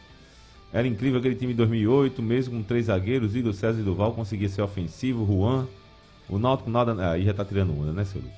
Era 0.72 0.88
incrível 0.88 1.20
aquele 1.20 1.36
time 1.36 1.52
de 1.54 1.58
2008, 1.58 2.22
mesmo 2.22 2.58
com 2.58 2.64
três 2.64 2.86
zagueiros, 2.86 3.36
Igor 3.36 3.54
César 3.54 3.80
e 3.80 3.84
Duval, 3.84 4.12
conseguia 4.14 4.48
ser 4.50 4.62
ofensivo, 4.62 5.26
Juan. 5.26 5.66
O 6.30 6.38
Náutico 6.38 6.70
nada. 6.70 6.94
ah, 7.00 7.12
Aí 7.14 7.26
já 7.26 7.34
tá 7.34 7.44
tirando 7.44 7.72
onda, 7.80 7.92
né, 7.92 8.06
seu 8.06 8.22
Lucas? 8.22 8.38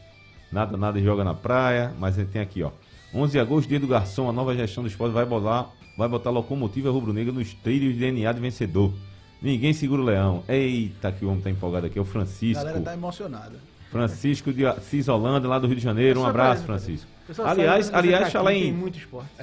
Nada, 0.51 0.77
nada 0.77 0.99
joga 1.01 1.23
na 1.23 1.33
praia, 1.33 1.93
mas 1.99 2.17
ele 2.17 2.27
tem 2.27 2.41
aqui, 2.41 2.63
ó. 2.63 2.71
11 3.13 3.33
de 3.33 3.39
agosto, 3.39 3.67
dia 3.67 3.79
do 3.79 3.87
garçom, 3.87 4.29
a 4.29 4.33
nova 4.33 4.55
gestão 4.55 4.83
do 4.83 4.87
esporte 4.89 5.11
vai 5.11 5.25
botar, 5.25 5.69
vai 5.97 6.07
botar 6.07 6.29
locomotiva 6.29 6.89
rubro-negra 6.89 7.33
nos 7.33 7.53
trilhos 7.53 7.93
de 7.93 7.99
DNA 7.99 8.31
de 8.31 8.39
vencedor. 8.39 8.93
Ninguém 9.41 9.73
segura 9.73 10.01
o 10.01 10.05
leão. 10.05 10.43
Eita, 10.47 11.11
que 11.11 11.25
o 11.25 11.29
homem 11.29 11.41
tá 11.41 11.49
empolgado 11.49 11.87
aqui. 11.87 11.97
É 11.97 12.01
o 12.01 12.03
A 12.03 12.07
Francisco. 12.07 12.63
galera 12.63 12.81
tá 12.81 12.93
emocionada. 12.93 13.59
Francisco 13.89 14.53
de 14.53 14.65
Assis 14.65 15.09
Holanda, 15.09 15.47
lá 15.49 15.59
do 15.59 15.67
Rio 15.67 15.75
de 15.75 15.81
Janeiro. 15.81 16.21
Um 16.21 16.25
abraço, 16.25 16.63
Francisco. 16.63 17.07
Aliás, 17.43 17.89
que 17.89 17.95
aliás, 17.95 18.31
falar 18.31 18.53
em, 18.53 18.73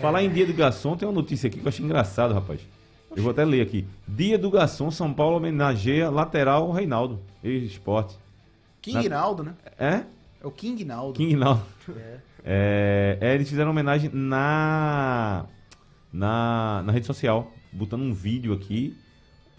falar 0.01 0.23
em 0.23 0.31
dia 0.31 0.47
do 0.47 0.55
garçom, 0.55 0.97
tem 0.97 1.07
uma 1.07 1.15
notícia 1.15 1.49
aqui 1.49 1.59
que 1.59 1.65
eu 1.67 1.69
achei 1.69 1.85
engraçado, 1.85 2.33
rapaz. 2.33 2.61
Eu 3.17 3.23
vou 3.23 3.31
até 3.31 3.45
ler 3.45 3.63
aqui. 3.63 3.87
Dia 4.07 4.39
do 4.39 4.51
garçom, 4.51 4.91
São 4.91 5.13
Paulo 5.13 5.37
homenageia 5.37 6.11
lateral 6.11 6.71
Reinaldo, 6.71 7.21
ex-esporte. 7.43 8.17
King 8.81 9.09
Naldo, 9.09 9.43
né? 9.43 9.55
É? 9.79 10.05
É 10.41 10.47
o 10.47 10.51
King 10.51 10.85
Naldo. 10.85 11.15
King 11.15 11.37
Naldo. 11.37 11.63
É. 11.97 12.19
É, 12.51 13.19
é, 13.21 13.35
eles 13.35 13.49
fizeram 13.49 13.73
homenagem 13.73 14.11
na, 14.15 15.45
na, 16.11 16.83
na 16.87 16.93
rede 16.93 17.05
social, 17.05 17.53
botando 17.71 18.01
um 18.01 18.15
vídeo 18.15 18.55
aqui, 18.55 18.97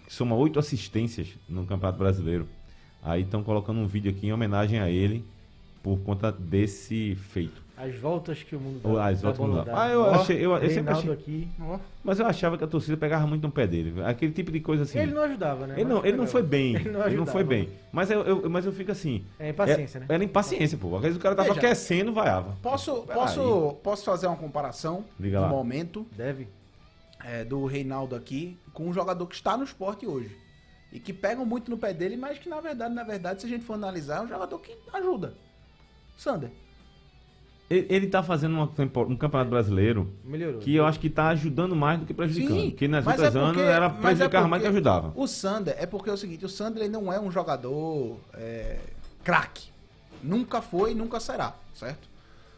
que 0.06 0.12
soma 0.12 0.34
oito 0.34 0.58
assistências 0.58 1.28
no 1.48 1.66
Campeonato 1.66 1.98
Brasileiro. 1.98 2.48
Aí 3.00 3.22
estão 3.22 3.44
colocando 3.44 3.78
um 3.78 3.86
vídeo 3.86 4.10
aqui 4.10 4.26
em 4.26 4.32
homenagem 4.32 4.80
a 4.80 4.90
ele, 4.90 5.24
por 5.82 6.00
conta 6.00 6.32
desse 6.32 7.14
feito. 7.14 7.62
As 7.82 7.94
voltas 7.98 8.42
que 8.42 8.54
o 8.54 8.60
mundo 8.60 8.80
Ou 8.84 9.00
as 9.00 9.22
da 9.22 9.30
voltas 9.32 9.38
que 9.38 9.42
o 9.42 9.54
mundo 9.54 9.64
dá. 9.64 9.72
dá. 9.72 9.82
Ah, 9.84 9.88
eu 9.88 10.00
Ó, 10.02 10.10
achei- 10.10 10.36
eu- 10.44 10.54
eu 10.56 10.70
sempre 10.70 10.92
achei- 10.92 11.10
aqui. 11.12 11.48
Ó, 11.60 11.78
Mas 12.04 12.18
eu 12.20 12.26
achava 12.26 12.58
que 12.58 12.64
a 12.64 12.66
torcida 12.66 12.96
pegava 12.96 13.26
muito 13.26 13.42
no 13.42 13.50
pé 13.50 13.66
dele. 13.66 14.02
Aquele 14.04 14.32
tipo 14.32 14.52
de 14.52 14.60
coisa 14.60 14.82
assim. 14.82 14.98
Ele 14.98 15.12
não 15.14 15.22
ajudava, 15.22 15.66
né? 15.66 15.74
Ele 15.76 15.84
não, 15.88 15.96
Mas 15.96 16.04
ele 16.04 16.16
não 16.18 16.26
foi 16.26 16.42
bem. 16.42 16.74
Ele 16.76 16.90
não 16.90 17.06
Ele 17.06 17.16
não 17.16 17.26
foi 17.26 17.42
bem. 17.44 17.68
Mas 17.90 18.10
eu, 18.10 18.20
eu- 18.22 18.50
mas 18.50 18.66
eu 18.66 18.72
fico 18.72 18.92
assim. 18.92 19.24
É 19.38 19.48
impaciência, 19.50 19.96
é, 19.96 20.00
né? 20.00 20.06
Era 20.10 20.22
impaciência, 20.24 20.76
pô. 20.76 20.94
Às 20.96 21.02
vezes 21.02 21.16
o 21.16 21.20
cara 21.20 21.34
tava 21.34 21.48
Veja. 21.54 21.60
aquecendo, 21.60 22.12
vaiava. 22.12 22.54
Posso, 22.62 23.02
posso, 23.02 23.76
posso 23.82 24.04
fazer 24.04 24.26
uma 24.26 24.36
comparação 24.36 25.04
Diga 25.18 25.38
do 25.38 25.42
lá. 25.44 25.48
momento 25.48 26.06
Deve. 26.16 26.48
é, 27.24 27.44
do 27.44 27.64
Reinaldo 27.64 28.14
aqui 28.14 28.58
com 28.74 28.88
um 28.88 28.92
jogador 28.92 29.26
que 29.26 29.34
está 29.34 29.56
no 29.56 29.64
esporte 29.64 30.06
hoje. 30.06 30.36
E 30.92 30.98
que 31.00 31.12
pegam 31.12 31.46
muito 31.46 31.70
no 31.70 31.78
pé 31.78 31.94
dele, 31.94 32.16
mas 32.16 32.38
que 32.38 32.48
na 32.48 32.60
verdade, 32.60 32.92
na 32.94 33.04
verdade, 33.04 33.40
se 33.40 33.46
a 33.46 33.50
gente 33.50 33.64
for 33.64 33.74
analisar, 33.74 34.18
é 34.18 34.20
um 34.22 34.28
jogador 34.28 34.58
que 34.58 34.76
ajuda. 34.92 35.32
Sander. 36.18 36.50
Ele, 37.70 37.86
ele 37.88 38.06
tá 38.08 38.20
fazendo 38.20 38.54
uma 38.54 38.64
um 38.64 39.16
campeonato 39.16 39.48
brasileiro 39.48 40.12
Melhorou. 40.24 40.58
que 40.60 40.74
eu 40.74 40.84
acho 40.84 40.98
que 40.98 41.08
tá 41.08 41.28
ajudando 41.28 41.76
mais 41.76 42.00
do 42.00 42.04
que 42.04 42.12
prejudicando. 42.12 42.60
Sim, 42.60 42.70
porque 42.70 42.88
nas 42.88 43.06
outras 43.06 43.36
é 43.36 43.38
anos 43.38 43.56
porque- 43.56 43.70
era 43.70 43.88
mas 43.88 43.98
é 43.98 44.02
mais 44.02 44.18
do 44.18 44.28
que 44.28 44.48
porque 44.48 44.66
ajudava. 44.66 45.12
O 45.14 45.26
Sander, 45.28 45.76
é 45.78 45.86
porque 45.86 46.10
é 46.10 46.12
o 46.12 46.16
seguinte, 46.16 46.44
o 46.44 46.48
Sander 46.48 46.82
ele 46.82 46.92
não 46.92 47.12
é 47.12 47.20
um 47.20 47.30
jogador 47.30 48.18
é, 48.34 48.80
craque. 49.22 49.70
Nunca 50.20 50.60
foi 50.60 50.90
e 50.90 50.94
nunca 50.96 51.20
será, 51.20 51.54
certo? 51.72 52.08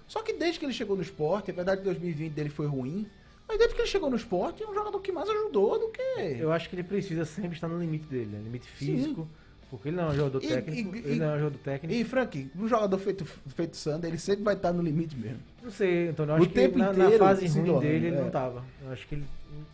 Só 0.09 0.22
que 0.22 0.33
desde 0.33 0.59
que 0.59 0.64
ele 0.64 0.72
chegou 0.72 0.96
no 0.96 1.03
esporte, 1.03 1.51
é 1.51 1.55
verdade 1.55 1.83
que 1.83 1.85
2020 1.85 2.33
dele 2.33 2.48
foi 2.48 2.66
ruim, 2.66 3.07
mas 3.46 3.59
desde 3.59 3.75
que 3.75 3.83
ele 3.83 3.88
chegou 3.88 4.09
no 4.09 4.16
esporte, 4.16 4.62
é 4.62 4.66
um 4.68 4.75
jogador 4.75 4.98
que 5.01 5.12
mais 5.12 5.29
ajudou 5.29 5.79
do 5.79 5.88
que... 5.90 6.01
Eu 6.40 6.51
acho 6.53 6.70
que 6.70 6.75
ele 6.75 6.83
precisa 6.83 7.27
sempre 7.27 7.53
estar 7.55 7.68
no 7.68 7.79
limite 7.79 8.07
dele, 8.07 8.31
né? 8.33 8.40
Limite 8.42 8.66
físico. 8.66 9.29
Porque 9.72 9.88
ele 9.88 9.96
não 9.96 10.04
é 10.04 10.11
um 10.11 10.14
jogador 10.14 10.44
E- 10.44 10.48
técnico. 10.48 10.94
e- 10.94 10.98
ele 10.98 11.14
não 11.18 11.30
é 11.30 11.35
um 11.37 11.38
jogador 11.38 11.58
técnico. 11.61 11.94
E, 11.98 12.04
Frank, 12.04 12.50
um 12.54 12.68
jogador 12.68 12.98
feito, 12.98 13.24
feito 13.24 13.74
Sander, 13.74 14.11
ele 14.11 14.18
sempre 14.18 14.44
vai 14.44 14.52
estar 14.54 14.70
no 14.70 14.82
limite 14.82 15.16
mesmo. 15.16 15.38
Não 15.62 15.70
sei, 15.70 16.08
Antônio. 16.08 16.32
Eu 16.32 16.35
O 16.35 16.40
acho 16.42 16.48
que 16.50 16.54
tempo 16.54 16.76
na, 16.78 16.92
na 16.92 17.04
inteiro 17.06 17.18
fase 17.24 17.48
se 17.48 17.58
ruim 17.58 17.78
dele 17.80 18.06
ele 18.08 18.16
é. 18.16 18.20
não 18.20 18.28
tava. 18.28 18.62
Eu 18.85 18.92
acho 18.92 19.08
que 19.08 19.14
ele. 19.14 19.24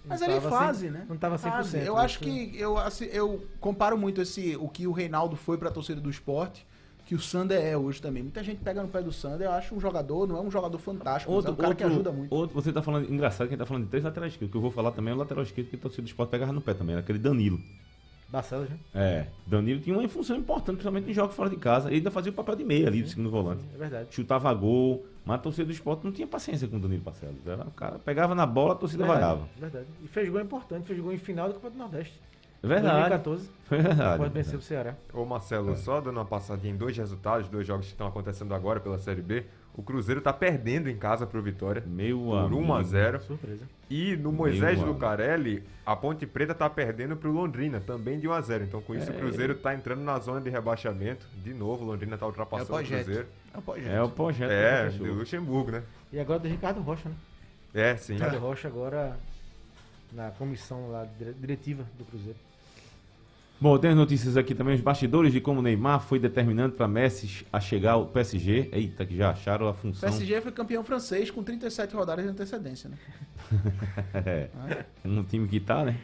Mas 0.06 0.22
ele 0.22 0.34
tava 0.34 0.50
fase, 0.50 0.80
cem- 0.82 0.90
né? 0.92 1.04
Não 1.08 1.16
tava 1.16 1.36
100%. 1.36 1.50
Fase. 1.50 1.78
Eu 1.84 1.96
né? 1.96 2.00
acho 2.00 2.20
que 2.20 2.52
eu, 2.56 2.78
assim, 2.78 3.06
eu 3.06 3.44
comparo 3.60 3.98
muito 3.98 4.22
esse 4.22 4.56
o 4.60 4.68
que 4.68 4.86
o 4.86 4.92
Reinaldo 4.92 5.34
foi 5.34 5.58
pra 5.58 5.68
torcida 5.68 6.00
do 6.00 6.08
esporte, 6.08 6.64
que 7.04 7.16
o 7.16 7.18
Sander 7.20 7.60
é 7.60 7.76
hoje 7.76 8.00
também. 8.00 8.22
Muita 8.22 8.44
gente 8.44 8.60
pega 8.62 8.80
no 8.80 8.88
pé 8.88 9.02
do 9.02 9.10
Sander, 9.10 9.48
eu 9.48 9.52
acho 9.52 9.74
um 9.74 9.80
jogador, 9.80 10.28
não 10.28 10.36
é 10.36 10.40
um 10.40 10.50
jogador 10.50 10.78
fantástico, 10.78 11.32
mas 11.34 11.44
é 11.44 11.50
um 11.50 11.54
cara 11.56 11.74
que 11.74 11.82
ajuda 11.82 12.12
muito. 12.12 12.32
outro- 12.32 12.54
você 12.54 12.72
tá 12.72 12.82
falando, 12.82 13.12
engraçado 13.12 13.48
que 13.48 13.54
ele 13.54 13.58
tá 13.58 13.66
falando 13.66 13.82
de 13.82 13.90
três 13.90 14.04
laterais 14.04 14.32
esquerdos. 14.32 14.50
O 14.50 14.52
que 14.52 14.56
eu 14.58 14.62
vou 14.62 14.70
falar 14.70 14.92
também 14.92 15.10
é 15.10 15.14
o 15.16 15.18
lateral 15.18 15.42
esquerdo 15.42 15.68
que 15.70 15.74
a 15.74 15.78
torcida 15.80 16.02
do 16.02 16.06
esporte 16.08 16.30
pegava 16.30 16.52
no 16.52 16.60
pé 16.60 16.72
também, 16.72 16.92
era 16.92 17.00
aquele 17.00 17.18
Danilo. 17.18 17.60
Barcelos, 18.28 18.68
né? 18.68 18.78
É, 18.94 19.26
Danilo 19.46 19.80
tinha 19.80 19.96
uma 19.98 20.06
função 20.08 20.36
importante, 20.36 20.76
principalmente 20.76 21.10
em 21.10 21.14
jogos 21.14 21.34
fora 21.34 21.48
de 21.48 21.56
casa. 21.56 21.88
Ele 21.88 21.96
ainda 21.96 22.10
fazia 22.10 22.30
o 22.30 22.34
papel 22.34 22.56
de 22.56 22.64
meia 22.64 22.86
ali, 22.86 23.02
do 23.02 23.08
segundo 23.08 23.30
volante. 23.30 23.64
É 23.74 23.78
verdade. 23.78 24.08
Chutava 24.10 24.52
gol, 24.52 25.06
mas 25.24 25.36
a 25.36 25.38
torcida 25.38 25.64
do 25.64 25.72
esporte 25.72 26.04
não 26.04 26.12
tinha 26.12 26.26
paciência 26.26 26.68
com 26.68 26.76
o 26.76 26.80
Danilo 26.80 27.02
Barcelos. 27.02 27.46
Era 27.46 27.62
o 27.62 27.70
cara 27.70 27.98
pegava 27.98 28.34
na 28.34 28.44
bola, 28.44 28.74
a 28.74 28.76
torcida 28.76 29.04
verdade, 29.04 29.22
vaiava. 29.24 29.48
verdade. 29.58 29.86
E 30.02 30.08
fez 30.08 30.28
gol 30.28 30.40
importante, 30.40 30.86
fez 30.86 31.00
gol 31.00 31.12
em 31.12 31.18
final 31.18 31.48
do 31.48 31.54
Campeonato 31.54 31.76
do 31.76 31.82
Nordeste. 31.82 32.20
É 32.62 32.66
verdade. 32.66 33.08
2014. 33.08 33.50
Foi 33.64 33.78
verdade. 33.82 34.18
Pode 34.18 34.34
vencer 34.34 34.58
o 34.58 34.62
Ceará. 34.62 34.94
Ô 35.14 35.24
Marcelo, 35.24 35.76
só 35.76 36.00
dando 36.00 36.16
uma 36.16 36.24
passadinha 36.24 36.74
em 36.74 36.76
dois 36.76 36.96
resultados, 36.96 37.48
dois 37.48 37.66
jogos 37.66 37.86
que 37.86 37.92
estão 37.92 38.06
acontecendo 38.06 38.52
agora 38.54 38.78
pela 38.80 38.98
Série 38.98 39.22
B. 39.22 39.44
O 39.78 39.82
Cruzeiro 39.82 40.20
tá 40.20 40.32
perdendo 40.32 40.90
em 40.90 40.96
casa 40.96 41.24
pro 41.24 41.40
Vitória 41.40 41.84
Meu 41.86 42.18
por 42.18 42.36
amigo. 42.36 42.56
1 42.60 42.74
a 42.74 42.82
0 42.82 43.20
Surpresa. 43.22 43.64
E 43.88 44.16
no 44.16 44.32
Moisés. 44.32 44.76
Lucarelli, 44.80 45.62
a 45.86 45.94
Ponte 45.94 46.26
Preta 46.26 46.52
tá 46.52 46.68
perdendo 46.68 47.16
pro 47.16 47.30
Londrina, 47.30 47.78
também 47.80 48.18
de 48.18 48.26
1 48.26 48.32
a 48.32 48.40
0 48.40 48.64
Então 48.64 48.82
com 48.82 48.92
isso 48.96 49.08
É. 49.08 49.14
o 49.14 49.18
Cruzeiro 49.18 49.54
tá 49.54 49.72
entrando 49.72 50.00
na 50.02 50.18
zona 50.18 50.40
de 50.40 50.50
rebaixamento. 50.50 51.24
De 51.44 51.54
novo, 51.54 51.84
o 51.84 51.86
Londrina 51.86 52.18
tá 52.18 52.24
É 52.24 52.26
o 52.26 52.30
ultrapassando 52.30 52.72
o. 52.74 52.84
Cruzeiro. 52.84 53.26
É 53.54 53.58
o 53.58 53.62
projeto. 53.62 53.88
É 53.92 54.02
o 54.02 54.08
projeto. 54.10 54.50
É, 54.50 54.88
de 54.88 54.98
fechou. 54.98 55.14
Luxemburgo, 55.14 55.70
né? 55.70 55.82
E 56.12 56.18
agora 56.18 56.40
do 56.40 56.48
Ricardo 56.48 56.80
Rocha, 56.80 57.08
né? 57.08 57.14
É, 57.72 57.96
sim. 57.96 58.14
Ricardo 58.14 58.38
Rocha 58.38 58.66
agora 58.66 59.16
na 60.12 60.30
comissão 60.32 60.90
lá 60.90 61.06
dire- 61.18 61.34
diretiva 61.34 61.84
do 61.96 62.04
Cruzeiro. 62.04 62.38
Bom, 63.60 63.76
tem 63.76 63.90
as 63.90 63.96
notícias 63.96 64.36
aqui 64.36 64.54
também, 64.54 64.74
os 64.76 64.80
bastidores 64.80 65.32
de 65.32 65.40
como 65.40 65.58
o 65.58 65.62
Neymar 65.62 66.00
foi 66.00 66.18
determinante 66.20 66.76
para 66.76 66.86
Messi 66.86 67.44
a 67.52 67.58
chegar 67.58 67.92
ao 67.92 68.06
PSG. 68.06 68.68
Eita, 68.72 69.04
que 69.04 69.16
já 69.16 69.30
acharam 69.30 69.66
a 69.66 69.70
O 69.70 69.74
função. 69.74 70.08
PSG 70.08 70.40
foi 70.40 70.52
campeão 70.52 70.84
francês 70.84 71.28
com 71.30 71.42
37 71.42 71.94
rodadas 71.96 72.24
de 72.24 72.30
antecedência, 72.30 72.88
né? 72.88 72.96
é, 74.14 74.48
um 75.04 75.24
time 75.24 75.48
que 75.48 75.58
tá, 75.58 75.84
né? 75.84 75.96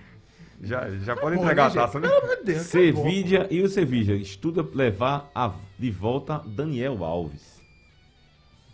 Já, 0.63 0.91
já 0.99 1.15
pode 1.17 1.37
Bom, 1.37 1.43
entregar 1.43 1.73
né, 1.75 1.81
a 1.81 1.85
taça, 1.87 2.01
né? 2.01 2.09
Pelo 2.09 2.25
amor 2.25 2.37
de 2.39 2.45
Deus. 2.45 2.63
Sevilla 2.63 3.47
e 3.51 3.61
o 3.63 3.69
Sevilla 3.69 4.15
estuda 4.15 4.67
levar 4.75 5.31
a- 5.35 5.53
de 5.79 5.91
volta 5.91 6.39
Daniel 6.47 7.05
Alves. 7.05 7.61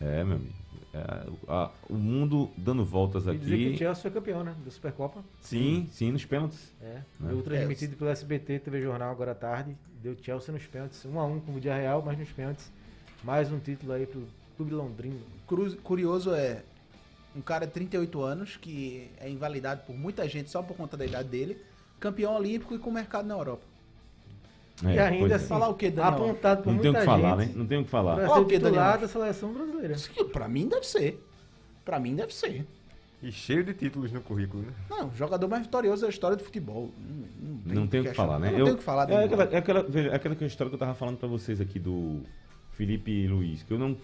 É, 0.01 0.25
meu 0.25 0.37
amigo. 0.37 0.60
É, 0.93 1.27
a- 1.47 1.71
o 1.89 1.95
mundo 1.95 2.51
dando 2.57 2.85
voltas 2.85 3.25
E 3.27 3.39
dizer 3.39 3.57
que 3.57 3.65
o 3.65 3.69
aqui. 3.69 3.77
Chelsea 3.79 4.03
foi 4.03 4.11
campeão, 4.11 4.43
né? 4.43 4.55
Da 4.65 4.71
Supercopa. 4.73 5.23
Sim, 5.41 5.89
sim, 5.93 6.11
nos 6.11 6.25
pênaltis. 6.25 6.73
É. 6.83 7.01
Né? 7.21 7.43
Transmitido 7.45 7.97
pelo 7.97 8.11
SBT, 8.11 8.59
TV 8.59 8.81
Jornal 8.83 9.11
agora 9.11 9.31
à 9.33 9.35
tarde. 9.35 9.77
Deu 10.03 10.17
Chelsea 10.21 10.53
nos 10.53 10.65
pênaltis. 10.67 11.05
1 11.05 11.21
a 11.21 11.25
1 11.25 11.41
com 11.41 11.55
o 11.55 11.61
Dia 11.61 11.77
Real, 11.77 12.03
mas 12.05 12.19
nos 12.19 12.31
pênaltis. 12.31 12.71
Mais 13.23 13.53
um 13.53 13.59
título 13.61 13.93
aí 13.93 14.05
pro 14.07 14.27
Clube 14.57 14.73
Londrino. 14.75 15.21
Cru- 15.47 15.77
Curioso 15.77 16.35
é 16.35 16.63
um 17.37 17.41
cara 17.41 17.67
de 17.67 17.73
38 17.73 18.21
anos 18.23 18.57
que 18.57 19.09
é 19.21 19.31
invalidado 19.31 19.83
por 19.87 19.95
muita 19.97 20.29
gente 20.29 20.51
só 20.51 20.61
por 20.63 20.77
conta 20.77 20.97
da 20.97 21.07
idade 21.07 21.29
dele, 21.29 21.57
campeão 22.01 22.35
olímpico 22.35 22.75
e 22.75 22.79
com 22.79 22.91
mercado 22.91 23.27
na 23.27 23.35
Europa. 23.35 23.63
É, 24.85 24.95
e 24.95 24.99
ainda 24.99 25.33
é. 25.35 25.37
assim, 25.37 25.47
Falar 25.47 25.69
o 25.69 25.75
quê, 25.75 25.91
Daniel? 25.91 26.15
apontado 26.15 26.63
por 26.63 26.73
Não 26.73 26.81
tem 26.81 26.91
o 26.91 26.93
muita 26.95 27.01
que 27.01 27.05
falar, 27.07 27.39
gente 27.39 27.49
né? 27.49 27.55
Não 27.57 27.67
tem 27.67 27.79
o 27.79 27.85
que 27.85 27.91
falar. 27.91 28.15
pra 28.17 28.31
Ó, 28.31 28.35
ser 28.39 28.45
titular 28.47 28.73
Daniel? 28.73 29.01
da 29.01 29.09
seleção 29.09 29.53
brasileira. 29.53 29.95
Isso 29.95 30.11
que 30.11 30.25
pra 30.25 30.49
mim 30.49 30.69
deve 30.69 30.87
ser. 30.87 31.27
Pra 31.85 31.99
mim 32.01 32.15
deve 32.17 32.35
ser. 32.35 32.67
E 33.23 33.31
cheio 33.31 33.63
de 33.63 33.75
títulos 33.75 34.11
no 34.13 34.21
currículo, 34.23 34.63
né? 34.63 34.73
Não, 34.89 35.09
o 35.09 35.15
jogador 35.15 35.47
mais 35.49 35.63
vitorioso 35.65 36.03
da 36.03 36.09
história 36.09 36.37
do 36.37 36.43
futebol. 36.43 36.91
Não, 37.67 37.75
Não 37.83 37.87
tem 37.87 38.01
o 38.01 38.05
que 38.05 38.15
falar, 38.15 38.39
né? 38.39 38.51
Não 38.51 38.59
Eu- 38.59 38.65
tem 38.65 38.75
o 38.75 38.79
que 38.79 38.83
falar. 38.83 39.11
É 39.11 39.25
aquela, 39.25 39.45
é, 39.45 39.57
aquela, 39.59 39.83
veja, 39.83 40.09
é 40.09 40.15
aquela 40.15 40.35
história 40.47 40.71
que 40.71 40.75
eu 40.75 40.79
tava 40.79 40.95
falando 40.95 41.19
pra 41.19 41.29
vocês 41.29 41.61
aqui 41.61 41.79
do 41.79 42.21
Felipe 42.73 43.27
Luiz, 43.29 43.63
que 43.63 43.73
eu 43.75 43.79
não, 43.79 43.95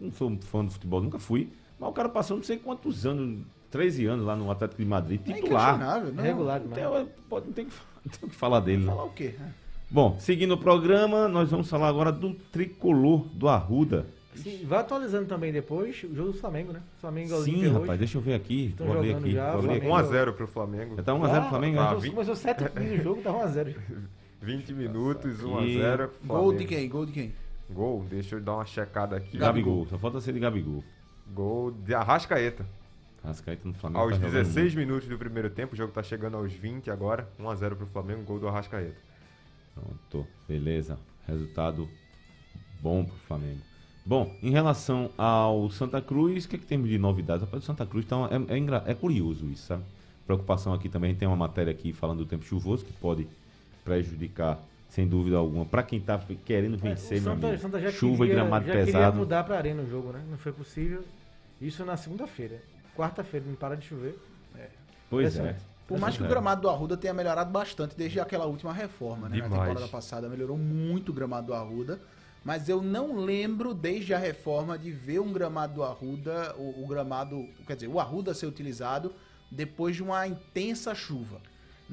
não 0.00 0.10
sou 0.12 0.30
um 0.30 0.38
fã 0.40 0.64
do 0.64 0.70
futebol, 0.70 1.02
nunca 1.02 1.18
fui, 1.18 1.50
mas 1.78 1.90
o 1.90 1.92
cara 1.92 2.08
passou 2.08 2.38
não 2.38 2.44
sei 2.44 2.56
quantos 2.56 3.04
anos, 3.04 3.44
13 3.70 4.06
anos 4.06 4.24
lá 4.24 4.34
no 4.34 4.50
Atlético 4.50 4.80
de 4.80 4.88
Madrid, 4.88 5.20
É 5.28 5.34
titular. 5.34 5.74
inquestionável, 5.74 6.14
não. 6.14 6.22
Regular 6.24 6.60
Não 6.60 6.68
tem, 6.70 6.84
pode- 7.28 7.46
não, 7.46 7.52
tem, 7.52 7.66
que 7.66 7.72
não 8.06 8.10
tem 8.12 8.20
o 8.22 8.28
que 8.30 8.36
falar 8.36 8.60
dele, 8.60 8.84
né? 8.84 8.86
Falar 8.86 9.04
o 9.04 9.10
quê? 9.10 9.34
Bom, 9.90 10.16
seguindo 10.18 10.52
o 10.54 10.58
programa, 10.58 11.28
nós 11.28 11.50
vamos 11.50 11.68
falar 11.70 11.88
agora 11.88 12.10
do 12.10 12.34
tricolor 12.34 13.20
do 13.32 13.48
Arruda. 13.48 14.06
Sim, 14.34 14.64
vai 14.66 14.80
atualizando 14.80 15.26
também 15.26 15.52
depois 15.52 15.96
o 16.04 16.14
jogo 16.14 16.32
do 16.32 16.38
Flamengo, 16.38 16.72
né? 16.72 16.82
Flamengo 17.00 17.28
e 17.34 17.44
Sim, 17.44 17.52
Olímpia 17.52 17.72
rapaz, 17.72 17.88
hoje. 17.90 17.98
deixa 17.98 18.18
eu 18.18 18.22
ver 18.22 18.34
aqui. 18.34 18.66
Estão 18.66 18.86
Vou 18.86 19.00
aqui. 19.00 19.30
já, 19.32 19.52
vou 19.52 19.60
ler 19.62 19.80
Flamengo. 19.80 19.94
aqui. 19.96 20.08
1x0 20.12 20.32
pro 20.32 20.46
Flamengo. 20.46 20.96
Já 20.96 21.02
tá 21.02 21.12
1x0 21.12 21.40
pro 21.40 21.48
Flamengo, 21.48 21.76
tá 21.76 21.82
né? 21.84 21.88
Começou, 21.88 22.10
começou 22.10 22.36
7 22.36 22.64
15 22.70 22.94
o 22.94 23.02
jogo, 23.02 23.22
tá 23.22 23.30
1x0. 23.32 23.76
20 24.42 24.72
minutos, 24.74 25.40
aqui. 25.40 25.44
1x0. 25.78 26.10
Gol 26.26 26.52
de 26.52 26.64
quem? 26.66 26.88
Gol 26.88 27.06
de 27.06 27.12
quem? 27.12 27.32
Gol, 27.70 28.04
deixa 28.10 28.34
eu 28.36 28.40
dar 28.40 28.54
uma 28.56 28.66
checada 28.66 29.16
aqui. 29.16 29.38
Gabigol, 29.38 29.86
só 29.86 29.96
falta 29.98 30.20
ser 30.20 30.32
de 30.34 30.40
Gabigol. 30.40 30.84
Gol 31.32 31.70
de 31.70 31.94
Arrascaeta. 31.94 32.66
Rascaeta 33.24 33.66
no 33.66 33.74
Flamengo. 33.74 34.00
Aos 34.02 34.10
tá 34.12 34.16
jogando 34.26 34.32
16 34.32 34.74
minutos 34.74 35.08
do 35.08 35.16
primeiro 35.16 35.48
tempo, 35.48 35.72
o 35.74 35.76
jogo 35.76 35.92
tá 35.92 36.02
chegando 36.02 36.36
aos 36.36 36.52
20 36.52 36.90
agora. 36.90 37.26
1x0 37.40 37.74
pro 37.74 37.86
Flamengo, 37.86 38.22
gol 38.22 38.38
do 38.38 38.46
Arrascaeta. 38.48 38.94
Pronto, 39.76 40.26
beleza. 40.48 40.98
Resultado 41.28 41.88
bom 42.80 43.04
pro 43.04 43.14
Flamengo. 43.28 43.60
Bom, 44.04 44.34
em 44.42 44.50
relação 44.50 45.10
ao 45.18 45.68
Santa 45.70 46.00
Cruz, 46.00 46.44
o 46.44 46.48
que, 46.48 46.58
que 46.58 46.66
temos 46.66 46.88
de 46.88 46.96
novidades? 46.98 47.42
Rapaz, 47.44 47.62
o 47.62 47.66
Santa 47.66 47.84
Cruz 47.84 48.06
tá 48.06 48.16
uma- 48.16 48.28
é, 48.28 48.36
é, 48.88 48.90
é 48.92 48.94
curioso 48.94 49.46
isso, 49.50 49.66
sabe? 49.66 49.82
Preocupação 50.26 50.72
aqui 50.72 50.88
também, 50.88 51.14
tem 51.14 51.26
uma 51.28 51.36
matéria 51.36 51.70
aqui 51.72 51.92
falando 51.92 52.18
do 52.18 52.26
tempo 52.26 52.44
chuvoso 52.44 52.84
que 52.84 52.92
pode 52.92 53.26
prejudicar, 53.84 54.60
sem 54.88 55.06
dúvida 55.06 55.36
alguma, 55.36 55.64
para 55.64 55.82
quem 55.82 56.00
tá 56.00 56.20
querendo 56.44 56.76
vencer, 56.78 57.18
É, 57.18 57.20
o 57.20 57.24
meu 57.24 57.34
Santa, 57.34 57.46
amigo. 57.48 57.62
Santa 57.62 57.92
Chuva 57.92 58.18
queria, 58.24 58.32
e 58.32 58.36
gramado 58.36 58.66
já 58.66 58.72
pesado. 58.72 59.16
mudar 59.18 59.44
pra 59.44 59.56
arena 59.58 59.82
o 59.82 59.90
jogo, 59.90 60.12
né? 60.12 60.24
Não 60.30 60.38
foi 60.38 60.52
possível. 60.52 61.04
Isso 61.60 61.84
na 61.84 61.96
segunda-feira. 61.96 62.62
Quarta-feira, 62.96 63.44
não 63.46 63.54
para 63.56 63.76
de 63.76 63.86
chover. 63.86 64.16
Pois 65.10 65.36
é. 65.36 65.56
Por 65.86 65.98
mais 65.98 66.16
que 66.16 66.22
o 66.22 66.26
É. 66.26 66.28
gramado 66.28 66.62
do 66.62 66.68
Arruda 66.68 66.96
tenha 66.96 67.14
melhorado 67.14 67.50
bastante 67.50 67.96
desde 67.96 68.18
aquela 68.18 68.44
última 68.46 68.72
reforma, 68.72 69.28
né? 69.28 69.36
Na 69.38 69.44
Demais. 69.44 69.62
temporada 69.68 69.88
passada 69.88 70.28
melhorou 70.28 70.58
muito 70.58 71.10
o 71.10 71.12
gramado 71.12 71.48
do 71.48 71.54
Arruda. 71.54 72.00
Mas 72.44 72.68
eu 72.68 72.80
não 72.80 73.16
lembro, 73.16 73.74
desde 73.74 74.14
a 74.14 74.18
reforma, 74.18 74.78
de 74.78 74.90
ver 74.92 75.20
um 75.20 75.32
gramado 75.32 75.74
do 75.74 75.82
Arruda, 75.82 76.54
o, 76.56 76.84
o 76.84 76.86
gramado, 76.86 77.44
quer 77.66 77.74
dizer, 77.74 77.88
o 77.88 77.98
Arruda 77.98 78.34
ser 78.34 78.46
utilizado 78.46 79.12
depois 79.50 79.96
de 79.96 80.02
uma 80.02 80.26
intensa 80.26 80.94
chuva. 80.94 81.40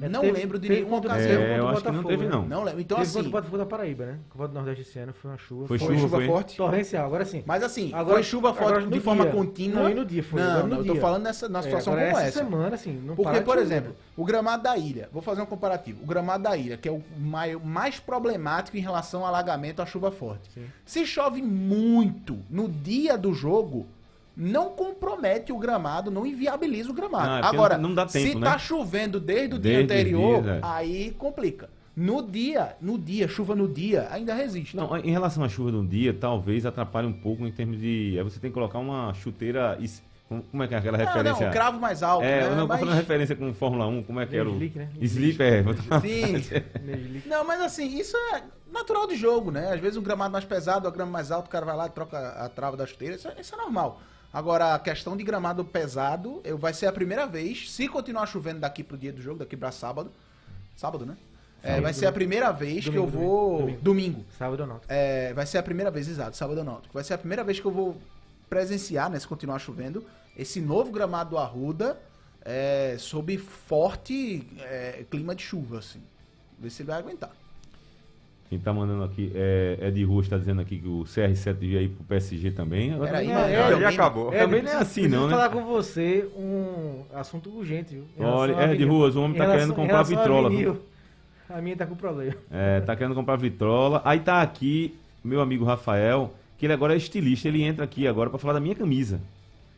É, 0.02 0.08
não 0.08 0.22
teve- 0.22 0.32
lembro 0.32 0.58
de 0.58 0.68
nenhuma 0.68 0.90
contra- 0.96 1.12
ocasião. 1.12 1.40
É, 1.40 1.58
eu 1.60 1.68
acho 1.68 1.82
que 1.82 1.90
não 1.92 2.02
teve, 2.02 2.26
não. 2.26 2.44
Não 2.46 2.64
lembro. 2.64 2.80
Então, 2.80 2.96
Teve 2.98 3.08
assim, 3.08 3.14
contra 3.18 3.28
o 3.28 3.32
Botafogo 3.32 3.58
da 3.58 3.66
Paraíba, 3.66 4.06
né? 4.06 4.18
Copa 4.28 4.48
do 4.48 4.54
Nordeste 4.54 4.82
esse 4.82 4.98
ano 4.98 5.12
foi 5.12 5.30
uma 5.30 5.38
chuva. 5.38 5.68
Foi 5.68 5.78
foi 5.78 5.86
chuva, 5.88 6.00
chuva 6.00 6.16
foi? 6.16 6.26
forte. 6.26 6.56
torrencial. 6.56 7.06
Agora 7.06 7.24
sim. 7.24 7.44
Mas 7.46 7.62
assim, 7.62 7.90
Agora- 7.94 8.14
foi 8.14 8.22
chuva 8.24 8.52
forte 8.52 8.88
de 8.88 9.00
forma 9.00 9.22
dia. 9.24 9.32
contínua. 9.32 9.82
Não, 9.84 9.90
e 9.90 9.94
no 9.94 10.04
dia 10.04 10.22
foi, 10.24 10.40
Não, 10.40 10.66
não, 10.66 10.78
eu 10.78 10.84
tô 10.84 10.96
falando 10.96 11.22
nessa, 11.22 11.46
numa 11.48 11.60
É, 11.60 11.62
situação 11.62 11.92
agora 11.92 12.08
como 12.08 12.18
essa 12.20 12.28
essa. 12.28 12.38
semana, 12.44 12.74
assim, 12.74 12.92
não 13.04 13.14
Porque, 13.14 13.40
por 13.42 13.56
exemplo, 13.58 13.90
né? 13.90 13.96
o 14.16 14.24
gramado 14.24 14.62
da 14.64 14.76
ilha, 14.76 15.08
vou 15.12 15.22
fazer 15.22 15.42
um 15.42 15.46
comparativo. 15.46 16.02
O 16.02 16.06
gramado 16.06 16.42
da 16.42 16.56
ilha, 16.56 16.76
que 16.76 16.88
é 16.88 16.92
o 16.92 17.00
mai- 17.16 17.54
mais 17.56 18.00
problemático 18.00 18.76
em 18.76 18.80
relação 18.80 19.20
ao 19.20 19.26
alagamento 19.28 19.80
à 19.80 19.86
chuva 19.86 20.10
forte. 20.10 20.50
Sim. 20.52 20.64
Se 20.84 21.06
chove 21.06 21.40
muito 21.40 22.36
no 22.50 22.68
dia 22.68 23.16
do 23.16 23.32
jogo, 23.32 23.86
não 24.36 24.70
compromete 24.70 25.52
o 25.52 25.58
gramado, 25.58 26.10
não 26.10 26.26
inviabiliza 26.26 26.90
o 26.90 26.94
gramado. 26.94 27.26
Não, 27.28 27.36
é 27.38 27.42
Agora, 27.44 27.78
não- 27.78 27.94
dá 27.94 28.06
tempo, 28.06 28.26
se 28.28 28.34
né? 28.34 28.44
tá 28.50 28.58
chovendo 28.58 29.20
desde 29.20 29.54
o 29.56 29.58
dia 29.58 29.76
Desde 29.78 29.84
os 29.84 30.00
anterior, 30.00 30.42
dias, 30.42 30.56
é. 30.56 30.60
aí 30.62 31.10
complica. 31.18 31.68
No 31.96 32.20
dia, 32.22 32.74
no 32.80 32.98
dia, 32.98 33.28
chuva 33.28 33.54
no 33.54 33.68
dia, 33.68 34.08
ainda 34.10 34.34
resiste. 34.34 34.76
Não, 34.76 34.96
em 34.96 35.12
relação 35.12 35.44
à 35.44 35.48
chuva 35.48 35.70
de 35.70 35.76
um 35.76 35.86
dia, 35.86 36.12
talvez 36.12 36.66
atrapalhe 36.66 37.06
um 37.06 37.12
pouco 37.12 37.46
em 37.46 37.52
termos 37.52 37.78
de. 37.78 38.16
Aí 38.18 38.24
você 38.24 38.40
tem 38.40 38.50
que 38.50 38.54
colocar 38.54 38.80
uma 38.80 39.14
chuteira. 39.14 39.78
Como 40.50 40.62
é 40.62 40.66
que 40.66 40.74
é 40.74 40.78
aquela 40.78 40.98
Não, 40.98 41.04
referência? 41.06 41.46
não, 41.46 41.52
cravo 41.52 41.78
mais 41.78 42.02
alto, 42.02 42.24
É, 42.24 42.40
né? 42.40 42.46
eu 42.48 42.56
não 42.56 42.66
Mas- 42.66 42.80
falando 42.80 42.96
referência 42.96 43.36
com 43.36 43.54
Fórmula 43.54 43.86
1, 43.86 44.02
como 44.02 44.18
é 44.18 44.26
que 44.26 44.34
era 44.36 44.48
o. 44.48 44.54
Slick, 44.54 44.76
né? 44.78 44.88
Slip, 45.00 45.40
é. 45.40 45.62
Sim. 46.00 46.62
Não, 47.28 47.44
mas 47.44 47.60
assim, 47.60 47.86
isso 47.96 48.16
é 48.34 48.42
natural 48.72 49.06
de 49.06 49.14
jogo, 49.16 49.50
né? 49.52 49.72
Às 49.72 49.78
vezes 49.80 49.96
um 49.96 50.02
gramado 50.02 50.32
mais 50.32 50.44
pesado, 50.44 50.88
a 50.88 50.90
grama 50.90 51.12
mais 51.12 51.30
alto, 51.30 51.46
o 51.46 51.50
cara 51.50 51.64
vai 51.64 51.76
lá 51.76 51.86
e 51.86 51.90
troca 51.90 52.18
a 52.18 52.48
trava 52.48 52.76
da 52.76 52.86
chuteira. 52.86 53.14
Isso, 53.14 53.28
é- 53.28 53.36
isso 53.40 53.54
é 53.54 53.58
normal. 53.58 54.00
Agora, 54.34 54.74
a 54.74 54.78
questão 54.80 55.16
de 55.16 55.22
gramado 55.22 55.64
pesado, 55.64 56.40
eu, 56.42 56.58
vai 56.58 56.74
ser 56.74 56.86
a 56.86 56.92
primeira 56.92 57.24
vez, 57.24 57.70
se 57.70 57.86
continuar 57.86 58.26
chovendo 58.26 58.58
daqui 58.58 58.82
pro 58.82 58.98
dia 58.98 59.12
do 59.12 59.22
jogo, 59.22 59.38
daqui 59.38 59.56
pra 59.56 59.70
sábado. 59.70 60.10
Sábado, 60.76 61.06
né? 61.06 61.16
É, 61.62 61.80
vai 61.80 61.94
ser 61.94 62.06
a 62.06 62.12
primeira 62.12 62.50
vez 62.50 62.82
que 62.82 62.90
eu 62.96 63.06
Domingo, 63.06 63.16
vou. 63.16 63.58
domingo, 63.60 63.80
Domingo. 63.80 64.24
Sábado 64.36 64.60
ou 64.60 64.66
não. 64.66 64.80
É, 64.88 65.32
vai 65.32 65.46
ser 65.46 65.58
a 65.58 65.62
primeira 65.62 65.88
vez, 65.88 66.08
exato, 66.08 66.36
sábado 66.36 66.58
ou 66.58 66.64
náutico. 66.64 66.92
Vai 66.92 67.04
ser 67.04 67.14
a 67.14 67.18
primeira 67.18 67.44
vez 67.44 67.60
que 67.60 67.64
eu 67.64 67.70
vou 67.70 67.96
presenciar, 68.50 69.08
né, 69.08 69.20
se 69.20 69.26
continuar 69.26 69.60
chovendo, 69.60 70.04
esse 70.36 70.60
novo 70.60 70.90
gramado 70.90 71.30
do 71.30 71.38
Arruda 71.38 71.96
é, 72.44 72.96
sob 72.98 73.38
forte 73.38 74.46
é, 74.58 75.04
clima 75.08 75.32
de 75.32 75.44
chuva, 75.44 75.78
assim. 75.78 76.02
Ver 76.58 76.70
se 76.70 76.82
ele 76.82 76.88
vai 76.90 76.98
aguentar. 76.98 77.30
Quem 78.48 78.58
tá 78.58 78.72
mandando 78.72 79.02
aqui 79.02 79.32
é, 79.34 79.78
é 79.80 79.90
de 79.90 80.04
rua, 80.04 80.22
está 80.22 80.36
dizendo 80.38 80.60
aqui 80.60 80.78
que 80.78 80.86
o 80.86 81.04
CR7 81.04 81.54
devia 81.54 81.80
ir 81.82 81.88
pro 81.88 82.04
PSG 82.04 82.50
também. 82.50 82.92
Agora 82.92 83.10
Peraí, 83.10 83.30
é- 83.30 83.80
Já, 83.80 83.88
acabou. 83.88 84.32
É, 84.32 84.38
Também 84.40 84.62
não 84.62 84.70
é 84.70 84.76
assim, 84.76 85.08
não, 85.08 85.24
né? 85.26 85.30
falar 85.30 85.48
com 85.48 85.64
você 85.64 86.28
um 86.36 87.02
assunto 87.14 87.50
urgente, 87.50 87.94
viu? 87.94 88.04
Olha, 88.26 88.52
é 88.52 88.74
de 88.74 88.84
ruas, 88.84 89.16
o 89.16 89.20
homem 89.22 89.34
Em 89.34 89.38
tá 89.38 89.44
relação- 89.44 89.60
querendo 89.68 89.74
comprar 89.74 90.02
vitrola, 90.02 90.50
vinil, 90.50 90.78
A 91.48 91.60
minha 91.60 91.76
tá 91.76 91.86
com 91.86 91.94
problema. 91.94 92.34
É, 92.50 92.80
tá 92.80 92.94
querendo 92.94 93.14
comprar 93.14 93.36
vitrola. 93.36 94.00
Aí 94.04 94.20
tá 94.20 94.40
aqui 94.42 94.94
meu 95.22 95.40
amigo 95.40 95.64
Rafael, 95.64 96.32
que 96.58 96.66
ele 96.66 96.72
agora 96.74 96.92
é 96.94 96.96
estilista, 96.96 97.48
ele 97.48 97.62
entra 97.62 97.84
aqui 97.84 98.06
agora 98.06 98.28
pra 98.30 98.38
falar 98.38 98.54
da 98.54 98.60
minha 98.60 98.74
camisa. 98.74 99.20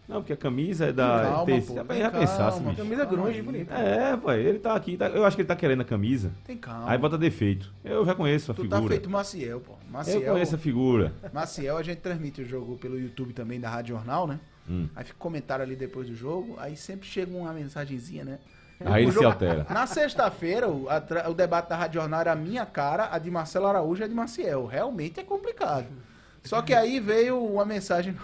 Não, 0.09 0.17
porque 0.21 0.33
a 0.33 0.37
camisa 0.37 0.87
é 0.87 0.93
da. 0.93 1.23
Calma, 1.23 1.45
tem- 1.47 1.61
pô, 1.63 1.75
já, 1.75 1.85
calma, 1.85 2.11
pensasse, 2.11 2.61
bicho. 2.61 2.77
Camisa 2.77 3.05
grunge, 3.05 3.43
bonita. 3.43 3.75
É, 3.75 4.17
pai, 4.17 4.41
ele 4.41 4.59
tá 4.61 4.75
aqui. 4.75 4.97
tá- 4.97 5.09
eu 5.09 5.25
acho 5.25 5.35
que 5.37 5.43
ele 5.43 5.49
tá 5.49 5.57
querendo 5.57 5.81
a 5.81 5.85
camisa. 5.85 6.31
Tem 6.45 6.57
calma. 6.57 6.89
Aí 6.91 6.97
bota 6.97 7.19
defeito. 7.19 7.73
Eu 7.85 8.05
já 8.07 8.15
conheço 8.15 8.53
a 8.53 8.55
tu 8.55 8.69
tá 8.69 8.77
figura. 8.77 8.95
feito 8.95 9.11
Maciel, 9.11 9.61
pô. 9.61 9.73
eu 9.73 9.91
Maciel, 9.93 10.33
conheço 10.33 10.55
a 10.55 10.59
figura. 10.59 11.13
Maciel, 11.33 11.77
a 11.77 11.83
gente 11.83 11.99
transmite 11.99 12.43
o 12.43 12.47
jogo 12.47 12.77
pelo 12.77 12.99
YouTube 12.99 13.33
também 13.33 13.59
da 13.59 13.69
Rádio 13.69 13.97
Jornal, 13.97 14.27
né? 14.29 14.39
Hum. 14.71 14.89
Aí 14.95 15.05
fica 15.05 15.19
comentário 15.19 15.65
ali 15.65 15.75
depois 15.75 16.09
do 16.09 16.15
jogo, 16.15 16.55
aí 16.59 16.77
sempre 16.77 17.07
chega 17.09 17.37
uma 17.37 17.53
mensagenzinha, 17.53 18.25
né? 18.25 18.39
Aí 18.85 19.03
ele 19.03 19.07
O 19.09 19.13
se 19.13 19.15
jogo- 19.15 19.27
altera. 19.29 19.67
Na 19.71 19.87
sexta-feira, 19.87 20.69
o, 20.69 20.87
o 21.31 21.35
debate 21.35 21.69
da 21.71 21.77
Rádio 21.77 22.01
Jornal 22.01 22.21
era 22.21 22.33
a 22.33 22.37
minha 22.37 22.65
cara, 22.67 23.09
a 23.11 23.19
de 23.19 23.31
Marcelo 23.31 23.67
Araújo 23.67 24.03
e 24.03 24.05
a 24.05 24.09
de 24.09 24.15
Maciel. 24.15 24.67
Realmente 24.67 25.19
é 25.19 25.23
complicado. 25.25 25.87
Só 26.45 26.61
que 26.63 26.75
aí 26.75 27.01
veio 27.01 27.43
uma 27.43 27.65
mensagem 27.65 28.15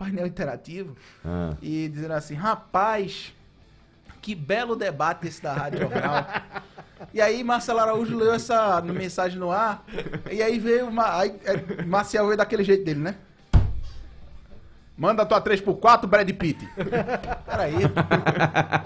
painel 0.00 0.26
interativo 0.26 0.96
Ah. 1.22 1.52
e 1.60 1.88
dizendo 1.88 2.14
assim, 2.14 2.34
rapaz, 2.34 3.34
que 4.22 4.34
belo 4.34 4.74
debate 4.74 5.28
esse 5.28 5.42
da 5.42 5.52
Rádio 5.52 5.80
Jornal. 5.80 6.26
E 7.12 7.20
aí 7.20 7.44
Marcelo 7.44 7.80
Araújo 7.80 8.16
leu 8.16 8.32
essa 8.32 8.80
mensagem 8.80 9.38
no 9.38 9.50
ar, 9.50 9.84
e 10.30 10.42
aí 10.42 10.58
veio 10.58 10.88
uma. 10.88 11.18
Aí, 11.18 11.38
é, 11.44 11.82
Marcel 11.84 12.24
veio 12.26 12.36
daquele 12.36 12.64
jeito 12.64 12.84
dele, 12.84 13.00
né? 13.00 13.14
Manda 14.96 15.24
tua 15.24 15.40
3x4, 15.40 16.06
Brad 16.06 16.30
Pitt. 16.32 16.68
Peraí. 17.46 17.74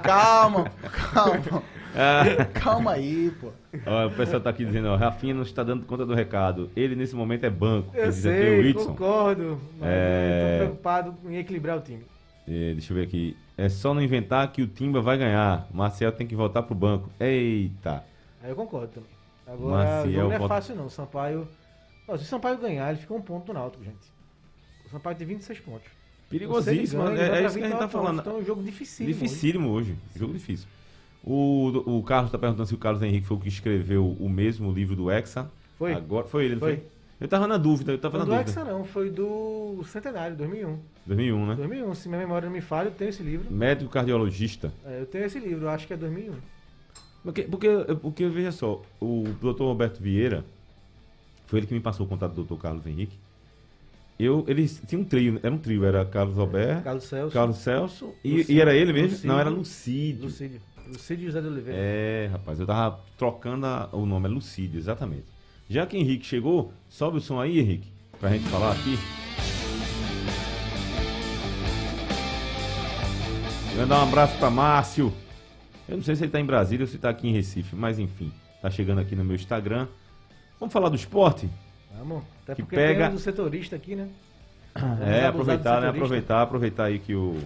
calma, 0.02 0.70
calma. 1.12 1.62
Ah, 1.94 2.44
Calma 2.54 2.92
aí, 2.92 3.32
pô. 3.40 3.50
ó, 3.86 4.06
o 4.06 4.10
pessoal 4.10 4.40
tá 4.40 4.50
aqui 4.50 4.64
dizendo, 4.64 4.88
ó, 4.88 4.96
Rafinha 4.96 5.32
não 5.34 5.42
está 5.42 5.62
dando 5.62 5.86
conta 5.86 6.04
do 6.04 6.14
recado. 6.14 6.70
Ele 6.76 6.94
nesse 6.96 7.14
momento 7.14 7.44
é 7.44 7.50
banco. 7.50 7.90
Eu 7.96 8.12
sei, 8.12 8.72
concordo. 8.74 9.60
Mas 9.78 9.88
É. 9.88 10.46
eu 10.46 10.58
tô 10.58 10.64
preocupado 10.64 11.14
em 11.26 11.36
equilibrar 11.36 11.78
o 11.78 11.80
time. 11.80 12.04
É, 12.48 12.72
deixa 12.72 12.92
eu 12.92 12.96
ver 12.96 13.04
aqui. 13.04 13.36
É 13.56 13.68
só 13.68 13.94
não 13.94 14.02
inventar 14.02 14.50
que 14.52 14.60
o 14.62 14.66
Timba 14.66 15.00
vai 15.00 15.16
ganhar. 15.16 15.66
Marcel 15.72 16.10
tem 16.12 16.26
que 16.26 16.34
voltar 16.34 16.62
pro 16.64 16.74
banco. 16.74 17.08
Eita. 17.20 18.04
Aí 18.42 18.50
eu 18.50 18.56
concordo 18.56 18.88
também. 18.88 19.10
Agora, 19.46 19.84
Maciel 19.84 20.08
o 20.08 20.12
jogo 20.12 20.26
não 20.28 20.32
é 20.34 20.38
volta- 20.38 20.54
fácil 20.54 20.74
não. 20.74 20.86
O 20.86 20.90
Sampaio... 20.90 21.48
Ó, 22.08 22.16
se 22.16 22.24
o 22.24 22.26
Sampaio 22.26 22.58
ganhar, 22.58 22.90
ele 22.90 22.98
fica 22.98 23.14
um 23.14 23.20
ponto 23.22 23.46
do 23.46 23.52
Náutico, 23.54 23.82
gente. 23.84 24.12
O 24.86 24.90
Sampaio 24.90 25.16
tem 25.16 25.26
26 25.26 25.60
pontos. 25.60 25.88
Perigosíssimo. 26.28 27.06
Ele 27.06 27.16
ganha, 27.16 27.32
É, 27.36 27.42
é 27.42 27.46
isso 27.46 27.56
que 27.56 27.62
a 27.64 27.68
gente 27.68 27.78
tá 27.78 27.86
29 27.86 27.92
falando. 27.92 28.06
pontos. 28.16 28.20
Então 28.26 28.38
é 28.38 28.42
um 28.42 28.44
jogo 28.44 28.62
difícil. 28.62 29.06
Dificílimo 29.06 29.70
hoje. 29.70 29.94
Jogo 30.16 30.32
difícil. 30.32 30.66
O, 31.26 31.98
o 31.98 32.02
Carlos 32.02 32.28
está 32.28 32.38
perguntando 32.38 32.68
se 32.68 32.74
o 32.74 32.78
Carlos 32.78 33.02
Henrique 33.02 33.26
foi 33.26 33.36
o 33.36 33.40
que 33.40 33.48
escreveu 33.48 34.14
o 34.20 34.28
mesmo 34.28 34.70
livro 34.70 34.94
do 34.94 35.10
Hexa. 35.10 35.50
Foi. 35.78 35.94
Agora, 35.94 36.26
foi 36.26 36.44
ele, 36.44 36.54
não 36.54 36.60
Foi. 36.60 36.76
foi? 36.76 36.86
Eu 37.20 37.28
tava 37.28 37.46
na 37.46 37.56
dúvida, 37.56 37.92
eu 37.92 37.98
tava 37.98 38.18
Foi 38.18 38.18
na 38.18 38.24
do 38.24 38.30
dúvida. 38.30 38.50
Hexa 38.50 38.64
não, 38.70 38.84
foi 38.84 39.08
do 39.08 39.82
Centenário, 39.86 40.36
2001. 40.36 40.78
2001, 41.06 41.46
né? 41.46 41.54
2001, 41.54 41.94
se 41.94 42.08
minha 42.08 42.20
memória 42.20 42.46
não 42.46 42.52
me 42.54 42.60
falha, 42.60 42.88
eu 42.88 42.92
tenho 42.92 43.08
esse 43.08 43.22
livro. 43.22 43.50
Médico 43.50 43.90
cardiologista. 43.90 44.72
É, 44.84 45.00
eu 45.00 45.06
tenho 45.06 45.24
esse 45.24 45.38
livro, 45.38 45.64
eu 45.64 45.70
acho 45.70 45.86
que 45.86 45.94
é 45.94 45.96
2001. 45.96 46.34
Porque, 47.22 47.42
porque, 47.44 47.68
porque, 48.02 48.28
veja 48.28 48.52
só, 48.52 48.82
o 49.00 49.24
Dr. 49.40 49.62
Roberto 49.62 50.02
Vieira, 50.02 50.44
foi 51.46 51.60
ele 51.60 51.66
que 51.66 51.72
me 51.72 51.80
passou 51.80 52.04
o 52.04 52.08
contato 52.08 52.32
do 52.34 52.44
Dr. 52.44 52.60
Carlos 52.60 52.84
Henrique. 52.86 53.16
Eu, 54.18 54.44
eles 54.46 54.80
tinham 54.86 55.02
um 55.02 55.04
trio, 55.04 55.40
era 55.42 55.54
um 55.54 55.58
trio, 55.58 55.84
era 55.84 56.04
Carlos 56.04 56.36
Roberto, 56.36 56.84
Carlos 56.84 57.04
Celso, 57.04 57.32
Carlos 57.32 57.56
Celso, 57.56 58.14
e, 58.22 58.52
e 58.52 58.60
era 58.60 58.74
ele 58.74 58.92
mesmo? 58.92 59.08
Lucídio. 59.10 59.28
Não, 59.28 59.40
era 59.40 59.50
Lucídio. 59.50 60.24
Lucídio. 60.24 60.60
Lucídio 60.88 61.26
José 61.26 61.40
de 61.40 61.46
Oliveira. 61.48 61.78
É, 61.80 62.28
rapaz, 62.32 62.60
eu 62.60 62.66
tava 62.66 63.00
trocando 63.16 63.66
a- 63.66 63.88
o 63.92 64.04
nome, 64.06 64.26
é 64.26 64.30
Lucídio, 64.30 64.78
exatamente. 64.78 65.24
Já 65.68 65.86
que 65.86 65.96
Henrique 65.96 66.26
chegou, 66.26 66.72
sobe 66.88 67.18
o 67.18 67.20
som 67.20 67.40
aí, 67.40 67.58
Henrique, 67.58 67.88
pra 68.20 68.30
gente 68.30 68.44
falar 68.48 68.72
aqui. 68.72 68.98
Mandar 73.76 74.00
um 74.00 74.02
abraço 74.08 74.38
pra 74.38 74.50
Márcio. 74.50 75.12
Eu 75.88 75.96
não 75.96 76.04
sei 76.04 76.14
se 76.16 76.24
ele 76.24 76.30
tá 76.30 76.40
em 76.40 76.44
Brasília 76.44 76.84
ou 76.84 76.90
se 76.90 76.96
tá 76.98 77.10
aqui 77.10 77.28
em 77.28 77.32
Recife, 77.32 77.74
mas 77.74 77.98
enfim, 77.98 78.32
tá 78.62 78.70
chegando 78.70 79.00
aqui 79.00 79.16
no 79.16 79.24
meu 79.24 79.34
Instagram. 79.34 79.88
Vamos 80.60 80.72
falar 80.72 80.88
do 80.88 80.96
esporte? 80.96 81.48
Vamos. 81.98 82.22
Até 82.42 82.54
Que 82.54 82.62
porque 82.62 82.76
pega- 82.76 83.06
tem 83.06 83.08
o 83.14 83.16
do 83.16 83.18
setorista 83.18 83.76
aqui, 83.76 83.96
né? 83.96 84.08
É, 84.76 84.80
Vamos 84.80 85.00
do 85.02 85.28
aproveitar, 85.28 85.80
né? 85.80 85.88
Aproveitar, 85.88 86.42
aproveitar 86.42 86.84
aí 86.84 86.98
que 86.98 87.14
o. 87.14 87.38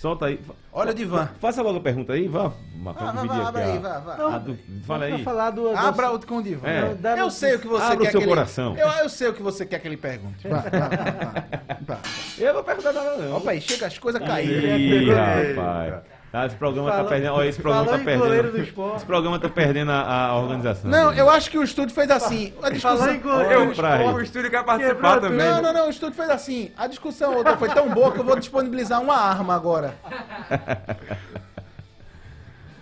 Solta 0.00 0.26
aí. 0.26 0.38
Olha 0.72 0.92
o 0.92 0.94
divã. 0.94 1.28
Faça 1.40 1.60
logo 1.60 1.78
a 1.78 1.80
pergunta 1.80 2.12
aí, 2.12 2.28
vá. 2.28 2.52
Marcão, 2.76 3.06
Vá, 3.06 3.12
vá, 3.12 3.20
dividir 3.22 3.42
vá, 3.42 3.48
abre 3.48 3.62
aí, 3.62 3.76
a- 3.76 3.80
vá, 3.80 3.98
vá. 3.98 4.34
a 4.36 4.38
do- 4.38 4.58
Fala 4.86 5.04
aí. 5.06 5.24
falar 5.24 5.50
do... 5.50 5.62
do- 5.62 5.76
Abra 5.76 6.12
o 6.12 6.24
com 6.24 6.36
o 6.36 6.42
divã. 6.42 6.68
É. 6.68 6.80
Eu 6.82 7.16
notícia. 7.16 7.30
sei 7.30 7.54
o 7.56 7.58
que 7.58 7.66
você 7.66 7.82
Abra 7.84 7.96
o 7.96 8.00
quer 8.02 8.10
seu 8.12 8.20
que 8.20 8.24
ele- 8.26 8.34
coração. 8.34 8.76
Eu, 8.78 8.88
eu 8.88 9.08
sei 9.08 9.28
o 9.28 9.34
que 9.34 9.42
você 9.42 9.66
quer 9.66 9.80
que 9.80 9.88
ele 9.88 9.96
pergunte. 9.96 10.46
Vá, 10.46 10.58
vá, 10.58 11.84
vá. 11.84 11.98
Eu 12.38 12.54
vou 12.54 12.62
perguntar 12.62 12.92
nada, 12.92 13.16
não. 13.16 13.36
Opa 13.38 13.50
aí, 13.50 13.60
chega 13.60 13.86
as 13.88 13.98
coisas 13.98 14.22
caíram. 14.24 14.78
Ih, 14.78 15.10
rapaz. 15.10 16.02
Ah, 16.30 16.44
esse 16.44 16.56
programa 16.56 16.90
tá 16.90 16.96
Falou- 16.96 17.10
perdendo. 17.10 17.32
Olha, 17.34 17.48
esse 17.48 17.62
programa 17.62 17.86
tá 17.90 17.98
perdendo. 17.98 18.52
do 18.52 18.60
esporte. 18.62 18.96
Esse 18.96 19.06
programa 19.06 19.38
tá 19.38 19.48
perdendo 19.48 19.90
a, 19.90 20.26
a 20.26 20.36
organização. 20.36 20.90
Não, 20.90 21.12
eu 21.14 21.30
acho 21.30 21.50
que 21.50 21.56
o 21.56 21.62
estúdio 21.62 21.94
fez 21.94 22.10
assim. 22.10 22.52
A 22.62 22.68
discussão... 22.68 22.98
Falou 22.98 23.14
em 23.14 23.20
goleiro 23.20 23.66
do 23.66 23.72
esporte. 23.72 24.04
O 24.04 24.20
estúdio 24.20 24.50
quer 24.50 24.62
participar 24.64 25.14
Quebrou 25.14 25.20
também. 25.30 25.46
Não, 25.46 25.62
não, 25.62 25.72
não, 25.72 25.86
o 25.86 25.90
estúdio 25.90 26.16
fez 26.16 26.28
assim. 26.28 26.70
A 26.76 26.86
discussão 26.86 27.34
outra 27.34 27.56
foi 27.56 27.70
tão 27.70 27.88
boa 27.88 28.12
que 28.12 28.18
eu 28.18 28.24
vou 28.24 28.38
disponibilizar 28.38 29.00
uma 29.00 29.16
arma 29.16 29.54
agora. 29.54 29.94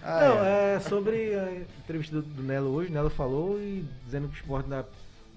Ah, 0.03 0.21
Não, 0.29 0.45
é. 0.45 0.75
é 0.75 0.81
sobre 0.81 1.35
a 1.35 1.53
entrevista 1.85 2.17
do, 2.17 2.23
do 2.23 2.43
Nelo 2.43 2.71
hoje. 2.75 2.91
Nelo 2.91 3.11
falou 3.11 3.61
e 3.61 3.85
dizendo 4.05 4.29
que 4.29 4.35
o 4.35 4.39
esporte 4.39 4.65
ainda 4.65 4.87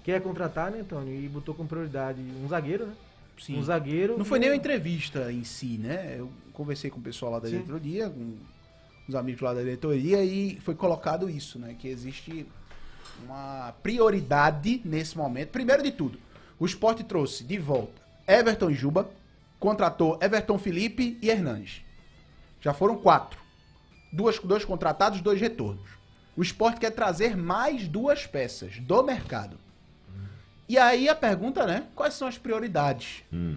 quer 0.02 0.20
contratar, 0.20 0.70
né, 0.70 0.80
Antônio? 0.80 1.14
E 1.14 1.28
botou 1.28 1.54
como 1.54 1.68
prioridade 1.68 2.20
um 2.44 2.48
zagueiro, 2.48 2.86
né? 2.86 2.92
Sim. 3.38 3.58
Um 3.58 3.62
zagueiro. 3.62 4.18
Não 4.18 4.24
foi 4.24 4.38
nem 4.38 4.48
um- 4.48 4.52
uma 4.52 4.56
entrevista 4.56 5.32
em 5.32 5.44
si, 5.44 5.78
né? 5.78 6.16
Eu 6.18 6.30
conversei 6.52 6.90
com 6.90 6.98
o 6.98 7.02
pessoal 7.02 7.32
lá 7.32 7.38
da 7.38 7.48
Sim. 7.48 7.56
diretoria, 7.58 8.08
com 8.10 8.36
os 9.08 9.14
amigos 9.14 9.40
lá 9.40 9.54
da 9.54 9.60
diretoria, 9.60 10.22
e 10.24 10.58
foi 10.60 10.74
colocado 10.74 11.28
isso, 11.28 11.58
né? 11.58 11.74
Que 11.78 11.88
existe 11.88 12.46
uma 13.24 13.72
prioridade 13.82 14.80
nesse 14.84 15.16
momento. 15.16 15.48
Primeiro 15.50 15.82
de 15.82 15.90
tudo, 15.90 16.18
o 16.58 16.66
esporte 16.66 17.02
trouxe 17.04 17.44
de 17.44 17.58
volta 17.58 18.00
Everton 18.26 18.70
e 18.70 18.74
Juba, 18.74 19.10
contratou 19.58 20.18
Everton 20.22 20.58
Felipe 20.58 21.18
e 21.20 21.28
Hernandes. 21.28 21.82
Já 22.60 22.72
foram 22.72 22.96
quatro. 22.96 23.38
Duas, 24.12 24.38
dois 24.38 24.64
contratados, 24.64 25.20
dois 25.20 25.40
retornos. 25.40 25.88
O 26.36 26.42
esporte 26.42 26.80
quer 26.80 26.90
trazer 26.90 27.36
mais 27.36 27.86
duas 27.88 28.26
peças 28.26 28.78
do 28.80 29.02
mercado. 29.02 29.56
E 30.70 30.78
aí 30.78 31.08
a 31.08 31.16
pergunta, 31.16 31.66
né? 31.66 31.82
Quais 31.96 32.14
são 32.14 32.28
as 32.28 32.38
prioridades? 32.38 33.24
Hum, 33.32 33.56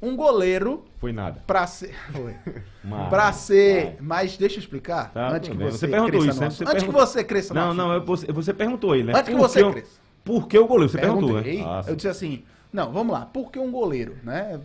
Um 0.00 0.16
goleiro 0.16 0.86
foi 0.98 1.12
nada. 1.12 1.42
pra 1.46 1.66
ser. 1.66 1.94
Mas- 2.82 3.08
pra 3.10 3.30
ser. 3.30 3.96
Mas 4.00 4.38
deixa 4.38 4.56
eu 4.56 4.60
explicar. 4.60 5.12
Tá, 5.12 5.28
antes 5.32 5.50
que 5.50 5.54
você, 5.54 5.76
Você 5.78 5.86
perguntou 5.88 6.20
cresça 6.22 6.30
isso, 6.30 6.40
né? 6.40 6.50
Você 6.50 6.64
Antes 6.64 6.72
que 6.72 6.80
perguntou- 6.80 7.06
você 7.06 7.24
cresça 7.24 7.52
Não, 7.52 7.74
não, 7.74 7.92
é 7.92 8.00
você, 8.00 8.32
você 8.32 8.54
perguntou 8.54 8.92
aí, 8.92 9.02
né? 9.04 9.12
Antes 9.14 9.28
que 9.34 9.38
você 9.38 9.62
o- 9.62 9.70
cresça. 9.70 10.00
Por 10.24 10.48
que 10.48 10.58
o 10.58 10.66
goleiro? 10.66 10.90
Você 10.90 10.98
perguntou, 10.98 11.28
Perguntei, 11.34 11.58
né? 11.58 11.64
Ah, 11.66 11.84
eu 11.86 11.94
disse 11.94 12.08
assim, 12.08 12.42
não, 12.72 12.90
vamos 12.90 13.12
lá, 13.12 13.26
por 13.26 13.52
que 13.52 13.58
um 13.58 13.70
goleiro, 13.70 14.16
né? 14.24 14.58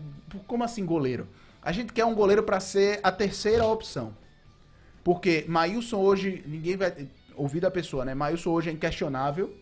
Como 0.47 0.63
assim 0.63 0.85
goleiro? 0.85 1.27
A 1.61 1.73
gente 1.73 1.91
quer 1.91 2.05
um 2.05 2.15
goleiro 2.15 2.41
pra 2.41 2.61
ser 2.61 3.01
a 3.03 3.11
terceira 3.11 3.65
opção. 3.65 4.13
Porque 5.03 5.43
Maílson 5.45 5.97
hoje, 5.97 6.41
ninguém 6.47 6.77
vai 6.77 6.93
ouvir 7.35 7.59
da 7.59 7.69
pessoa, 7.69 8.05
né? 8.05 8.15
Maílson 8.15 8.49
hoje 8.51 8.69
é 8.69 8.71
inquestionável. 8.71 9.53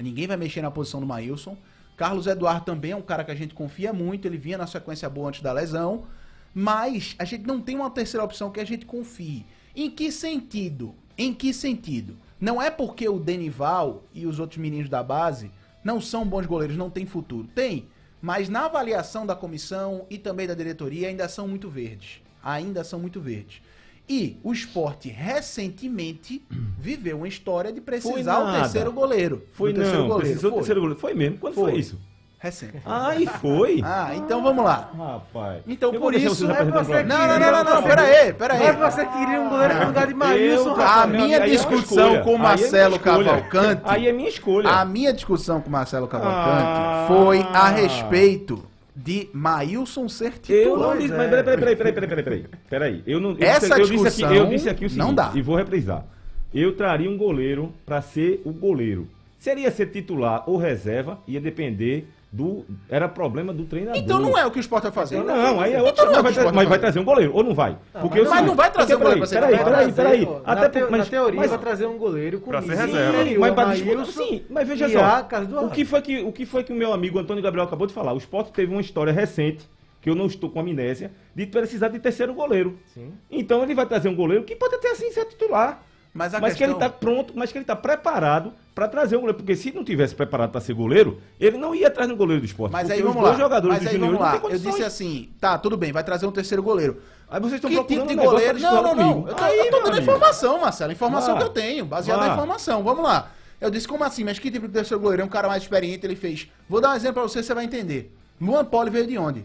Ninguém 0.00 0.26
vai 0.26 0.36
mexer 0.36 0.62
na 0.62 0.70
posição 0.70 1.00
do 1.00 1.06
Maílson. 1.06 1.56
Carlos 1.96 2.26
Eduardo 2.26 2.64
também 2.64 2.90
é 2.90 2.96
um 2.96 3.02
cara 3.02 3.24
que 3.24 3.30
a 3.30 3.34
gente 3.34 3.54
confia 3.54 3.92
muito, 3.92 4.26
ele 4.26 4.36
vinha 4.36 4.58
na 4.58 4.66
sequência 4.66 5.08
boa 5.08 5.28
antes 5.28 5.42
da 5.42 5.52
lesão. 5.52 6.04
Mas 6.52 7.14
a 7.18 7.24
gente 7.24 7.46
não 7.46 7.60
tem 7.60 7.76
uma 7.76 7.90
terceira 7.90 8.24
opção 8.24 8.50
que 8.50 8.60
a 8.60 8.64
gente 8.64 8.86
confie. 8.86 9.44
Em 9.74 9.90
que 9.90 10.10
sentido? 10.12 10.94
Em 11.16 11.32
que 11.32 11.52
sentido? 11.52 12.16
Não 12.40 12.60
é 12.60 12.70
porque 12.70 13.08
o 13.08 13.18
Denival 13.18 14.04
e 14.12 14.26
os 14.26 14.38
outros 14.38 14.58
meninos 14.58 14.88
da 14.88 15.02
base 15.02 15.50
não 15.82 16.00
são 16.00 16.26
bons 16.26 16.46
goleiros, 16.46 16.76
não 16.76 16.90
tem 16.90 17.06
futuro. 17.06 17.48
Tem, 17.54 17.88
mas 18.20 18.48
na 18.48 18.66
avaliação 18.66 19.26
da 19.26 19.36
comissão 19.36 20.06
e 20.08 20.16
também 20.18 20.46
da 20.46 20.54
diretoria 20.54 21.08
ainda 21.08 21.28
são 21.28 21.46
muito 21.46 21.68
verdes. 21.68 22.22
Ainda 22.42 22.84
são 22.84 22.98
muito 22.98 23.20
verdes. 23.20 23.60
E 24.08 24.38
o 24.42 24.52
esporte 24.52 25.08
recentemente 25.08 26.42
viveu 26.78 27.16
uma 27.16 27.28
história 27.28 27.72
de 27.72 27.80
precisar 27.80 28.38
o 28.40 28.52
terceiro 28.52 28.92
goleiro. 28.92 29.44
Foi 29.52 29.72
do 29.72 29.76
terceiro 29.76 30.00
não, 30.02 30.08
goleiro. 30.08 30.26
precisou 30.28 30.50
Foi. 30.50 30.58
terceiro 30.58 30.80
goleiro. 30.80 31.00
Foi 31.00 31.14
mesmo. 31.14 31.38
Quando 31.38 31.54
foi, 31.54 31.70
Foi. 31.70 31.80
isso? 31.80 31.98
Recente. 32.38 32.74
Ah, 32.84 33.16
e 33.16 33.26
foi? 33.26 33.80
Ah, 33.82 34.10
então 34.14 34.42
vamos 34.42 34.62
lá. 34.62 34.90
Rapaz. 34.94 35.62
Então, 35.66 35.94
Eu 35.94 35.98
por 35.98 36.12
isso- 36.14 36.44
é 36.52 36.62
você 36.70 36.92
que- 36.98 37.02
Não, 37.04 37.26
não, 37.26 37.38
não, 37.38 37.64
não, 37.64 37.64
não, 37.76 37.82
pera 37.82 38.02
aí, 38.02 38.32
pera 38.34 38.52
aí. 38.52 38.76
Mas 38.76 38.94
você 38.94 39.06
queria 39.06 39.40
um 39.40 39.48
goleiro 39.48 39.74
no 39.80 39.86
lugar 39.86 40.06
de 40.06 40.12
Maílson, 40.12 40.68
Eu- 40.76 40.82
A 40.82 41.06
minha 41.06 41.36
é 41.38 41.46
discussão 41.48 42.22
com 42.22 42.32
o 42.32 42.34
é 42.34 42.38
Marcelo. 42.38 42.98
Cavalcante. 42.98 43.80
Aí 43.86 44.06
é 44.06 44.12
minha 44.12 44.28
escolha. 44.28 44.68
A 44.68 44.84
minha 44.84 45.10
discussão 45.14 45.62
com 45.62 45.70
o 45.70 45.72
Marcelo 45.72 46.06
Cavalcante 46.06 46.68
Ah. 46.68 47.06
foi 47.08 47.40
a 47.40 47.68
respeito 47.70 48.62
de 48.94 49.28
Maílson 49.32 50.08
ser 50.08 50.32
Eu 50.34 50.40
titular. 50.40 50.90
não 50.90 50.98
disse, 50.98 51.12
é. 51.12 51.16
mas 51.16 51.30
peraí, 51.30 51.44
peraí, 51.44 51.76
peraí, 51.76 51.76
peraí, 51.92 52.08
peraí, 52.08 52.22
peraí, 52.24 52.44
peraí. 52.70 53.02
Eu 53.06 53.20
não, 53.20 53.30
eu 53.32 53.38
Essa 53.40 53.60
disse, 53.60 53.72
eu 53.72 53.78
disse 53.78 54.04
discussão 54.04 54.28
aqui, 54.28 54.38
eu 54.38 54.46
disse 54.46 54.68
aqui 54.68 54.86
o 54.86 54.88
não 54.90 55.06
seguinte, 55.06 55.14
dá. 55.16 55.32
e 55.34 55.42
vou 55.42 55.56
reprisar. 55.56 56.04
Eu 56.52 56.76
traria 56.76 57.10
um 57.10 57.16
goleiro 57.16 57.72
para 57.84 58.00
ser 58.00 58.40
o 58.44 58.52
goleiro. 58.52 59.08
Seria 59.38 59.70
ser 59.70 59.86
titular 59.86 60.48
ou 60.48 60.56
reserva, 60.56 61.18
ia 61.26 61.40
depender 61.40 62.08
do. 62.34 62.64
Era 62.88 63.08
problema 63.08 63.52
do 63.52 63.64
treinador. 63.64 64.02
Então 64.02 64.18
não 64.18 64.36
é 64.36 64.44
o 64.44 64.50
que 64.50 64.58
o 64.58 64.60
Sport 64.60 64.82
vai 64.82 64.92
fazer. 64.92 65.22
Não, 65.22 65.60
aí 65.60 65.72
é 65.72 65.80
outra. 65.80 66.04
Então 66.04 66.06
não 66.06 66.16
é 66.16 66.20
o 66.20 66.24
mas 66.24 66.34
vai, 66.34 66.52
mas 66.52 66.68
vai 66.68 66.78
trazer 66.80 66.98
um 66.98 67.04
goleiro, 67.04 67.32
ou 67.32 67.44
não 67.44 67.54
vai? 67.54 67.78
Porque 68.00 68.22
mas 68.22 68.44
não 68.44 68.54
vai 68.56 68.72
trazer 68.72 68.96
um 68.96 68.98
goleiro 68.98 69.20
pra 69.20 69.26
ser 69.28 69.40
Peraí, 69.40 69.64
peraí, 69.64 69.92
peraí. 69.92 70.28
Até 70.44 70.68
te- 70.68 70.80
por- 70.80 70.90
na 70.90 70.98
mas- 70.98 71.08
teoria 71.08 71.40
mas- 71.40 71.50
vai 71.50 71.58
trazer 71.60 71.86
um 71.86 71.96
goleiro 71.96 72.40
com 72.40 72.50
Pra 72.50 72.60
ser 72.60 72.74
reserva. 72.74 73.22
inferior 73.22 73.40
mas 73.54 73.54
Maílson 73.82 74.04
sim, 74.10 74.42
mas 74.50 74.66
veja 74.68 74.88
só. 74.88 75.28
O 75.64 75.70
que, 75.70 75.84
foi 75.84 76.02
que, 76.02 76.22
o 76.22 76.32
que 76.32 76.44
foi 76.44 76.64
que 76.64 76.72
o 76.72 76.76
meu 76.76 76.92
amigo 76.92 77.18
Antônio 77.20 77.42
Gabriel 77.42 77.66
acabou 77.66 77.86
de 77.86 77.92
falar? 77.94 78.12
O 78.12 78.18
Sport 78.18 78.48
teve 78.50 78.72
uma 78.72 78.80
história 78.80 79.12
recente, 79.12 79.68
que 80.00 80.10
eu 80.10 80.14
não 80.16 80.26
estou 80.26 80.50
com 80.50 80.58
amnésia, 80.58 81.12
de 81.34 81.46
precisar 81.46 81.88
de 81.88 81.98
terceiro 82.00 82.34
goleiro. 82.34 82.76
Sim. 82.92 83.12
Então 83.30 83.62
ele 83.62 83.74
vai 83.76 83.86
trazer 83.86 84.08
um 84.08 84.14
goleiro 84.16 84.42
que 84.42 84.56
pode 84.56 84.74
até 84.74 84.90
assim 84.90 85.10
ser 85.12 85.24
titular. 85.26 85.82
Mas 86.14 86.32
mas 86.32 86.54
que 86.54 86.62
ele 86.62 86.72
questão- 86.74 86.86
está 86.88 86.88
pronto, 86.88 87.32
mas 87.36 87.50
que 87.50 87.58
ele 87.58 87.64
está 87.64 87.74
preparado 87.74 88.52
para 88.72 88.86
trazer 88.86 89.16
um 89.16 89.20
goleiro. 89.20 89.36
Porque 89.36 89.56
se 89.56 89.72
não 89.72 89.82
tivesse 89.84 90.14
preparado 90.14 90.50
para 90.52 90.60
ser 90.60 90.72
goleiro, 90.72 91.20
ele 91.40 91.58
não 91.58 91.74
ia 91.74 91.88
atrás 91.88 92.08
do 92.08 92.14
goleiro 92.14 92.40
do 92.40 92.44
esporte. 92.46 92.70
Mas 92.72 92.88
aí 92.88 93.00
os 93.02 93.06
vamos 93.08 93.22
lá. 93.22 93.34
jogadores 93.34 93.78
Mas 93.82 93.86
aí 93.92 93.98
vamos 93.98 94.20
lá. 94.20 94.40
Eu 94.44 94.58
disse 94.58 94.84
assim, 94.84 95.30
tá, 95.40 95.58
tudo 95.58 95.76
bem, 95.76 95.90
vai 95.92 96.04
trazer 96.04 96.24
um 96.26 96.30
terceiro 96.30 96.62
goleiro. 96.62 97.02
Aí 97.28 97.40
vocês 97.40 97.54
estão 97.54 97.68
Que 97.68 97.76
procurando 97.76 98.08
tipo 98.08 98.20
de 98.20 98.26
um 98.26 98.30
goleiro? 98.30 98.60
Não, 98.60 98.74
não, 98.82 98.94
não. 98.94 99.12
comigo. 99.12 99.28
Eu 99.28 99.34
tô, 99.34 99.44
Aí, 99.44 99.58
eu 99.58 99.64
tô 99.70 99.76
dando 99.78 99.88
amigo. 99.88 100.02
informação, 100.02 100.60
Marcelo. 100.60 100.92
Informação 100.92 101.34
Vá. 101.34 101.40
que 101.40 101.46
eu 101.46 101.50
tenho, 101.50 101.84
baseada 101.84 102.20
Vá. 102.20 102.26
na 102.28 102.32
informação. 102.34 102.84
Vamos 102.84 103.02
lá. 103.02 103.30
Eu 103.60 103.70
disse, 103.70 103.88
como 103.88 104.04
assim? 104.04 104.22
Mas 104.22 104.38
que 104.38 104.50
tipo 104.52 104.68
de 104.68 104.72
terceiro 104.74 105.00
goleiro? 105.02 105.22
É 105.22 105.24
um 105.24 105.28
cara 105.28 105.48
mais 105.48 105.62
experiente, 105.64 106.06
ele 106.06 106.14
fez. 106.14 106.48
Vou 106.68 106.80
dar 106.80 106.90
um 106.90 106.94
exemplo 106.94 107.14
pra 107.14 107.22
você, 107.22 107.42
você 107.42 107.54
vai 107.54 107.64
entender. 107.64 108.14
Luan 108.40 108.64
Poli 108.64 108.90
veio 108.90 109.06
de 109.06 109.18
onde? 109.18 109.44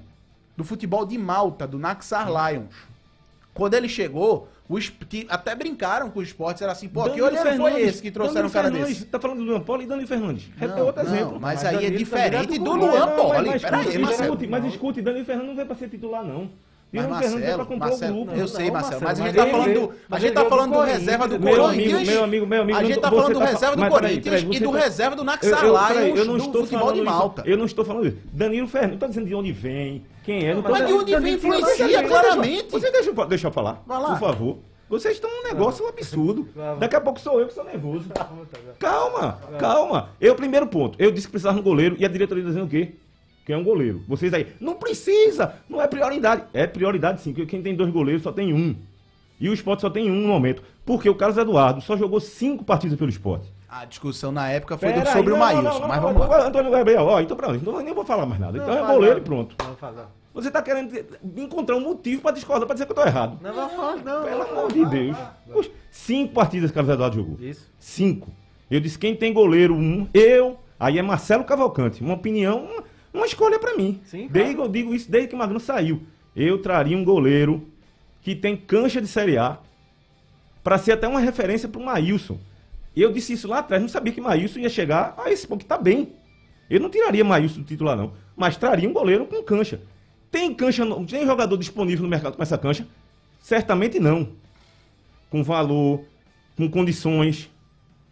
Do 0.56 0.64
futebol 0.64 1.04
de 1.06 1.18
Malta, 1.18 1.66
do 1.66 1.80
Naxar 1.80 2.28
Lions. 2.28 2.76
Quando 3.54 3.74
ele 3.74 3.90
chegou, 3.90 4.48
O 4.70 4.78
esp- 4.78 5.04
que 5.10 5.26
até 5.30 5.56
brincaram 5.56 6.12
com 6.12 6.20
o 6.20 6.22
esporte, 6.24 6.62
era 6.62 6.72
assim, 6.72 6.88
pô, 6.88 7.02
que 7.06 7.10
Danilo 7.10 7.26
olhando 7.28 7.42
foi 7.42 7.52
Fernandes, 7.72 7.88
esse 7.90 8.02
que 8.04 8.12
trouxeram 8.12 8.48
um 8.48 8.52
Danilo 8.52 8.54
cara 8.54 8.70
Fernandes, 8.72 8.98
desse? 9.00 9.10
Tá 9.10 9.20
falando 9.20 9.38
do 9.40 9.44
Luan 9.46 9.62
Poli 9.62 9.84
e 9.84 9.88
Danilo 9.88 10.08
Fernandes. 10.08 10.48
É 10.62 10.68
Não, 10.68 10.86
outro 10.86 11.04
não, 11.04 11.12
exemplo. 11.16 11.40
mas 11.42 11.64
Mas 11.64 11.66
aí 11.66 11.76
é 11.76 11.80
Danilo 11.80 11.98
diferente 11.98 12.60
também 12.60 12.60
do 12.64 12.72
é 12.72 12.76
Luan 12.78 13.08
Poli. 13.16 13.50
mas 13.50 13.62
Peraí, 13.64 13.80
escute, 13.82 13.98
Marcelo. 13.98 14.24
escute, 14.34 14.48
mas 14.48 14.66
escute, 14.66 15.02
Danilo 15.02 15.26
Fernandes 15.26 15.50
não 15.50 15.56
veio 15.56 15.68
pra 15.68 15.76
ser 15.76 15.90
titular, 15.90 16.24
não. 16.24 16.52
Mas 16.92 17.08
Marcelo, 17.08 17.78
Marcelo, 17.78 18.16
grupo. 18.16 18.32
eu 18.32 18.38
Não, 18.40 18.48
sei, 18.48 18.66
não, 18.66 18.74
Marcelo, 18.74 19.02
mas 19.04 19.20
a 19.20 19.24
Marcelo, 19.24 19.28
gente 19.28 19.36
tá 19.36 19.46
falando 19.52 19.74
do, 19.74 19.94
a 20.10 20.20
gente 20.20 20.34
tá 20.34 20.46
falando 20.46 20.74
do 20.74 20.82
reserva 20.82 21.28
do 21.28 21.40
Meu 21.40 21.56
Corinthians. 21.56 21.94
amigo, 21.94 22.12
meu 22.12 22.24
amigo, 22.24 22.48
meu 22.48 22.62
amigo. 22.64 22.80
A 22.80 22.84
gente 22.84 23.00
tá 23.00 23.10
falando 23.12 23.34
do 23.34 23.40
tá- 23.40 23.46
reserva 23.46 23.76
do 23.76 23.88
Corinthians 23.90 24.42
e 24.50 24.60
do 24.60 24.72
tá- 24.72 24.80
reserva 24.80 25.16
do 25.16 25.24
não 26.26 26.34
do 26.38 26.38
estou 26.46 26.62
futebol 26.64 26.80
falando 26.88 26.96
de. 26.96 27.02
Malta. 27.04 27.44
Eu 27.46 27.58
não 27.58 27.66
estou 27.66 27.86
falando 27.86 28.08
isso. 28.08 28.18
Danilo 28.34 28.68
Fernandes, 28.68 28.94
não 28.94 29.00
tô 29.00 29.08
dizendo 29.08 29.28
de 29.28 29.36
onde 29.36 29.52
vem, 29.52 30.04
quem 30.24 30.48
é. 30.48 30.56
Mas 30.56 30.88
de 30.88 30.94
onde 30.94 31.16
vem 31.20 31.34
influencia 31.36 32.04
claramente. 32.08 32.72
Você 32.72 32.92
deixa, 32.92 33.10
eu- 33.12 33.52
falar, 33.52 33.84
por 33.86 34.20
favor. 34.20 34.58
Vocês 34.90 35.14
estão 35.14 35.30
um 35.30 35.44
negócio 35.44 35.88
absurdo. 35.88 36.50
Vai 36.56 36.66
lá. 36.66 36.74
Daqui 36.76 36.96
a 36.96 37.02
pouco 37.02 37.20
sou 37.20 37.40
eu 37.40 37.46
que 37.48 37.54
sou 37.54 37.64
nervoso. 37.64 38.06
Calma, 38.80 39.40
calma. 39.60 40.10
Eu, 40.20 40.34
primeiro 40.34 40.66
ponto, 40.66 40.96
eu 41.00 41.12
disse 41.12 41.28
que 41.28 41.32
precisava 41.32 41.54
de 41.56 41.62
um 41.62 41.64
goleiro 41.64 41.96
e 42.00 42.06
a 42.06 42.08
diretoria 42.08 42.44
dizendo 42.44 42.66
o 42.66 42.68
quê? 42.70 42.94
Que 43.50 43.54
é 43.54 43.58
um 43.58 43.64
goleiro. 43.64 44.04
Vocês 44.08 44.32
aí, 44.32 44.46
não 44.62 44.76
precisa, 44.76 45.56
não 45.68 45.82
é 45.82 45.88
prioridade. 45.88 46.44
É 46.54 46.68
prioridade 46.68 47.20
sim, 47.20 47.34
porque 47.34 47.48
quem 47.48 47.64
tem 47.64 47.74
dois 47.74 47.90
goleiros 47.92 48.22
só 48.22 48.32
tem 48.32 48.54
um. 48.54 48.76
E 49.42 49.50
o 49.50 49.54
esporte 49.56 49.82
só 49.82 49.90
tem 49.90 50.08
um 50.12 50.14
no 50.22 50.28
momento. 50.28 50.62
Porque 50.86 51.10
o 51.10 51.16
Carlos 51.16 51.36
Eduardo 51.36 51.82
só 51.82 51.98
jogou 51.98 52.20
cinco 52.20 52.64
partidas 52.64 52.96
pelo 52.96 53.10
esporte. 53.10 53.52
A 53.68 53.86
discussão 53.86 54.32
na 54.32 54.48
época 54.52 54.78
foi 54.78 54.90
do- 54.90 55.00
Pera 55.00 55.10
aí, 55.10 55.18
sobre 55.18 55.34
o 55.34 55.36
não, 55.36 55.40
não, 55.40 55.46
Maílson, 55.64 55.80
não, 55.80 55.88
mas 55.88 56.00
não, 56.00 56.14
vamos 56.14 56.30
lá. 56.30 56.46
Antônio 56.46 56.70
Gabriel, 56.70 57.02
ó, 57.06 57.20
então 57.20 57.36
pronto, 57.36 57.56
então 57.56 57.74
eu 57.76 57.82
nem 57.82 57.92
vou 57.92 58.06
falar 58.06 58.28
mais 58.28 58.40
nada. 58.40 58.56
Então 58.56 58.72
é 58.72 58.86
goleiro 58.86 59.16
e 59.16 59.18
não. 59.18 59.24
pronto. 59.26 59.56
Não, 59.68 59.76
fala. 59.78 60.12
Você 60.32 60.50
está 60.50 60.62
querendo 60.62 60.96
encontrar 61.36 61.76
um 61.76 61.82
motivo 61.82 62.22
para 62.22 62.36
discordar, 62.36 62.68
para 62.68 62.76
dizer 62.76 62.86
que 62.86 62.92
eu 62.92 62.96
tô 62.96 63.04
errado. 63.04 63.40
Não, 63.42 63.52
vai 63.52 63.70
falar, 63.70 63.96
não. 63.96 64.26
Pelo 64.26 64.42
amor 64.44 64.72
de 64.72 64.86
Deus. 64.86 65.18
Poxa, 65.52 65.72
cinco 65.90 66.36
partidas 66.36 66.70
que 66.70 66.76
Carlos 66.76 66.94
Eduardo 66.94 67.16
jogou. 67.16 67.38
Isso. 67.40 67.68
Cinco. 67.80 68.30
Eu 68.70 68.80
disse 68.80 69.00
quem 69.00 69.16
tem 69.16 69.34
goleiro 69.34 69.74
um, 69.74 70.08
eu, 70.14 70.56
aí 70.80 71.00
é 71.00 71.02
Marcelo 71.02 71.44
Cavalcante. 71.44 72.04
Uma 72.04 72.14
opinião, 72.14 72.64
uma, 72.66 72.84
uma 73.14 73.26
escolha 73.26 73.60
para 73.60 73.76
mim. 73.76 74.00
Sim, 74.06 74.28
Desde, 74.28 74.56
claro. 74.56 74.70
Eu 74.70 74.74
digo 74.74 74.96
isso 74.96 75.10
desde 75.10 75.30
que 75.30 75.36
o 75.36 75.38
Magno 75.38 75.60
saiu. 75.60 76.02
Eu 76.36 76.62
traria 76.62 76.98
um 76.98 77.04
goleiro 77.04 77.68
que 78.22 78.36
tem 78.36 78.56
cancha 78.56 79.02
de 79.02 79.08
Série 79.08 79.38
A 79.38 79.58
para 80.64 80.78
ser 80.78 80.92
até 80.92 81.08
uma 81.08 81.20
referência 81.20 81.68
para 81.68 81.82
o 81.82 81.86
Maílson. 81.86 82.40
Eu 82.96 83.12
disse 83.12 83.34
isso 83.34 83.48
lá 83.48 83.60
atrás, 83.60 83.82
não 83.82 83.90
sabia 83.90 84.14
que 84.14 84.22
Maílson 84.22 84.60
ia 84.60 84.70
chegar 84.70 85.16
a 85.18 85.32
esse 85.32 85.48
ponto 85.48 85.62
que 85.62 85.66
tá 85.66 85.78
bem. 85.78 86.14
Eu 86.70 86.80
não 86.80 86.90
tiraria 86.90 87.24
Maílson 87.24 87.62
do 87.62 87.66
titular, 87.66 87.98
não. 87.98 88.14
Mas 88.36 88.58
traria 88.58 88.88
um 88.88 88.94
goleiro 88.94 89.26
com 89.26 89.42
cancha. 89.44 89.82
Tem 90.30 90.54
cancha, 90.54 90.84
tem 91.08 91.26
jogador 91.26 91.58
disponível 91.58 92.04
no 92.04 92.10
mercado 92.10 92.36
com 92.36 92.44
essa 92.44 92.58
cancha? 92.58 92.88
Certamente 93.40 94.00
não. 94.00 94.30
Com 95.30 95.44
valor, 95.44 96.04
com 96.56 96.70
condições. 96.70 97.50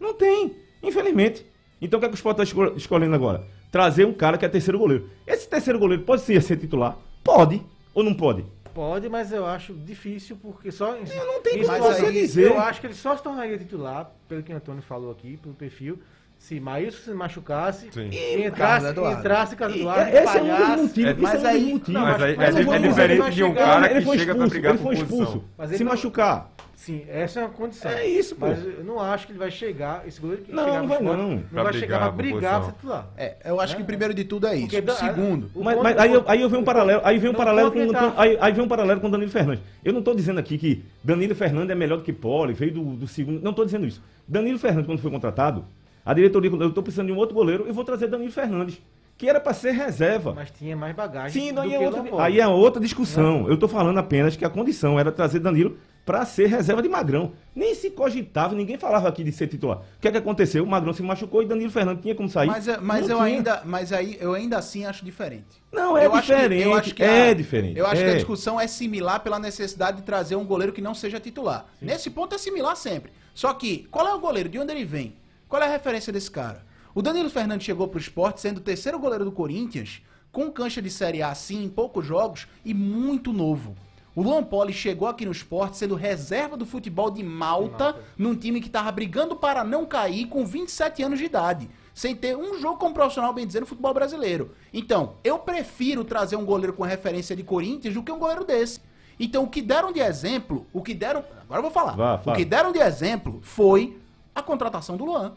Não 0.00 0.14
tem, 0.14 0.56
infelizmente. 0.82 1.46
Então 1.80 1.98
o 1.98 2.00
que, 2.00 2.06
é 2.06 2.08
que 2.08 2.14
o 2.14 2.16
Sport 2.16 2.40
está 2.40 2.72
escolhendo 2.76 3.14
agora? 3.14 3.46
Trazer 3.70 4.06
um 4.06 4.12
cara 4.12 4.38
que 4.38 4.44
é 4.44 4.48
terceiro 4.48 4.78
goleiro. 4.78 5.10
Esse 5.26 5.48
terceiro 5.48 5.78
goleiro 5.78 6.02
pode 6.04 6.22
ser, 6.22 6.40
ser 6.42 6.56
titular? 6.56 6.96
Pode. 7.22 7.62
Ou 7.94 8.02
não 8.02 8.14
pode? 8.14 8.44
Pode, 8.72 9.08
mas 9.08 9.32
eu 9.32 9.44
acho 9.44 9.74
difícil, 9.74 10.36
porque 10.40 10.70
só. 10.70 10.94
Eu 10.94 11.26
não 11.26 11.42
tenho 11.42 11.66
como 11.66 11.78
você 11.78 12.12
dizer. 12.12 12.46
Eu 12.52 12.60
acho 12.60 12.80
que 12.80 12.86
ele 12.86 12.94
só 12.94 13.16
se 13.16 13.22
tornaria 13.22 13.58
titular, 13.58 14.10
pelo 14.28 14.42
que 14.42 14.52
o 14.52 14.56
Antônio 14.56 14.82
falou 14.82 15.10
aqui, 15.10 15.36
pelo 15.36 15.54
perfil, 15.54 15.98
se 16.38 16.60
Maílson 16.60 16.98
se 16.98 17.10
machucasse 17.10 17.90
Sim. 17.92 18.08
e 18.12 18.44
entrasse, 18.46 18.86
entrasse 18.88 19.56
Carlos 19.56 19.76
E- 19.76 19.80
Eduardo, 19.80 20.16
Esse 20.16 20.38
é 20.38 20.42
um 20.42 20.46
dos 20.46 20.82
motivos. 20.82 20.98
É, 21.10 21.12
isso 21.12 21.20
mas 21.22 21.42
é 21.44 21.46
um 21.46 21.50
aí- 21.50 21.64
motivos. 21.72 21.88
Não, 21.88 22.00
mas 22.02 22.22
aí 22.22 22.36
mas 22.36 22.56
é, 22.56 22.60
é 22.60 22.64
mas 22.64 22.74
ele 22.78 22.88
diferente 22.88 23.34
de 23.34 23.44
um 23.44 23.54
cara 23.54 23.90
ele 23.90 23.98
que 23.98 24.04
foi 24.06 24.18
chega 24.18 24.34
pra 24.34 24.44
expulso, 24.44 24.50
brigar 24.50 24.74
ele 24.74 24.82
foi 24.82 24.94
expulso. 24.94 25.44
Mas 25.58 25.70
ele 25.70 25.78
se 25.78 25.84
machucar. 25.84 26.52
Sim, 26.78 27.02
essa 27.08 27.40
é 27.40 27.42
uma 27.42 27.48
condição. 27.50 27.90
É 27.90 28.06
isso, 28.06 28.36
pô. 28.36 28.46
Mas 28.46 28.64
eu 28.64 28.84
não 28.84 29.00
acho 29.00 29.26
que 29.26 29.32
ele 29.32 29.38
vai 29.40 29.50
chegar, 29.50 30.06
esse 30.06 30.20
goleiro 30.20 30.44
que 30.44 30.52
Não, 30.52 30.62
chegar 30.64 30.78
não 30.80 30.86
vai 30.88 30.98
esporte, 30.98 31.18
não. 31.18 31.28
não 31.30 31.38
Pra 31.40 31.62
vai 31.64 31.72
brigar 31.72 31.74
chegar 31.74 31.98
pra 31.98 32.10
brigar 32.12 32.60
pra 32.62 32.72
titular. 32.72 33.06
É, 33.16 33.36
eu 33.44 33.60
acho 33.60 33.76
que 33.76 33.82
primeiro 33.82 34.14
de 34.14 34.22
tudo 34.22 34.46
é 34.46 34.56
isso. 34.56 34.68
Porque 34.80 34.92
Segundo, 34.92 35.50
o 35.56 35.64
Mas, 35.64 35.74
ponto- 35.74 35.82
mas 35.82 35.98
aí, 35.98 36.12
eu- 36.12 36.24
aí 36.24 36.40
eu 36.40 36.48
venho 36.48 36.62
um 36.62 36.64
paralelo, 36.64 37.00
aí 37.04 37.18
vem 37.18 37.30
um 37.30 37.32
não 37.32 37.38
paralelo 37.38 37.72
com, 37.72 37.84
com- 37.88 38.12
aí, 38.20 38.38
aí 38.40 38.52
vem 38.52 38.64
um 38.64 38.68
paralelo 38.68 39.00
com 39.00 39.10
Danilo 39.10 39.30
Fernandes. 39.30 39.64
Eu 39.84 39.92
não 39.92 39.98
estou 39.98 40.14
dizendo 40.14 40.38
aqui 40.38 40.56
que 40.56 40.84
Danilo 41.02 41.34
Fernandes 41.34 41.70
é 41.70 41.74
melhor 41.74 41.96
do 41.96 42.04
que 42.04 42.12
Poli, 42.12 42.54
veio 42.54 42.72
do, 42.72 42.84
do 42.96 43.08
segundo. 43.08 43.42
Não 43.42 43.50
estou 43.50 43.64
dizendo 43.64 43.84
isso. 43.84 44.00
Danilo 44.26 44.58
Fernandes, 44.60 44.86
quando 44.86 45.00
foi 45.00 45.10
contratado, 45.10 45.64
a 46.06 46.14
diretoria, 46.14 46.48
eu 46.48 46.68
estou 46.68 46.82
precisando 46.84 47.08
de 47.08 47.12
um 47.12 47.16
outro 47.16 47.34
goleiro, 47.34 47.64
eu 47.66 47.74
vou 47.74 47.82
trazer 47.84 48.06
Danilo 48.06 48.30
Fernandes, 48.30 48.80
que 49.16 49.28
era 49.28 49.40
para 49.40 49.52
ser 49.52 49.72
reserva. 49.72 50.32
Mas 50.32 50.48
tinha 50.52 50.76
mais 50.76 50.94
bagagem 50.94 51.42
Sim, 51.42 51.52
do 51.52 51.60
aí 51.60 51.70
que 51.70 51.74
é, 51.74 51.78
outra, 51.80 52.22
aí 52.22 52.40
é 52.40 52.46
outra 52.46 52.80
discussão. 52.80 53.48
Eu 53.48 53.54
estou 53.54 53.68
falando 53.68 53.98
apenas 53.98 54.36
que 54.36 54.44
a 54.44 54.48
condição 54.48 54.96
era 54.96 55.10
trazer 55.10 55.40
Danilo 55.40 55.76
para 56.08 56.24
ser 56.24 56.46
reserva 56.46 56.80
de 56.80 56.88
Magrão. 56.88 57.32
Nem 57.54 57.74
se 57.74 57.90
cogitava, 57.90 58.54
ninguém 58.54 58.78
falava 58.78 59.06
aqui 59.06 59.22
de 59.22 59.30
ser 59.30 59.46
titular. 59.46 59.80
O 59.80 60.00
que 60.00 60.08
é 60.08 60.10
que 60.10 60.16
aconteceu? 60.16 60.64
O 60.64 60.66
Magrão 60.66 60.94
se 60.94 61.02
machucou 61.02 61.42
e 61.42 61.46
Danilo 61.46 61.70
Fernandes 61.70 62.00
tinha 62.00 62.14
como 62.14 62.30
sair. 62.30 62.46
mas, 62.46 62.66
é- 62.66 62.78
mas 62.78 63.00
eu 63.10 63.16
tinha. 63.16 63.22
ainda, 63.22 63.62
mas 63.66 63.92
aí 63.92 64.16
eu 64.18 64.32
ainda 64.32 64.56
assim 64.56 64.86
acho 64.86 65.04
diferente. 65.04 65.62
Não, 65.70 65.98
é 65.98 66.06
Eu 66.06 66.14
acho 66.14 66.26
que- 66.28 66.32
diferente. 66.34 66.62
eu 66.62 66.72
acho 66.74 66.94
que 66.94 67.02
é 67.02 67.28
a- 67.28 67.34
diferente. 67.34 67.78
Eu 67.78 67.86
acho 67.86 68.00
que 68.02 68.08
é. 68.08 68.12
a 68.12 68.14
discussão 68.14 68.58
é 68.58 68.66
similar 68.66 69.20
pela 69.20 69.38
necessidade 69.38 69.98
de 69.98 70.02
trazer 70.04 70.34
um 70.34 70.46
goleiro 70.46 70.72
que 70.72 70.80
não 70.80 70.94
seja 70.94 71.20
titular. 71.20 71.66
Nesse 71.78 72.08
ponto 72.08 72.34
é 72.34 72.38
similar 72.38 72.74
sempre. 72.74 73.12
Só 73.34 73.52
que, 73.52 73.86
qual 73.90 74.08
é 74.08 74.14
o 74.14 74.18
goleiro? 74.18 74.48
De 74.48 74.58
onde 74.58 74.72
ele 74.72 74.86
vem? 74.86 75.14
Qual 75.46 75.60
é 75.60 75.66
a 75.66 75.70
referência 75.70 76.10
desse 76.10 76.30
cara? 76.30 76.64
O 76.94 77.02
Danilo 77.02 77.28
Fernandes 77.28 77.66
chegou 77.66 77.86
pro 77.86 78.00
esporte 78.00 78.40
sendo 78.40 78.56
o 78.58 78.62
terceiro 78.62 78.98
goleiro 78.98 79.26
do 79.26 79.32
Corinthians, 79.32 80.00
com 80.32 80.50
cancha 80.50 80.80
de 80.80 80.90
Série 80.90 81.22
A, 81.22 81.34
sim, 81.34 81.64
em 81.64 81.68
poucos 81.68 82.06
jogos 82.06 82.46
e 82.64 82.72
muito 82.72 83.30
novo. 83.30 83.76
O 84.18 84.22
Luan 84.22 84.42
Poli 84.42 84.72
chegou 84.72 85.06
aqui 85.06 85.24
no 85.24 85.30
esporte 85.30 85.76
sendo 85.76 85.94
reserva 85.94 86.56
do 86.56 86.66
futebol 86.66 87.08
de 87.08 87.22
Malta, 87.22 87.94
num 88.16 88.34
time 88.34 88.60
que 88.60 88.68
tava 88.68 88.90
brigando 88.90 89.36
para 89.36 89.62
não 89.62 89.86
cair 89.86 90.26
com 90.26 90.44
27 90.44 91.04
anos 91.04 91.20
de 91.20 91.26
idade. 91.26 91.70
Sem 91.94 92.16
ter 92.16 92.36
um 92.36 92.58
jogo 92.58 92.78
como 92.78 92.92
profissional, 92.92 93.32
bem 93.32 93.46
dizer, 93.46 93.60
no 93.60 93.66
futebol 93.66 93.94
brasileiro. 93.94 94.50
Então, 94.74 95.14
eu 95.22 95.38
prefiro 95.38 96.02
trazer 96.02 96.34
um 96.34 96.44
goleiro 96.44 96.72
com 96.72 96.82
referência 96.82 97.36
de 97.36 97.44
Corinthians 97.44 97.94
do 97.94 98.02
que 98.02 98.10
um 98.10 98.18
goleiro 98.18 98.44
desse. 98.44 98.80
Então, 99.20 99.44
o 99.44 99.48
que 99.48 99.62
deram 99.62 99.92
de 99.92 100.00
exemplo, 100.00 100.66
o 100.72 100.82
que 100.82 100.94
deram. 100.94 101.22
Agora 101.44 101.58
eu 101.60 101.62
vou 101.62 101.70
falar. 101.70 101.94
Vá, 101.94 102.20
o 102.26 102.32
que 102.34 102.44
deram 102.44 102.72
de 102.72 102.80
exemplo 102.80 103.38
foi 103.44 104.00
a 104.34 104.42
contratação 104.42 104.96
do 104.96 105.04
Luan. 105.04 105.34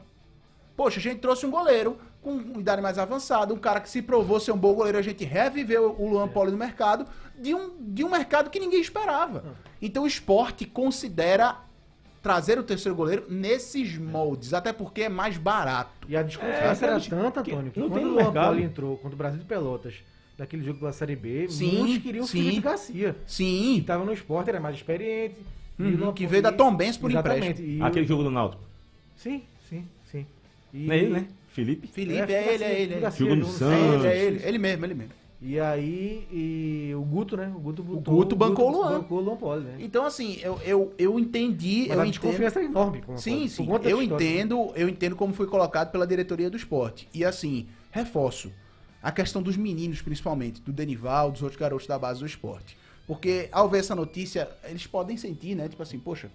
Poxa, 0.76 1.00
a 1.00 1.04
gente 1.04 1.20
trouxe 1.20 1.46
um 1.46 1.52
goleiro 1.52 2.00
com 2.22 2.60
idade 2.60 2.82
mais 2.82 2.98
avançada, 2.98 3.54
um 3.54 3.58
cara 3.58 3.80
que 3.82 3.90
se 3.90 4.02
provou 4.02 4.40
ser 4.40 4.52
um 4.52 4.58
bom 4.58 4.74
goleiro, 4.74 4.98
a 4.98 5.02
gente 5.02 5.24
reviveu 5.24 5.96
o 5.98 6.08
Luan 6.10 6.28
Poli 6.28 6.52
no 6.52 6.58
mercado, 6.58 7.06
de 7.40 7.54
um, 7.56 7.72
de 7.80 8.04
um 8.04 8.10
mercado 8.10 8.50
que 8.50 8.60
ninguém 8.60 8.80
esperava. 8.80 9.56
Então 9.82 10.04
o 10.04 10.08
esporte 10.08 10.66
considera 10.66 11.58
trazer 12.22 12.60
o 12.60 12.64
terceiro 12.64 12.96
goleiro 12.96 13.26
nesses 13.28 13.98
moldes, 13.98 14.54
até 14.54 14.72
porque 14.72 15.04
é 15.04 15.10
mais 15.10 15.38
barato. 15.38 16.08
E 16.08 16.16
a 16.16 16.22
desconfiança 16.22 16.86
É, 16.86 16.90
era 16.90 17.00
que- 17.00 17.10
tanta, 17.10 17.42
que 17.42 17.52
Antônio, 17.52 17.72
que 17.72 17.80
não 17.80 17.88
quando 17.90 17.96
tem 18.00 18.06
o 18.06 18.10
no 18.10 18.14
Luan 18.14 18.24
mercado. 18.26 18.48
Poli 18.50 18.64
entrou 18.64 18.98
contra 18.98 19.16
o 19.16 19.18
Brasil 19.18 19.40
de 19.40 19.46
Pelotas, 19.46 19.96
naquele 20.38 20.64
jogo 20.64 20.78
pela 20.80 20.94
Série 20.94 21.16
B, 21.16 21.48
Sim, 21.50 21.78
muitos 21.80 21.98
queriam 22.04 22.24
o 22.24 22.28
sim. 22.28 22.38
Felipe 22.44 22.62
Garcia. 22.62 23.14
Que 23.26 23.32
Sim, 23.32 23.78
estava 23.80 24.06
no 24.06 24.14
esporte, 24.14 24.50
era 24.50 24.60
mais 24.60 24.76
experiente. 24.76 25.36
e 25.80 25.84
Uhum, 25.84 26.10
o 26.10 26.14
que 26.14 26.28
veio 26.28 26.44
da 26.44 26.52
Tombense 26.52 27.00
por 27.00 27.10
Exatamente, 27.10 27.44
empréstimo. 27.62 27.68
e 27.68 27.82
o- 27.82 27.86
Aquele 27.86 28.06
jogo 28.06 28.22
do 28.24 28.30
Náutico. 28.30 28.62
Sim, 29.18 29.42
sim, 29.68 29.88
sim. 30.12 30.28
E, 30.72 30.86
Não 30.86 30.94
é 30.94 30.98
ele, 31.00 31.10
né? 31.10 31.28
Felipe? 31.52 31.88
Felipe, 31.88 32.34
é 32.34 32.54
ele, 32.54 32.64
é 32.64 32.82
ele. 32.82 32.94
É 32.94 32.98
ele. 32.98 33.12
Jogo 33.12 33.36
no 33.36 33.42
jogo 33.44 33.58
Santos. 33.58 34.06
É 34.06 34.08
ele, 34.08 34.08
é 34.08 34.26
ele, 34.26 34.42
ele 34.46 34.58
mesmo, 34.58 34.86
ele 34.86 34.94
mesmo. 34.94 35.14
E 35.44 35.60
aí, 35.60 36.28
e 36.32 36.94
o 36.96 37.02
Guto, 37.02 37.36
né? 37.36 37.52
O 37.56 37.60
Guto, 37.60 37.82
botou, 37.82 38.14
Guto 38.14 38.36
bancou 38.36 38.70
o 38.70 38.72
Luan. 38.72 39.00
Bancou 39.00 39.18
o 39.18 39.22
Luan 39.22 39.38
Poli, 39.38 39.64
né? 39.64 39.76
Então, 39.80 40.06
assim, 40.06 40.38
eu, 40.44 40.60
eu, 40.64 40.94
eu 41.00 41.20
entendi. 41.20 41.88
Mas 41.88 41.98
eu 41.98 42.04
a 42.04 42.08
entendo. 42.08 42.12
desconfiança 42.12 42.60
é 42.60 42.66
enorme. 42.66 43.02
com 43.02 43.16
o 43.16 43.18
Sim, 43.18 43.48
sim. 43.48 43.68
Eu 43.84 44.04
entendo, 44.04 44.72
eu 44.76 44.88
entendo 44.88 45.16
como 45.16 45.34
foi 45.34 45.48
colocado 45.48 45.92
pela 45.92 46.06
diretoria 46.06 46.48
do 46.48 46.56
esporte. 46.56 47.10
E 47.12 47.26
assim, 47.26 47.68
reforço 47.90 48.52
a 49.02 49.12
questão 49.12 49.42
dos 49.42 49.58
meninos, 49.58 50.00
principalmente, 50.00 50.62
do 50.62 50.72
Denival, 50.72 51.32
dos 51.32 51.42
outros 51.42 51.60
garotos 51.60 51.88
da 51.88 51.98
base 51.98 52.20
do 52.20 52.26
esporte. 52.28 52.78
Porque 53.08 53.50
ao 53.52 53.68
ver 53.68 53.80
essa 53.80 53.96
notícia, 53.96 54.48
eles 54.66 54.86
podem 54.86 55.18
sentir, 55.18 55.56
né? 55.56 55.68
Tipo 55.68 55.82
assim, 55.82 55.98
poxa, 55.98 56.30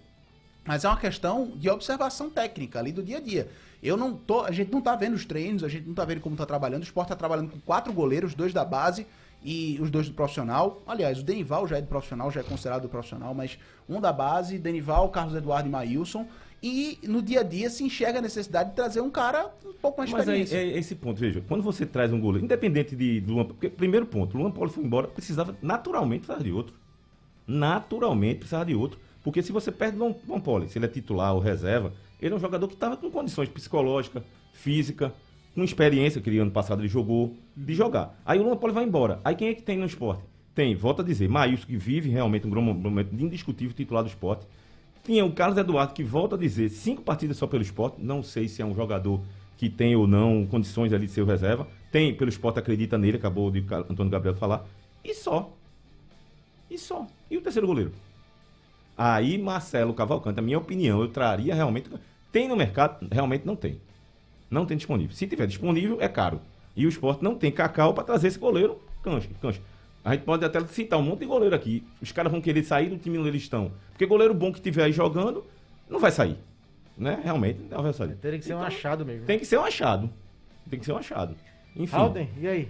mas 0.66 0.84
é 0.84 0.88
uma 0.88 0.96
questão 0.96 1.52
de 1.56 1.68
observação 1.70 2.28
técnica 2.28 2.78
ali 2.78 2.92
do 2.92 3.02
dia 3.02 3.18
a 3.18 3.20
dia. 3.20 3.48
Eu 3.82 3.96
não 3.96 4.14
tô, 4.14 4.40
a 4.42 4.50
gente 4.50 4.72
não 4.72 4.80
tá 4.80 4.96
vendo 4.96 5.14
os 5.14 5.24
treinos, 5.24 5.62
a 5.62 5.68
gente 5.68 5.86
não 5.86 5.94
tá 5.94 6.04
vendo 6.04 6.20
como 6.20 6.34
tá 6.34 6.46
trabalhando. 6.46 6.82
O 6.82 6.84
esporte 6.84 7.08
tá 7.08 7.16
trabalhando 7.16 7.50
com 7.50 7.60
quatro 7.60 7.92
goleiros, 7.92 8.34
dois 8.34 8.52
da 8.52 8.64
base 8.64 9.06
e 9.44 9.78
os 9.80 9.90
dois 9.90 10.08
do 10.08 10.14
profissional. 10.14 10.82
Aliás, 10.86 11.20
o 11.20 11.22
Denival 11.22 11.68
já 11.68 11.78
é 11.78 11.80
do 11.80 11.86
profissional, 11.86 12.30
já 12.30 12.40
é 12.40 12.42
considerado 12.42 12.82
do 12.82 12.88
profissional, 12.88 13.32
mas 13.32 13.58
um 13.88 14.00
da 14.00 14.12
base, 14.12 14.58
Denival, 14.58 15.08
Carlos 15.10 15.34
Eduardo 15.36 15.68
e 15.68 15.72
Maílson. 15.72 16.26
E 16.62 16.98
no 17.04 17.22
dia 17.22 17.40
a 17.40 17.42
dia 17.42 17.68
se 17.70 17.84
enxerga 17.84 18.18
a 18.18 18.22
necessidade 18.22 18.70
de 18.70 18.76
trazer 18.76 19.00
um 19.00 19.10
cara 19.10 19.52
um 19.64 19.74
pouco 19.74 19.98
mais 19.98 20.10
Mas 20.10 20.26
é, 20.26 20.38
experiência. 20.38 20.56
é 20.56 20.78
esse 20.78 20.94
ponto, 20.94 21.20
veja, 21.20 21.44
quando 21.46 21.62
você 21.62 21.84
traz 21.84 22.12
um 22.12 22.20
goleiro, 22.20 22.44
independente 22.44 22.96
de 22.96 23.20
Luan, 23.20 23.44
porque, 23.44 23.68
primeiro 23.68 24.06
ponto, 24.06 24.36
Luan 24.36 24.50
Paulo 24.50 24.70
foi 24.70 24.82
embora, 24.82 25.06
precisava 25.06 25.56
naturalmente 25.62 26.26
precisar 26.26 26.42
de 26.42 26.50
outro. 26.50 26.74
Naturalmente 27.46 28.38
precisava 28.38 28.64
de 28.64 28.74
outro. 28.74 28.98
Porque 29.27 29.43
se 29.43 29.51
você 29.51 29.72
perde 29.72 29.99
o 30.01 30.14
Luan 30.29 30.39
Poli, 30.39 30.68
se 30.68 30.79
ele 30.79 30.85
é 30.85 30.89
titular 30.89 31.35
ou 31.35 31.41
reserva, 31.41 31.93
ele 32.22 32.33
é 32.33 32.37
um 32.37 32.39
jogador 32.39 32.68
que 32.68 32.74
estava 32.74 32.97
com 32.97 33.11
condições 33.11 33.49
psicológicas, 33.49 34.22
física, 34.53 35.12
com 35.53 35.64
experiência, 35.64 36.20
que 36.20 36.39
ano 36.39 36.53
passado 36.53 36.81
ele 36.81 36.87
jogou, 36.87 37.35
de 37.57 37.74
jogar. 37.74 38.16
Aí 38.24 38.39
o 38.39 38.45
Luan 38.45 38.57
Poli 38.57 38.72
vai 38.72 38.85
embora. 38.85 39.18
Aí 39.24 39.35
quem 39.35 39.49
é 39.49 39.55
que 39.55 39.62
tem 39.62 39.79
no 39.79 39.85
esporte? 39.85 40.22
Tem, 40.55 40.77
volta 40.77 41.03
a 41.03 41.05
dizer, 41.05 41.29
Maílson, 41.29 41.66
que 41.66 41.77
vive 41.77 42.09
realmente 42.09 42.47
um 42.47 42.51
momento 42.62 43.12
indiscutível 43.20 43.74
titular 43.74 44.05
do 44.05 44.09
esporte. 44.09 44.47
Tinha 45.03 45.24
o 45.24 45.33
Carlos 45.33 45.59
Eduardo, 45.59 45.93
que 45.93 46.05
volta 46.05 46.37
a 46.37 46.39
dizer, 46.39 46.68
cinco 46.68 47.03
partidas 47.03 47.37
só 47.37 47.49
pelo 47.49 47.64
esporte. 47.64 47.97
Não 48.01 48.22
sei 48.22 48.47
se 48.47 48.62
é 48.62 48.64
um 48.64 48.77
jogador 48.77 49.20
que 49.57 49.68
tem 49.68 49.97
ou 49.97 50.07
não 50.07 50.47
condições 50.47 50.93
ali 50.93 51.07
de 51.07 51.12
ser 51.12 51.27
reserva. 51.27 51.66
Tem, 51.91 52.14
pelo 52.14 52.29
esporte, 52.29 52.61
acredita 52.61 52.97
nele, 52.97 53.16
acabou 53.16 53.51
de 53.51 53.59
Antônio 53.91 54.09
Gabriel 54.09 54.37
falar. 54.37 54.64
E 55.03 55.12
só. 55.12 55.53
E 56.70 56.79
só. 56.79 57.09
E 57.29 57.37
o 57.37 57.41
terceiro 57.41 57.66
goleiro? 57.66 58.05
Aí, 58.97 59.36
Marcelo 59.36 59.92
Cavalcante, 59.92 60.38
a 60.38 60.42
minha 60.42 60.59
opinião, 60.59 61.01
eu 61.01 61.09
traria 61.09 61.55
realmente. 61.55 61.90
Tem 62.32 62.49
no 62.49 62.57
mercado? 62.57 63.07
Realmente 63.11 63.47
não 63.47 63.57
tem. 63.57 63.80
Não 64.51 64.64
tem 64.64 64.76
disponível. 64.76 65.14
Se 65.14 65.26
tiver 65.26 65.47
disponível, 65.47 65.99
é 66.01 66.09
caro. 66.09 66.40
E 66.74 66.86
o 66.86 66.88
esporte 66.88 67.22
não 67.22 67.34
tem 67.34 67.51
cacau 67.51 67.92
para 67.94 68.05
trazer 68.05 68.28
esse 68.28 68.38
goleiro 68.38 68.80
cancha, 69.03 69.28
cancha. 69.40 69.61
A 70.05 70.12
gente 70.12 70.24
pode 70.24 70.44
até 70.44 70.61
citar 70.66 70.99
um 70.99 71.03
monte 71.03 71.20
de 71.20 71.26
goleiro 71.26 71.55
aqui. 71.55 71.84
Os 72.01 72.12
caras 72.12 72.30
vão 72.30 72.40
querer 72.40 72.62
sair 72.62 72.88
do 72.88 72.97
time 72.99 73.18
onde 73.18 73.28
eles 73.28 73.42
estão. 73.42 73.72
Porque 73.90 74.07
goleiro 74.07 74.34
bom 74.34 74.53
que 74.53 74.61
tiver 74.61 74.84
aí 74.84 74.92
jogando, 74.92 75.44
não 75.88 75.99
vai 75.99 76.11
sair. 76.11 76.36
Né? 76.97 77.20
Realmente, 77.22 77.61
não 77.70 77.82
vai 77.82 77.92
sair. 77.92 78.14
Teria 78.16 78.38
que 78.38 78.44
ser 78.44 78.55
um 78.55 78.59
Então, 78.59 78.66
achado 78.66 79.05
mesmo. 79.05 79.26
Tem 79.26 79.38
que 79.38 79.44
ser 79.44 79.59
um 79.59 79.64
achado. 79.64 80.11
Tem 80.68 80.78
que 80.78 80.84
ser 80.84 80.92
um 80.92 80.97
achado. 80.97 81.36
Enfim. 81.74 81.97
Alden, 81.97 82.30
e 82.38 82.47
aí? 82.47 82.68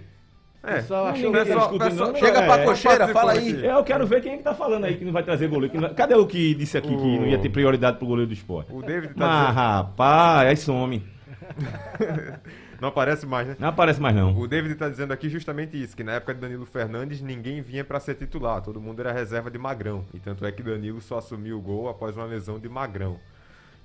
É, 0.63 0.75
Pessoal, 0.77 1.05
Não, 1.05 1.11
achou 1.11 1.23
ninguém 1.27 1.39
que- 1.43 1.47
pessoal- 1.47 1.65
escutando, 1.65 1.89
pessoal- 1.91 2.11
não. 2.11 2.19
Chega 2.19 2.41
pra 2.41 2.57
É. 2.59 2.65
cocheira, 2.65 3.07
fala 3.09 3.31
aí. 3.33 3.65
Eu 3.65 3.83
quero 3.83 4.05
ver 4.07 4.21
quem 4.21 4.33
é 4.33 4.37
que 4.37 4.43
tá 4.43 4.53
falando 4.53 4.83
aí 4.85 4.97
que 4.97 5.05
não 5.05 5.13
vai 5.13 5.23
trazer 5.23 5.47
goleiro. 5.47 5.79
vai- 5.79 5.93
Cadê 5.93 6.15
o 6.15 6.25
que 6.27 6.53
disse 6.55 6.77
aqui 6.77 6.89
que 6.89 7.19
não 7.19 7.25
ia 7.27 7.37
ter 7.37 7.49
prioridade 7.49 7.97
pro 7.97 8.07
goleiro 8.07 8.27
do 8.27 8.33
esporte? 8.33 8.73
O 8.73 8.81
David 8.81 9.13
tá 9.13 9.25
Mas, 9.25 9.39
dizendo. 9.41 9.55
rapaz, 9.55 10.47
aí 10.49 10.57
some. 10.57 11.03
Não 12.79 12.89
aparece 12.89 13.25
mais, 13.25 13.47
né? 13.47 13.55
Não 13.57 13.69
aparece 13.69 13.99
mais 13.99 14.15
não. 14.15 14.37
O 14.37 14.47
David 14.47 14.75
tá 14.75 14.87
dizendo 14.87 15.11
aqui 15.11 15.29
justamente 15.29 15.81
isso, 15.81 15.95
que 15.97 16.03
na 16.03 16.11
época 16.13 16.35
de 16.35 16.39
Danilo 16.41 16.63
Fernandes 16.65 17.21
ninguém 17.21 17.59
vinha 17.59 17.83
pra 17.83 17.99
ser 17.99 18.13
titular, 18.13 18.61
todo 18.61 18.79
mundo 18.79 18.99
era 18.99 19.11
reserva 19.11 19.49
de 19.49 19.57
Magrão. 19.57 20.05
E 20.13 20.19
tanto 20.19 20.45
é 20.45 20.51
que 20.51 20.61
Danilo 20.61 21.01
só 21.01 21.17
assumiu 21.17 21.57
o 21.57 21.61
gol 21.61 21.89
após 21.89 22.15
uma 22.15 22.25
lesão 22.25 22.59
de 22.59 22.69
Magrão. 22.69 23.17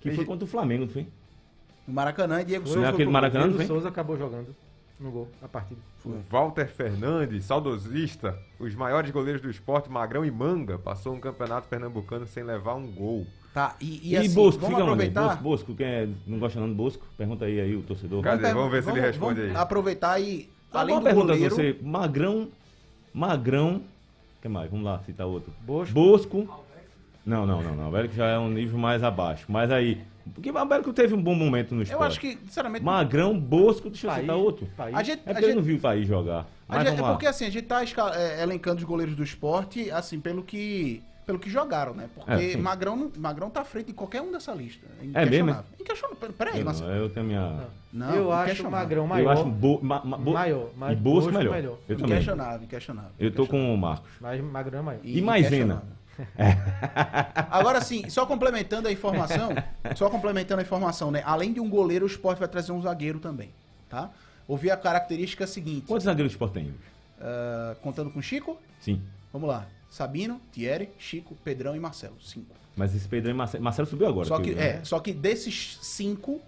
Que 0.00 0.10
foi 0.10 0.26
contra 0.26 0.44
o 0.44 0.48
Flamengo, 0.48 0.84
não 0.84 0.92
foi? 0.92 1.06
No 1.88 1.94
Maracanã, 1.94 2.44
Diego 2.44 2.64
Foi 2.66 2.74
Souza. 2.74 2.90
naquele 2.90 3.10
Maracanã, 3.10 3.48
Diego? 3.48 3.64
Souza 3.64 3.88
acabou 3.88 4.18
jogando 4.18 4.54
no 5.02 5.10
gol, 5.10 5.28
a 5.42 5.48
partida. 5.48 5.80
O 6.04 6.20
Walter 6.30 6.66
Fernandes, 6.68 7.44
saudosista, 7.44 8.38
os 8.58 8.74
maiores 8.74 9.10
goleiros 9.10 9.40
do 9.42 9.50
esporte, 9.50 9.90
Magrão 9.90 10.24
e 10.24 10.30
Manga, 10.30 10.78
passou 10.78 11.14
um 11.14 11.20
campeonato 11.20 11.68
pernambucano 11.68 12.26
sem 12.26 12.42
levar 12.42 12.74
um 12.74 12.86
gol. 12.90 13.26
Tá, 13.52 13.76
e, 13.80 14.00
e 14.02 14.12
E, 14.12 14.16
assim, 14.16 14.34
Bosco, 14.34 14.60
vamos 14.62 14.80
aproveitar. 14.80 15.28
Bosco, 15.28 15.42
Bosco, 15.42 15.74
quem 15.74 15.86
é- 15.86 16.08
não 16.26 16.38
gosta 16.38 16.58
não 16.58 16.68
do 16.68 16.74
Bosco? 16.74 17.04
Pergunta 17.18 17.44
aí, 17.44 17.60
aí 17.60 17.76
o 17.76 17.82
torcedor. 17.82 18.22
Cadê? 18.22 18.52
Vamos 18.52 18.70
ver 18.72 18.82
se 18.82 18.90
ele 18.90 19.00
responde 19.00 19.40
vamos 19.40 19.56
aí. 19.56 19.62
aproveitar 19.62 20.18
e, 20.20 20.48
além 20.72 20.94
uma 20.94 21.00
do 21.00 21.04
pergunta 21.04 21.32
goleiro... 21.34 21.54
você. 21.54 21.76
Magrão, 21.82 22.48
Magrão, 23.12 23.82
que 24.40 24.48
mais? 24.48 24.70
Vamos 24.70 24.86
lá, 24.86 25.00
citar 25.04 25.26
outro. 25.26 25.52
Bosco. 25.60 25.92
Bosco. 25.94 26.62
Não, 27.24 27.46
não, 27.46 27.62
não, 27.62 27.76
não. 27.76 27.84
O 27.84 27.88
Abérico 27.88 28.14
já 28.14 28.26
é 28.26 28.38
um 28.38 28.48
nível 28.48 28.78
mais 28.78 29.02
abaixo. 29.02 29.44
Mas 29.48 29.70
aí, 29.70 30.00
porque 30.34 30.50
o 30.50 30.58
Abérico 30.58 30.92
teve 30.92 31.14
um 31.14 31.22
bom 31.22 31.34
momento 31.34 31.74
no 31.74 31.82
esporte. 31.82 32.00
Eu 32.00 32.06
acho 32.06 32.20
que, 32.20 32.36
sinceramente... 32.44 32.84
Magrão, 32.84 33.38
Bosco, 33.38 33.88
deixa 33.90 34.06
eu 34.06 34.10
País, 34.10 34.22
citar 34.22 34.36
outro. 34.36 34.66
país. 34.76 34.94
A 34.94 35.02
gente, 35.02 35.22
É 35.26 35.30
a 35.32 35.40
gente- 35.40 35.54
não 35.54 35.62
viu 35.62 35.76
o 35.76 35.80
Thaís 35.80 36.06
jogar. 36.06 36.40
a 36.68 36.76
Mas 36.76 36.88
gente- 36.88 37.00
é 37.00 37.06
porque 37.06 37.26
assim, 37.26 37.44
a 37.46 37.50
gente 37.50 37.66
tá 37.66 37.82
é, 38.14 38.42
elencando 38.42 38.78
os 38.78 38.84
goleiros 38.84 39.14
do 39.14 39.22
esporte, 39.22 39.90
assim, 39.90 40.18
pelo 40.20 40.42
que, 40.42 41.02
pelo 41.26 41.38
que 41.38 41.48
jogaram, 41.50 41.94
né? 41.94 42.08
Porque 42.14 42.52
É. 42.52 42.56
Magrão, 42.56 43.10
Magrão 43.16 43.50
tá 43.50 43.60
à 43.60 43.64
frente 43.64 43.86
de 43.86 43.92
qualquer 43.92 44.20
um 44.22 44.32
dessa 44.32 44.52
lista. 44.52 44.86
É 45.00 45.04
É 45.04 45.26
mesmo, 45.26 45.50
inquestionável. 45.50 45.64
Inquestionável. 45.80 46.32
Peraí, 46.38 46.58
Eu, 46.60 46.64
Marcelo. 46.64 46.88
não, 46.90 46.96
eu 46.96 47.10
tenho 47.10 47.26
minha... 47.26 47.66
Não, 47.92 48.14
eu 48.14 48.32
acho. 48.32 48.70
Magrão 48.70 49.06
maior. 49.06 49.24
Eu 49.24 49.30
acho 49.30 49.44
bo, 49.44 49.78
ma, 49.82 50.02
ma, 50.02 50.16
bo, 50.16 50.32
Maior, 50.32 50.70
mas 50.76 50.92
e 50.92 50.96
Bosco, 51.00 51.20
Bosco 51.30 51.38
melhor. 51.38 51.54
melhor. 51.54 51.78
Eu 51.86 51.96
também. 51.96 52.12
Inquestionável, 52.12 52.62
inquestionável. 52.64 53.10
Eu 53.18 53.30
tô 53.30 53.46
com 53.46 53.74
o 53.74 53.76
Marcos. 53.76 54.10
Mas 54.18 54.40
Magrão 54.42 54.78
é 54.78 54.82
maior. 54.82 55.00
E 55.04 55.20
Maisena? 55.20 55.82
Inquestionável. 56.18 57.46
Agora 57.50 57.80
sim, 57.80 58.08
só 58.10 58.26
complementando 58.26 58.88
a 58.88 58.92
informação, 58.92 59.50
só 59.96 60.08
complementando 60.10 60.60
a 60.60 60.64
informação, 60.64 61.10
né? 61.10 61.22
Além 61.24 61.52
de 61.52 61.60
um 61.60 61.68
goleiro, 61.68 62.04
o 62.04 62.08
esporte 62.08 62.38
vai 62.38 62.48
trazer 62.48 62.72
um 62.72 62.80
zagueiro 62.82 63.18
também, 63.18 63.50
tá? 63.88 64.10
Ouvi 64.46 64.70
a 64.70 64.76
característica 64.76 65.46
seguinte, 65.46 65.86
Quantos 65.86 66.04
zagueiros 66.04 66.32
do 66.32 66.34
esporte 66.34 66.52
tem? 66.54 66.74
ah, 67.20 67.76
contando 67.82 68.10
com 68.10 68.20
Chico, 68.20 68.58
Sim. 68.80 69.00
vamos 69.32 69.48
lá, 69.48 69.66
Sabino, 69.90 70.40
Thierry, 70.52 70.90
Chico, 70.98 71.36
Pedrão 71.44 71.76
e 71.76 71.80
Marcelo, 71.80 72.16
cinco. 72.20 72.54
Mas 72.76 72.94
esse 72.94 73.06
Pedro 73.06 73.30
e 73.30 73.34
Marcelo, 73.34 73.62
Marcelo 73.62 73.86
subiu 73.86 74.08
agora. 74.08 74.26
Só 74.26 74.38
que, 74.40 74.50
eu- 74.50 74.58
é, 74.58 74.82
só 74.82 74.98
que 74.98 75.12
desses 75.12 75.78
cinco, 75.82 76.40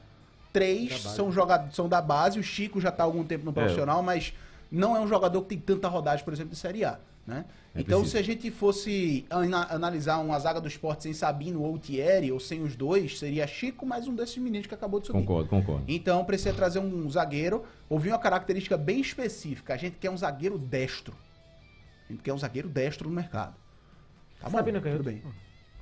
três 0.53 1.01
são 1.03 1.31
jogadores 1.31 1.75
são 1.75 1.87
da 1.89 2.01
base. 2.01 2.39
O 2.39 2.43
Chico 2.43 2.81
já 2.81 2.89
está 2.89 3.03
há 3.03 3.07
algum 3.07 3.21
É. 3.21 3.25
tempo 3.25 3.45
no 3.45 3.53
profissional, 3.53 4.03
mas 4.03 4.33
não 4.73 4.97
é 4.97 5.01
um 5.01 5.07
jogador 5.07 5.43
que 5.43 5.49
tem 5.49 5.59
tanta 5.59 5.87
rodagem, 5.87 6.25
por 6.25 6.33
exemplo, 6.33 6.53
de 6.53 6.57
Série 6.59 6.83
A. 6.85 6.99
Né? 7.27 7.45
É 7.75 7.81
então, 7.81 8.01
preciso. 8.03 8.11
se 8.13 8.19
a 8.19 8.23
gente 8.23 8.51
fosse 8.53 9.25
ana- 9.29 9.67
analisar 9.69 10.19
uma 10.19 10.39
zaga 10.39 10.61
do 10.61 10.69
esporte 10.69 11.03
sem 11.03 11.13
Sabino 11.13 11.61
ou 11.63 11.77
Thierry, 11.77 12.31
ou 12.31 12.39
sem 12.39 12.63
os 12.63 12.77
dois, 12.77 13.19
seria 13.19 13.47
Chico 13.49 13.85
mais 13.85 14.07
um 14.07 14.15
desses 14.15 14.39
meninos 14.39 14.69
que 14.69 14.75
acabou 14.75 15.01
de 15.01 15.09
subir. 15.09 15.19
Concordo, 15.19 15.49
concordo. 15.49 15.85
Então, 15.89 16.25
precisa 16.25 16.53
trazer 16.55 16.79
um 16.79 17.11
zagueiro. 17.11 17.65
Ouvi 17.91 18.11
uma 18.11 18.19
característica 18.19 18.77
bem 18.77 19.01
específica. 19.01 19.75
A 19.75 19.77
gente 19.77 19.97
quer 19.99 20.09
um 20.11 20.17
zagueiro 20.17 20.57
destro. 20.57 21.15
A 22.09 22.13
gente 22.13 22.23
quer 22.23 22.33
um 22.33 22.39
zagueiro 22.39 22.69
destro 22.69 23.09
no 23.09 23.15
mercado. 23.15 23.55
Tá 24.41 24.49
bom, 24.49 24.59
Sabino 24.59 24.79
é 24.79 24.81
canhoto? 24.81 25.03
tudo 25.03 25.13
bem. 25.13 25.23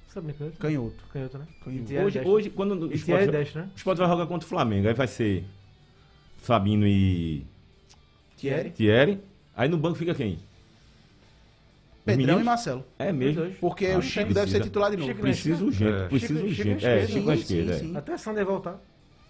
Sabino 0.08 0.30
é 0.30 0.34
canhoto? 0.34 0.58
Canhoto. 0.58 1.04
Canhoto, 1.12 1.38
né? 1.38 1.46
Canhoto. 1.62 1.94
Hoje, 2.06 2.20
hoje, 2.20 2.50
quando 2.50 2.88
o 2.88 2.92
esporte, 2.94 3.30
destro, 3.30 3.60
né? 3.60 3.70
o 3.70 3.76
esporte 3.76 3.98
vai 3.98 4.08
jogar 4.08 4.26
contra 4.26 4.46
o 4.46 4.48
Flamengo, 4.48 4.88
aí 4.88 4.94
vai 4.94 5.06
ser 5.08 5.44
Sabino 6.42 6.86
e 6.86 7.44
Thierry, 8.38 8.70
Thierry. 8.70 9.20
Aí 9.54 9.68
no 9.68 9.76
banco 9.76 9.96
fica 9.98 10.14
quem? 10.14 10.38
Pedrão 12.04 12.26
meninos? 12.26 12.42
e 12.42 12.44
Marcelo. 12.44 12.84
É 12.98 13.12
mesmo. 13.12 13.52
Porque 13.60 13.86
Ah, 13.86 13.98
o 13.98 14.02
Chico 14.02 14.26
deve 14.28 14.40
precisa. 14.40 14.58
ser 14.58 14.64
titular 14.64 14.90
de 14.90 14.96
novo. 14.96 15.08
Chico 15.10 15.20
Preciso 15.22 15.62
É. 15.64 15.66
urgente, 15.66 16.08
preciso 16.08 16.34
Chico- 16.34 16.48
Chico 16.54 16.68
urgente. 16.68 16.86
É, 16.86 16.98
esquerda. 17.02 17.06
Chico 17.12 17.32
esquerda. 17.32 17.72
sim, 17.74 17.78
é. 17.84 17.88
sim. 17.90 17.96
Até 17.96 18.16
Sander 18.16 18.44
voltar. 18.44 18.80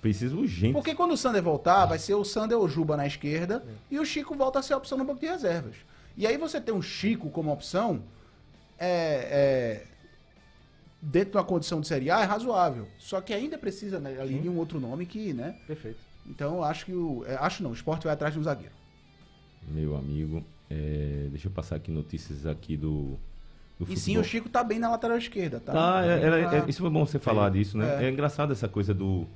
Preciso 0.01 0.39
urgente. 0.39 0.73
Porque 0.73 0.95
quando 0.95 1.12
o 1.12 1.16
Sander 1.16 1.43
voltar, 1.43 1.87
vai 1.87 1.99
ser 1.99 2.14
o 2.14 2.25
Sander 2.25 2.57
ou 2.59 2.64
o 2.64 2.68
Juba 2.68 2.97
na 2.97 3.07
esquerda 3.07 3.62
e 3.91 3.99
o 3.99 4.05
Chico 4.05 4.35
volta 4.35 4.59
a 4.59 4.62
ser 4.62 4.73
a 4.75 4.77
opção 4.79 4.97
no 4.99 5.05
banco 5.05 5.20
de 5.20 5.27
reservas. 5.27 5.77
E 6.16 6.27
aí 6.27 6.37
você 6.37 6.61
tem 6.61 6.75
um 6.75 6.83
Chico 6.83 7.31
como 7.31 7.53
opção, 7.53 8.03
é, 8.79 9.83
é, 9.85 9.87
dentro 11.01 11.33
de 11.33 11.37
uma 11.37 11.45
condição 11.45 11.81
de 11.81 11.87
Série 11.87 12.11
A, 12.11 12.20
é 12.20 12.25
razoável. 12.25 12.89
Só 12.99 13.20
que 13.20 13.33
ainda 13.33 13.57
precisa 13.59 14.01
né, 14.01 14.18
ali 14.20 14.39
de 14.39 14.49
um 14.49 14.57
outro 14.57 14.81
nome 14.81 15.07
que, 15.07 15.33
né? 15.33 15.57
Perfeito. 15.66 15.99
Então 16.27 16.57
eu 16.57 16.64
acho 16.64 16.85
que 16.87 16.93
o. 16.95 17.25
é, 17.27 17.37
acho 17.37 17.62
não, 17.62 17.70
o 17.70 17.75
esporte 17.75 18.05
vai 18.05 18.12
atrás 18.14 18.33
de 18.35 18.41
um 18.41 18.43
zagueiro. 18.43 18.73
Meu 19.68 19.97
amigo, 19.97 20.45
é, 20.73 21.29
deixa 21.31 21.49
eu 21.49 21.53
passar 21.53 21.77
aqui 21.77 21.91
notícias 21.91 22.47
aqui 22.47 22.77
do, 22.77 23.18
do 23.79 23.91
E 23.93 23.97
sim, 23.97 24.16
o 24.16 24.25
Chico 24.25 24.49
tá 24.49 24.64
bem 24.64 24.79
na 24.79 24.89
lateral 24.91 25.18
esquerda, 25.18 25.61
tá? 25.61 25.73
Tá, 25.73 26.07
é- 26.07 26.23
era- 26.23 26.51
Tá- 26.51 26.57
é- 26.59 26.64
isso 26.68 26.81
foi 26.81 26.91
bom 26.91 27.05
você 27.05 27.18
falar 27.18 27.51
disso, 27.51 27.77
né? 27.77 28.03
É. 28.03 28.07
É. 28.07 28.11
engraçado 28.11 28.53
essa 28.53 28.68
coisa 28.68 28.95
do, 28.95 29.27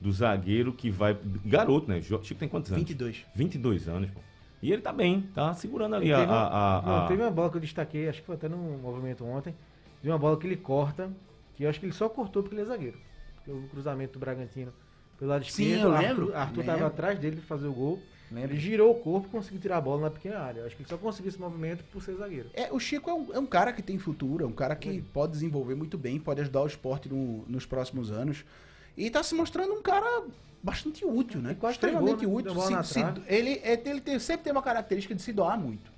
do 0.00 0.10
zagueiro 0.12 0.72
que 0.72 0.90
vai. 0.90 1.16
Garoto, 1.44 1.88
né? 1.88 2.00
Chico 2.02 2.34
tem 2.40 2.48
quantos 2.48 2.72
anos? 2.72 2.82
22. 2.82 3.24
22 3.34 3.88
anos, 3.88 4.10
pô. 4.10 4.20
E 4.62 4.70
ele 4.72 4.82
tá 4.82 4.92
bem, 4.92 5.22
tá 5.34 5.54
segurando 5.54 5.94
ali 5.96 6.12
a. 6.12 6.18
Teve 6.18 6.30
uma- 6.32 6.38
a- 6.38 6.78
a- 6.78 6.82
Não, 6.82 6.96
a- 7.04 7.08
teve 7.08 7.22
uma 7.22 7.30
bola 7.30 7.50
que 7.50 7.56
eu 7.56 7.60
destaquei, 7.60 8.08
acho 8.08 8.20
que 8.20 8.26
foi 8.26 8.34
até 8.34 8.48
num 8.48 8.78
movimento 8.78 9.24
ontem, 9.24 9.54
de 10.02 10.08
uma 10.10 10.18
bola 10.18 10.36
que 10.36 10.46
ele 10.46 10.56
corta, 10.56 11.10
que 11.56 11.64
eu 11.64 11.70
acho 11.70 11.78
que 11.80 11.86
ele 11.86 11.92
só 11.94 12.08
cortou 12.08 12.42
porque 12.42 12.54
ele 12.56 12.62
é 12.62 12.66
zagueiro. 12.66 12.98
Porque 13.36 13.50
o 13.52 13.62
cruzamento 13.68 14.14
do 14.14 14.18
Bragantino 14.18 14.72
pelo 15.18 15.30
lado 15.30 15.44
Sim, 15.46 15.62
esquerdo, 15.64 15.82
eu 15.88 15.92
Arthur- 15.92 16.08
lembro, 16.08 16.36
Arthur 16.36 16.58
lembro. 16.58 16.60
estava 16.72 16.86
atrás 16.86 17.18
dele 17.18 17.36
para 17.36 17.44
fazer 17.46 17.66
o 17.68 17.72
gol. 17.72 18.02
Lembro. 18.30 18.52
Ele 18.52 18.60
girou 18.60 18.92
o 18.92 18.94
corpo 18.94 19.26
e 19.28 19.30
conseguiu 19.30 19.60
tirar 19.60 19.78
a 19.78 19.80
bola 19.80 20.02
na 20.02 20.10
pequena 20.10 20.38
área. 20.38 20.60
Eu 20.60 20.66
acho 20.66 20.76
que 20.76 20.82
ele 20.82 20.88
só 20.88 20.96
conseguiu 20.96 21.28
esse 21.30 21.40
movimento 21.40 21.82
por 21.92 22.02
ser 22.02 22.14
zagueiro. 22.14 22.48
É, 22.54 22.72
o 22.72 22.78
Chico 22.78 23.10
é 23.10 23.14
um, 23.14 23.34
é 23.34 23.38
um 23.38 23.46
cara 23.46 23.72
que 23.72 23.82
tem 23.82 23.98
futuro, 23.98 24.44
é 24.44 24.46
um 24.46 24.52
cara 24.52 24.76
que 24.76 25.02
pode 25.02 25.32
desenvolver 25.32 25.74
muito 25.74 25.98
bem, 25.98 26.18
pode 26.18 26.40
ajudar 26.40 26.62
o 26.62 26.66
esporte 26.66 27.08
no- 27.08 27.44
nos 27.48 27.66
próximos 27.66 28.10
anos. 28.12 28.44
E 28.96 29.10
tá 29.10 29.22
se 29.22 29.34
mostrando 29.34 29.72
um 29.74 29.82
cara 29.82 30.24
bastante 30.62 31.04
útil, 31.04 31.40
né? 31.40 31.56
Extremamente 31.70 32.24
gol, 32.26 32.42
né? 32.42 32.50
útil. 32.50 32.54
Se- 32.84 32.94
se- 32.94 33.00
ele 33.26 33.60
é- 33.64 33.82
ele 33.88 34.00
tem- 34.00 34.18
sempre 34.18 34.44
tem 34.44 34.52
uma 34.52 34.62
característica 34.62 35.14
de 35.14 35.22
se 35.22 35.32
doar 35.32 35.58
muito. 35.58 35.90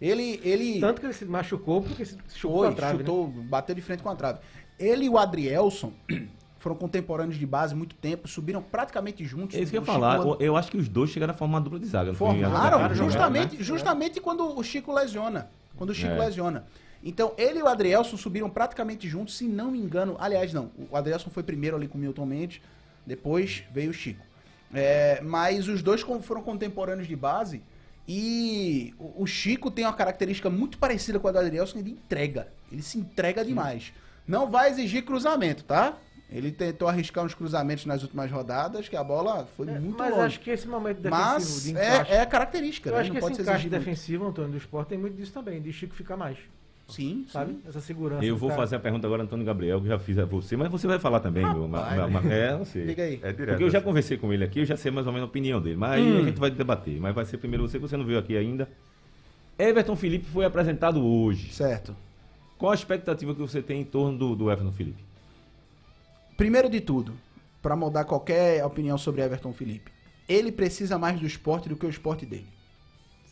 Ele, 0.00 0.40
ele 0.44 0.78
Tanto 0.78 1.00
que 1.00 1.06
ele 1.06 1.14
se 1.14 1.24
machucou 1.24 1.80
porque 1.82 2.04
se 2.04 2.16
chutou 2.34 2.64
foi, 2.66 2.74
trave, 2.74 2.98
né? 2.98 3.00
chutou, 3.00 3.26
bateu 3.28 3.74
de 3.74 3.80
frente 3.80 4.02
com 4.02 4.10
a 4.10 4.14
trave. 4.16 4.40
Ele 4.78 5.06
e 5.06 5.08
o 5.08 5.16
Adrielson 5.16 5.90
foram 6.66 6.74
contemporâneos 6.74 7.38
de 7.38 7.46
base 7.46 7.76
muito 7.76 7.94
tempo, 7.94 8.26
subiram 8.26 8.60
praticamente 8.60 9.24
juntos. 9.24 9.54
É 9.56 9.60
isso 9.60 9.70
que 9.70 9.76
eu 9.76 9.82
ia 9.82 9.86
falar. 9.86 10.18
Eu, 10.40 10.56
acho 10.56 10.68
que 10.68 10.76
os 10.76 10.88
dois 10.88 11.10
chegaram 11.10 11.32
a 11.32 11.36
formar 11.36 11.60
dupla 11.60 11.78
de 11.78 11.86
zaga. 11.86 12.12
Formaram 12.12 12.92
justamente, 12.92 13.56
né? 13.56 13.62
justamente 13.62 14.20
quando 14.20 14.58
o 14.58 14.62
Chico 14.64 14.92
lesiona. 14.92 15.48
Quando 15.76 15.90
o 15.90 15.94
Chico 15.94 16.10
É. 16.14 16.18
lesiona. 16.18 16.66
Então, 17.04 17.32
ele 17.38 17.60
e 17.60 17.62
o 17.62 17.68
Adrielson 17.68 18.16
subiram 18.16 18.50
praticamente 18.50 19.08
juntos, 19.08 19.36
se 19.36 19.44
não 19.44 19.70
me 19.70 19.78
engano. 19.78 20.16
Aliás, 20.18 20.52
não. 20.52 20.72
O 20.90 20.96
Adrielson 20.96 21.30
foi 21.30 21.44
primeiro 21.44 21.76
ali 21.76 21.86
com 21.86 21.96
o 21.96 22.00
Milton 22.00 22.26
Mendes, 22.26 22.60
depois 23.06 23.62
veio 23.72 23.90
o 23.90 23.94
Chico. 23.94 24.24
É, 24.74 25.20
mas 25.22 25.68
os 25.68 25.82
dois 25.82 26.00
foram 26.00 26.42
contemporâneos 26.42 27.06
de 27.06 27.14
base. 27.14 27.62
E 28.08 28.92
o 28.98 29.22
o 29.22 29.26
Chico 29.26 29.70
tem 29.70 29.84
uma 29.84 29.92
característica 29.92 30.50
muito 30.50 30.78
parecida 30.78 31.20
com 31.20 31.28
a 31.28 31.32
do 31.32 31.38
Adrielson, 31.38 31.78
ele 31.78 31.90
entrega. 31.90 32.48
Ele 32.72 32.82
se 32.82 32.98
entrega 32.98 33.44
demais. 33.44 33.92
Não 34.26 34.50
vai 34.50 34.68
exigir 34.68 35.04
cruzamento, 35.04 35.62
tá? 35.62 35.96
Ele 36.30 36.50
tentou 36.50 36.88
arriscar 36.88 37.24
uns 37.24 37.34
cruzamentos 37.34 37.86
nas 37.86 38.02
últimas 38.02 38.30
rodadas, 38.30 38.88
que 38.88 38.96
a 38.96 39.04
bola 39.04 39.46
foi 39.56 39.68
É, 39.68 39.78
muito 39.78 39.96
mas 39.96 40.10
longe. 40.10 40.22
acho 40.24 40.40
que 40.40 40.50
esse 40.50 40.66
momento 40.66 40.96
defensivo 41.00 41.22
Mas 41.24 41.62
de 41.62 41.70
encaixe. 41.70 42.12
é, 42.12 42.16
é 42.16 42.26
característica, 42.26 42.88
eu 42.88 42.94
né? 42.94 43.00
acho 43.00 43.08
Não 43.10 43.14
que 43.14 43.20
pode 43.20 43.32
esse 43.34 43.42
encaixe 43.42 43.56
exigido 43.58 43.76
muito. 43.76 43.84
defensivo, 43.86 44.26
Antônio, 44.26 44.50
do 44.50 44.56
esporte 44.56 44.88
tem 44.88 44.98
muito 44.98 45.14
disso 45.16 45.32
também, 45.32 45.62
de 45.62 45.72
Chico 45.72 45.94
ficar 45.94 46.16
mais. 46.16 46.36
Sim, 46.88 47.26
sabe? 47.32 47.52
sim. 47.52 47.60
Essa 47.68 47.80
segurança. 47.80 48.24
Eu 48.24 48.36
vou 48.36 48.48
cara. 48.48 48.60
fazer 48.60 48.76
a 48.76 48.78
pergunta 48.80 49.06
agora, 49.06 49.22
Antônio 49.22 49.44
Gabriel, 49.46 49.80
que 49.80 49.86
eu 49.86 49.90
já 49.90 49.98
fiz 49.98 50.18
a 50.18 50.24
você, 50.24 50.56
mas 50.56 50.68
você 50.70 50.86
vai 50.86 50.98
falar 51.00 51.18
também, 51.20 51.44
meu. 51.44 51.66
ma- 51.66 52.08
ma- 52.08 52.22
É, 52.32 52.52
eu 52.52 52.64
sei. 52.64 52.84
Liga 52.84 53.02
aí. 53.04 53.20
É 53.22 53.32
direto. 53.32 53.48
Porque 53.50 53.64
eu 53.64 53.70
já 53.70 53.78
assim. 53.78 53.84
conversei 53.86 54.16
com 54.16 54.32
ele 54.32 54.44
aqui, 54.44 54.60
eu 54.60 54.64
já 54.64 54.76
sei 54.76 54.90
mais 54.92 55.06
ou 55.06 55.12
menos 55.12 55.26
a 55.26 55.28
opinião 55.28 55.60
dele. 55.60 55.76
Mas 55.76 55.92
aí 55.92 56.18
a 56.18 56.22
gente 56.22 56.38
vai 56.38 56.50
debater. 56.50 57.00
Mas 57.00 57.14
vai 57.14 57.24
ser 57.24 57.38
primeiro 57.38 57.66
você, 57.68 57.78
que 57.78 57.82
você 57.88 57.96
não 57.96 58.04
viu 58.04 58.18
aqui 58.18 58.36
ainda. 58.36 58.68
Everton 59.58 59.96
Felipe 59.96 60.26
foi 60.26 60.44
apresentado 60.44 61.04
hoje. 61.04 61.52
Certo. 61.52 61.96
Qual 62.58 62.70
a 62.70 62.74
expectativa 62.74 63.34
que 63.34 63.40
você 63.40 63.60
tem 63.62 63.80
em 63.80 63.84
torno 63.84 64.16
do, 64.16 64.36
do 64.36 64.50
Everton 64.50 64.72
Felipe? 64.72 65.02
Primeiro 66.36 66.68
de 66.68 66.80
tudo, 66.80 67.14
pra 67.62 67.74
mudar 67.76 68.04
qualquer 68.04 68.64
opinião 68.64 68.98
sobre 68.98 69.22
Everton 69.22 69.52
Felipe, 69.52 69.90
ele 70.28 70.52
precisa 70.52 70.98
mais 70.98 71.18
do 71.18 71.26
esporte 71.26 71.68
do 71.68 71.76
que 71.76 71.86
o 71.86 71.90
esporte 71.90 72.26
dele. 72.26 72.48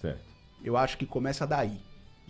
Certo. 0.01 0.23
Eu 0.63 0.77
acho 0.77 0.97
que 0.97 1.05
começa 1.07 1.47
daí. 1.47 1.79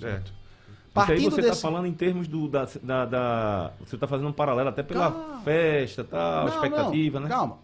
É. 0.02 0.20
Porque 0.20 1.12
aí 1.12 1.18
Partindo 1.18 1.30
você 1.30 1.42
desse... 1.42 1.54
está 1.54 1.68
falando 1.68 1.86
em 1.86 1.92
termos 1.92 2.28
do, 2.28 2.48
da, 2.48 2.68
da, 2.82 3.04
da- 3.04 3.72
Você 3.84 3.96
está 3.96 4.06
fazendo 4.06 4.28
um 4.28 4.32
paralelo 4.32 4.68
até 4.68 4.82
pela 4.82 5.10
Calma. 5.10 5.40
festa, 5.42 6.04
tal, 6.04 6.46
Não, 6.46 6.54
expectativa, 6.54 7.18
não, 7.20 7.26
né? 7.28 7.34
Calma. 7.34 7.58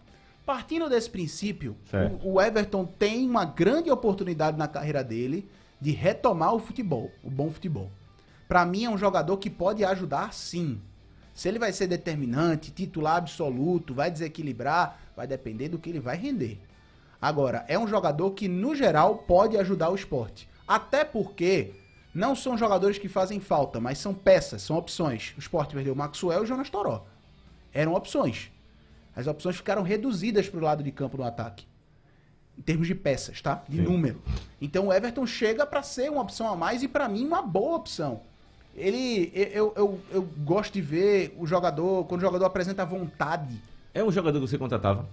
Partindo 0.45 0.89
desse 0.89 1.09
princípio, 1.09 1.75
Certo. 1.89 2.15
o, 2.27 2.33
o 2.33 2.41
Everton 2.41 2.85
tem 2.85 3.27
uma 3.29 3.45
grande 3.45 3.89
oportunidade 3.89 4.57
na 4.57 4.67
carreira 4.67 5.03
dele 5.03 5.49
de 5.79 5.91
retomar 5.91 6.53
o 6.53 6.59
futebol, 6.59 7.09
o 7.23 7.29
bom 7.29 7.49
futebol. 7.49 7.89
Pra 8.49 8.65
mim 8.65 8.83
é 8.83 8.89
um 8.89 8.97
jogador 8.97 9.37
que 9.37 9.49
pode 9.49 9.83
ajudar 9.85 10.33
sim. 10.33 10.81
Se 11.41 11.47
ele 11.47 11.57
vai 11.57 11.73
ser 11.73 11.87
determinante, 11.87 12.69
titular 12.69 13.15
absoluto, 13.15 13.95
vai 13.95 14.11
desequilibrar, 14.11 14.99
vai 15.15 15.25
depender 15.25 15.69
do 15.69 15.79
que 15.79 15.89
ele 15.89 15.99
vai 15.99 16.15
render. 16.15 16.59
Agora, 17.19 17.65
é 17.67 17.79
um 17.79 17.87
jogador 17.87 18.29
que 18.33 18.47
no 18.47 18.75
geral 18.75 19.17
pode 19.17 19.57
ajudar 19.57 19.89
o 19.89 19.95
esporte. 19.95 20.47
Até 20.67 21.03
porque 21.03 21.73
não 22.13 22.35
são 22.35 22.55
jogadores 22.55 22.99
que 22.99 23.09
fazem 23.09 23.39
falta, 23.39 23.79
mas 23.79 23.97
são 23.97 24.13
peças, 24.13 24.61
são 24.61 24.77
opções. 24.77 25.33
O 25.35 25.39
esporte 25.39 25.73
perdeu 25.73 25.93
o 25.93 25.97
Maxwell 25.97 26.41
e 26.41 26.43
o 26.43 26.45
Jonas 26.45 26.69
Toró. 26.69 27.07
Eram 27.73 27.95
opções. 27.95 28.51
As 29.15 29.25
opções 29.25 29.55
ficaram 29.55 29.81
reduzidas 29.81 30.47
para 30.47 30.59
o 30.59 30.63
lado 30.63 30.83
de 30.83 30.91
campo 30.91 31.17
no 31.17 31.23
ataque. 31.23 31.65
Em 32.55 32.61
termos 32.61 32.85
de 32.85 32.93
peças, 32.93 33.41
tá? 33.41 33.63
De 33.67 33.77
Sim. 33.77 33.81
número. 33.81 34.21
Então 34.61 34.89
o 34.89 34.93
Everton 34.93 35.25
chega 35.25 35.65
para 35.65 35.81
ser 35.81 36.11
uma 36.11 36.21
opção 36.21 36.47
a 36.47 36.55
mais 36.55 36.83
e 36.83 36.87
para 36.87 37.09
mim 37.09 37.25
uma 37.25 37.41
boa 37.41 37.77
opção. 37.77 38.29
Ele, 38.75 39.31
eu, 39.35 39.73
eu, 39.75 39.99
eu 40.11 40.21
gosto 40.39 40.73
de 40.73 40.81
ver 40.81 41.35
o 41.37 41.45
jogador, 41.45 42.05
quando 42.05 42.21
o 42.21 42.23
jogador 42.25 42.45
apresenta 42.45 42.85
vontade, 42.85 43.61
É 43.93 44.03
um 44.03 44.11
jogador 44.11 44.39
que 44.39 44.47
você 44.47 44.57
contratava? 44.57 45.07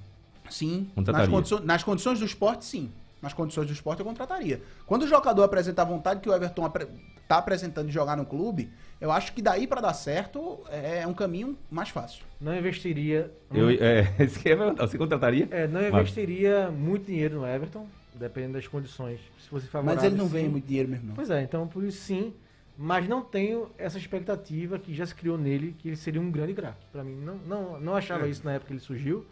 sim. 0.49 0.89
Nas, 0.97 1.29
condições- 1.29 1.65
nas 1.65 1.83
condições 1.83 2.19
do 2.21 2.25
esporte, 2.25 2.65
sim. 2.65 2.91
Nas 3.21 3.33
condições 3.35 3.67
do 3.67 3.73
esporte 3.73 3.99
eu 3.99 4.07
contrataria. 4.07 4.63
Quando 4.87 5.03
o 5.03 5.09
jogador 5.09 5.43
apresenta 5.43 5.83
a 5.83 5.85
vontade 5.85 6.21
que 6.21 6.29
o 6.29 6.33
Everton 6.35 6.65
apre- 6.65 6.87
tá 7.27 7.39
apresentando 7.39 7.89
de 7.89 7.93
jogar 7.93 8.17
no 8.17 8.25
clube, 8.25 8.71
eu 9.01 9.11
acho 9.11 9.33
que 9.33 9.43
daí 9.43 9.67
para 9.67 9.81
dar 9.81 9.93
certo 9.93 10.61
é 10.71 11.05
um 11.07 11.13
caminho 11.13 11.59
mais 11.69 11.89
fácil. 11.89 12.25
Não 12.41 12.57
investiria. 12.57 13.31
Eu, 13.53 13.69
é, 13.71 14.09
é. 14.19 14.27
Você 14.27 14.97
contrataria? 14.97 15.49
É, 15.51 15.67
não 15.67 15.81
Mas- 15.83 15.89
investiria 15.95 16.71
muito 16.71 17.07
dinheiro 17.07 17.41
no 17.41 17.47
Everton, 17.47 17.87
dependendo 18.15 18.53
das 18.55 18.69
condições. 18.69 19.19
Se 19.41 19.49
favorável. 19.67 19.83
Mas 19.97 20.05
ele 20.05 20.15
não 20.17 20.29
ganha 20.29 20.45
sim. 20.45 20.51
muito 20.51 20.67
dinheiro 20.67 20.89
mesmo, 20.89 21.09
não. 21.09 21.15
Pois 21.17 21.29
é, 21.29 21.43
então 21.43 21.67
por 21.67 21.83
isso 21.83 22.01
sim. 22.01 22.33
Mas 22.81 23.09
não 23.09 23.21
tenho 23.23 23.69
essa 23.77 23.99
expectativa 23.99 24.79
que 24.79 24.95
já 24.95 25.05
se 25.05 25.13
criou 25.13 25.37
nele, 25.37 25.75
que 25.81 25.89
ele 25.89 25.97
seria 25.97 26.21
um 26.21 26.31
grande 26.31 26.55
craque. 26.55 26.87
Pra 26.93 27.03
mim, 27.03 27.17
não, 27.17 27.35
não, 27.45 27.81
não 27.81 27.97
achava 27.97 28.29
isso 28.29 28.43
na 28.45 28.53
época 28.53 28.69
que 28.69 28.73
ele 28.75 28.81
surgiu. 28.81 29.27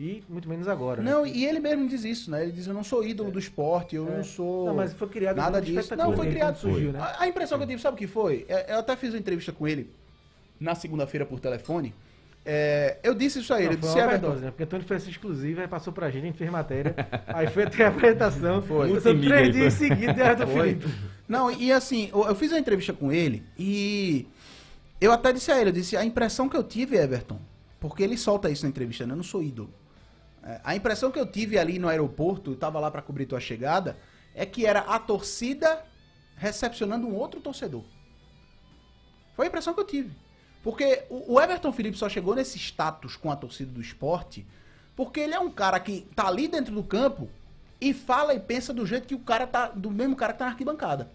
E 0.00 0.22
muito 0.28 0.48
menos 0.48 0.66
agora. 0.68 1.00
né? 1.02 1.10
Não, 1.10 1.26
e 1.26 1.44
ele 1.44 1.58
mesmo 1.60 1.88
diz 1.88 2.04
isso, 2.04 2.30
né? 2.30 2.42
Ele 2.42 2.52
diz, 2.52 2.66
eu 2.66 2.74
não 2.74 2.82
sou 2.84 3.04
ídolo 3.04 3.30
do 3.32 3.38
esporte, 3.38 3.94
eu 3.96 4.06
É. 4.08 4.16
não 4.16 4.24
sou... 4.24 4.66
Não, 4.66 4.74
mas 4.74 4.92
foi 4.94 5.08
criado 5.08 5.36
nada 5.36 5.60
disso. 5.60 5.78
expectativa 5.78 6.10
Não, 6.10 6.16
foi 6.16 6.28
criado. 6.30 6.56
surgiu, 6.56 6.92
né? 6.92 6.98
A, 7.00 7.22
a 7.24 7.28
impressão 7.28 7.56
que 7.58 7.64
eu 7.64 7.68
tive, 7.68 7.82
sabe 7.82 7.94
o 7.94 7.98
que 7.98 8.06
foi? 8.06 8.44
É, 8.48 8.74
Eu 8.74 8.78
até 8.78 8.96
fiz 8.96 9.10
uma 9.12 9.18
entrevista 9.18 9.50
com 9.52 9.66
ele 9.66 9.90
na 10.60 10.74
segunda-feira 10.74 11.24
por 11.26 11.38
telefone. 11.40 11.94
É, 12.44 12.98
eu 13.02 13.12
disse 13.14 13.40
isso 13.40 13.52
a 13.52 13.58
ele, 13.60 13.70
Não, 13.70 13.72
eu 13.74 13.78
foi 13.80 13.88
disse, 13.88 13.98
uma 14.00 14.06
overdose, 14.06 14.40
né? 14.44 14.50
Porque 14.50 14.62
Antônio 14.62 14.86
fez 14.86 15.02
essa 15.02 15.10
exclusiva, 15.10 15.60
aí 15.62 15.68
passou 15.68 15.92
pra 15.92 16.10
gente, 16.10 16.22
a 16.22 16.26
gente 16.26 16.38
fez 16.38 16.50
matéria. 16.50 16.94
aí 17.26 17.46
foi 17.48 17.64
até 17.64 17.84
a 17.84 17.88
apresentação. 17.88 18.62
Foi. 18.66 19.00
Três 19.00 19.52
dias 19.54 19.74
seguidos 19.74 20.14
de. 20.14 20.46
Felipe. 20.46 20.86
Não, 21.28 21.50
e 21.50 21.70
assim, 21.72 22.08
eu 22.12 22.26
eu 22.26 22.34
fiz 22.34 22.50
uma 22.52 22.58
entrevista 22.58 22.92
com 22.92 23.12
ele 23.12 23.44
e 23.58 24.26
eu 25.00 25.12
até 25.12 25.32
disse 25.32 25.52
a 25.52 25.60
ele, 25.60 25.70
eu 25.70 25.74
disse, 25.74 25.96
a 25.96 26.04
impressão 26.04 26.48
que 26.48 26.56
eu 26.56 26.64
tive, 26.64 26.96
Everton, 26.96 27.38
porque 27.78 28.02
ele 28.02 28.16
solta 28.16 28.50
isso 28.50 28.64
na 28.64 28.70
entrevista, 28.70 29.06
né? 29.06 29.12
Eu 29.12 29.16
não 29.16 29.22
sou 29.22 29.42
ídolo. 29.42 29.72
É, 30.42 30.60
A 30.64 30.74
impressão 30.74 31.10
que 31.10 31.18
eu 31.18 31.26
tive 31.26 31.58
ali 31.58 31.78
no 31.78 31.88
aeroporto, 31.88 32.52
eu 32.52 32.56
tava 32.56 32.80
lá 32.80 32.90
pra 32.90 33.02
cobrir 33.02 33.26
tua 33.26 33.40
chegada, 33.40 33.96
é 34.34 34.46
que 34.46 34.64
era 34.66 34.80
a 34.80 34.98
torcida 34.98 35.84
recepcionando 36.36 37.06
um 37.06 37.14
outro 37.14 37.40
torcedor. 37.40 37.84
Foi 39.34 39.46
a 39.46 39.48
impressão 39.48 39.74
que 39.74 39.80
eu 39.80 39.84
tive. 39.84 40.10
Porque 40.62 41.04
o 41.08 41.40
Everton 41.40 41.72
Felipe 41.72 41.96
só 41.96 42.08
chegou 42.08 42.34
nesse 42.34 42.58
status 42.58 43.16
com 43.16 43.30
a 43.30 43.36
torcida 43.36 43.70
do 43.70 43.80
esporte 43.80 44.44
porque 44.98 45.20
ele 45.20 45.32
é 45.32 45.38
um 45.38 45.48
cara 45.48 45.78
que 45.78 46.00
tá 46.16 46.26
ali 46.26 46.48
dentro 46.48 46.74
do 46.74 46.82
campo 46.82 47.30
e 47.80 47.94
fala 47.94 48.34
e 48.34 48.40
pensa 48.40 48.74
do 48.74 48.84
jeito 48.84 49.06
que 49.06 49.14
o 49.14 49.20
cara 49.20 49.46
tá. 49.46 49.68
do 49.68 49.92
mesmo 49.92 50.16
cara 50.16 50.32
que 50.32 50.40
tá 50.40 50.46
na 50.46 50.50
arquibancada. 50.50 51.08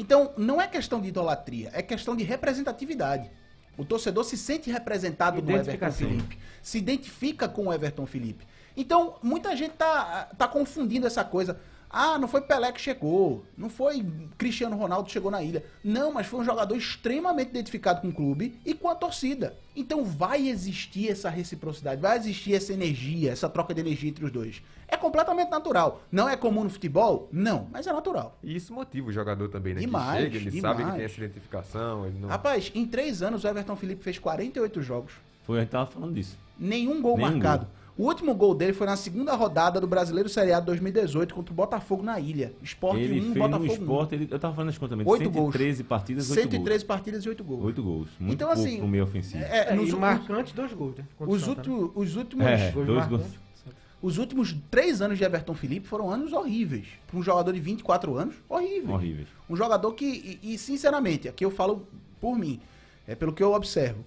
Então, 0.00 0.32
não 0.34 0.58
é 0.58 0.66
questão 0.66 0.98
de 0.98 1.08
idolatria, 1.08 1.70
é 1.74 1.82
questão 1.82 2.16
de 2.16 2.24
representatividade. 2.24 3.30
O 3.76 3.84
torcedor 3.84 4.24
se 4.24 4.34
sente 4.34 4.70
representado 4.70 5.42
no 5.42 5.50
Everton. 5.50 5.92
Felipe, 5.92 6.38
se 6.62 6.78
identifica 6.78 7.46
com 7.46 7.66
o 7.66 7.72
Everton 7.72 8.06
Felipe. 8.06 8.46
Então, 8.74 9.16
muita 9.22 9.54
gente 9.54 9.72
tá, 9.72 10.30
tá 10.38 10.48
confundindo 10.48 11.06
essa 11.06 11.22
coisa. 11.22 11.60
Ah, 11.90 12.16
não 12.18 12.28
foi 12.28 12.40
Pelé 12.40 12.70
que 12.70 12.80
chegou, 12.80 13.44
não 13.58 13.68
foi 13.68 14.06
Cristiano 14.38 14.76
Ronaldo 14.76 15.06
que 15.06 15.12
chegou 15.12 15.28
na 15.28 15.42
ilha. 15.42 15.64
Não, 15.82 16.12
mas 16.12 16.28
foi 16.28 16.38
um 16.38 16.44
jogador 16.44 16.76
extremamente 16.76 17.48
identificado 17.48 18.00
com 18.00 18.08
o 18.08 18.12
clube 18.12 18.60
e 18.64 18.74
com 18.74 18.88
a 18.88 18.94
torcida. 18.94 19.56
Então 19.74 20.04
vai 20.04 20.48
existir 20.48 21.10
essa 21.10 21.28
reciprocidade, 21.28 22.00
vai 22.00 22.16
existir 22.16 22.54
essa 22.54 22.72
energia, 22.72 23.32
essa 23.32 23.48
troca 23.48 23.74
de 23.74 23.80
energia 23.80 24.08
entre 24.08 24.24
os 24.24 24.30
dois. 24.30 24.62
É 24.86 24.96
completamente 24.96 25.50
natural. 25.50 26.02
Não 26.12 26.28
é 26.28 26.36
comum 26.36 26.62
no 26.62 26.70
futebol? 26.70 27.28
Não, 27.32 27.66
mas 27.72 27.88
é 27.88 27.92
natural. 27.92 28.38
E 28.42 28.54
isso 28.54 28.72
motiva 28.72 29.08
o 29.08 29.12
jogador 29.12 29.48
também, 29.48 29.74
né? 29.74 29.80
Demais, 29.80 30.24
que 30.28 30.38
chega, 30.38 30.48
ele 30.48 30.60
sabe 30.60 30.76
que 30.76 30.82
demais. 30.82 30.96
tem 30.96 31.04
essa 31.04 31.16
identificação, 31.16 32.06
ele 32.06 32.18
não... 32.20 32.28
Rapaz, 32.28 32.70
em 32.72 32.86
três 32.86 33.20
anos 33.20 33.42
o 33.42 33.48
Everton 33.48 33.74
Felipe 33.74 34.02
fez 34.02 34.18
48 34.18 34.80
jogos. 34.80 35.12
Foi, 35.44 35.58
a 35.58 35.60
gente 35.62 35.70
tava 35.70 35.90
falando 35.90 36.14
disso. 36.14 36.38
Nenhum 36.56 37.02
gol 37.02 37.16
Nenhum 37.16 37.30
marcado. 37.32 37.66
O 37.98 38.04
último 38.04 38.34
gol 38.34 38.54
dele 38.54 38.72
foi 38.72 38.86
na 38.86 38.96
segunda 38.96 39.34
rodada 39.34 39.80
do 39.80 39.86
Brasileiro 39.86 40.28
Série 40.28 40.52
A 40.52 40.60
2018 40.60 41.34
contra 41.34 41.52
o 41.52 41.54
Botafogo 41.54 42.02
na 42.02 42.18
ilha. 42.18 42.52
Esporte 42.62 43.02
ele 43.02 43.20
1, 43.20 43.22
fez 43.24 43.34
Botafogo 43.34 43.64
no 43.64 43.70
1. 43.70 43.74
esporte, 43.74 44.14
ele, 44.14 44.28
eu 44.30 44.38
tava 44.38 44.54
falando 44.54 44.70
as 44.70 44.78
contas 44.78 44.98
também. 44.98 45.06
Oito 45.12 45.30
gols. 45.30 45.52
113 45.52 45.84
partidas, 45.84 46.30
8 46.30 46.40
113 46.42 46.84
partidas 46.84 47.24
e 47.24 47.28
8 47.28 47.44
gols. 47.44 47.60
gols. 47.60 47.68
8 47.68 47.82
gols. 47.82 48.08
Muito 48.18 48.34
Então, 48.34 48.48
pouco 48.48 48.62
assim, 48.62 48.78
pro 48.78 48.88
meio 48.88 49.04
ofensivo. 49.04 49.42
É, 49.44 49.68
É, 49.70 49.74
nos, 49.74 49.90
e 49.90 49.96
marcante, 49.96 50.54
dois 50.54 50.72
gols, 50.72 50.96
né? 50.96 51.04
Os, 51.18 51.42
os, 51.42 52.16
últimos, 52.16 52.46
É. 52.46 52.70
Gols 52.70 52.86
dois 52.86 52.98
marcantes. 53.00 53.26
gols. 53.28 53.74
os 54.00 54.18
últimos 54.18 54.56
três 54.70 55.02
anos 55.02 55.18
de 55.18 55.24
Everton 55.24 55.54
Felipe 55.54 55.86
foram 55.86 56.08
anos 56.08 56.32
horríveis. 56.32 56.86
Para 57.06 57.18
um 57.18 57.22
jogador 57.22 57.52
de 57.52 57.60
24 57.60 58.16
anos, 58.16 58.36
horrível. 58.48 58.94
Horríveis. 58.94 59.28
Um 59.48 59.56
jogador 59.56 59.92
que, 59.92 60.38
e, 60.42 60.54
e, 60.54 60.58
sinceramente, 60.58 61.28
aqui 61.28 61.44
eu 61.44 61.50
falo 61.50 61.86
por 62.20 62.38
mim, 62.38 62.60
é 63.06 63.14
pelo 63.14 63.32
que 63.32 63.42
eu 63.42 63.52
observo. 63.52 64.04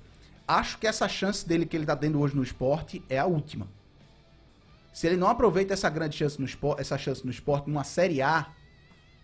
Acho 0.48 0.78
que 0.78 0.86
essa 0.88 1.08
chance 1.08 1.48
dele 1.48 1.66
que 1.66 1.76
ele 1.76 1.86
tá 1.86 1.96
tendo 1.96 2.20
hoje 2.20 2.36
no 2.36 2.44
esporte 2.44 3.02
é 3.10 3.18
a 3.18 3.26
última. 3.26 3.68
Se 4.92 5.08
ele 5.08 5.16
não 5.18 5.28
aproveita 5.28 5.74
essa 5.74 5.90
grande 5.90 6.16
chance 6.16 6.40
no 6.40 6.46
esporte, 6.46 6.82
essa 6.82 6.98
chance 6.98 7.24
no 7.26 7.32
esporte 7.32 7.68
numa 7.68 7.84
Série 7.84 8.22
A, 8.22 8.48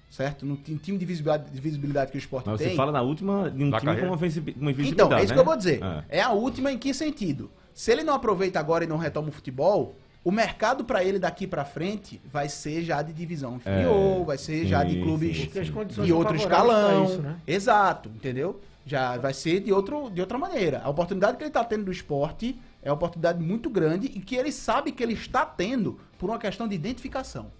certo? 0.09 0.45
No 0.45 0.55
ti- 0.55 0.75
time 0.77 0.97
de 0.97 1.05
visibilidade, 1.05 1.51
de 1.51 1.61
visibilidade 1.61 2.11
que 2.11 2.17
o 2.17 2.19
esporte 2.19 2.47
Mas 2.49 2.57
tem. 2.59 2.69
você 2.69 2.75
fala 2.75 2.91
na 2.91 3.01
última 3.01 3.51
de 3.51 3.63
um 3.63 3.69
time 3.69 3.71
carreira? 3.71 3.99
com 4.01 4.05
uma 4.07 4.11
uma 4.13 4.17
visibilidade, 4.17 4.89
Então, 4.91 5.13
é 5.13 5.19
isso 5.23 5.29
né? 5.29 5.33
que 5.35 5.39
eu 5.39 5.45
vou 5.45 5.55
dizer. 5.57 5.83
É. 6.09 6.17
É 6.19 6.21
a 6.21 6.31
última 6.31 6.71
em 6.71 6.77
que 6.77 6.93
sentido? 6.93 7.51
Se 7.73 7.91
ele 7.91 8.03
não 8.03 8.13
aproveita 8.15 8.59
agora 8.59 8.83
e 8.83 8.87
não 8.87 8.97
retoma 8.97 9.29
o 9.29 9.31
futebol, 9.31 9.93
o 10.23 10.31
mercado 10.31 10.83
pra 10.83 11.03
ele 11.03 11.19
daqui 11.19 11.45
pra 11.45 11.63
frente 11.63 12.19
vai 12.31 12.49
ser 12.49 12.81
já 12.83 13.01
de 13.01 13.13
divisão 13.13 13.57
inferior, 13.57 14.21
É. 14.21 14.25
vai 14.25 14.37
ser 14.37 14.65
já 14.65 14.83
de 14.83 14.93
Sim, 14.93 15.01
clubes 15.03 15.37
sim, 15.37 15.65
sim. 15.65 15.71
condições 15.71 16.05
de 16.07 16.13
outro 16.13 16.35
escalão. 16.35 17.05
isso, 17.05 17.21
né? 17.21 17.35
Exato, 17.45 18.09
entendeu? 18.09 18.59
Já 18.89 19.17
vai 19.19 19.35
ser 19.35 19.59
de, 19.59 19.71
outro, 19.71 20.09
de 20.09 20.19
outra 20.19 20.35
maneira. 20.35 20.81
A 20.83 20.89
oportunidade 20.89 21.37
que 21.37 21.43
ele 21.43 21.51
está 21.51 21.63
tendo 21.63 21.85
do 21.85 21.91
esporte 21.91 22.59
é 22.81 22.89
uma 22.89 22.95
oportunidade 22.95 23.39
muito 23.39 23.69
grande 23.69 24.07
e 24.07 24.19
que 24.19 24.35
ele 24.35 24.51
sabe 24.51 24.91
que 24.91 25.03
ele 25.03 25.13
está 25.13 25.45
tendo 25.45 25.99
por 26.17 26.27
uma 26.27 26.39
questão 26.39 26.67
de 26.67 26.73
identificação. 26.73 27.51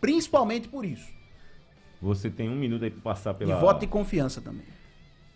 Principalmente 0.00 0.66
por 0.66 0.86
isso. 0.86 1.12
Você 2.00 2.30
tem 2.30 2.48
um 2.48 2.56
minuto 2.56 2.84
aí 2.84 2.90
pra 2.90 3.02
passar 3.02 3.34
pela... 3.34 3.54
E 3.54 3.60
voto 3.60 3.80
de 3.80 3.86
confiança 3.86 4.40
também. 4.40 4.64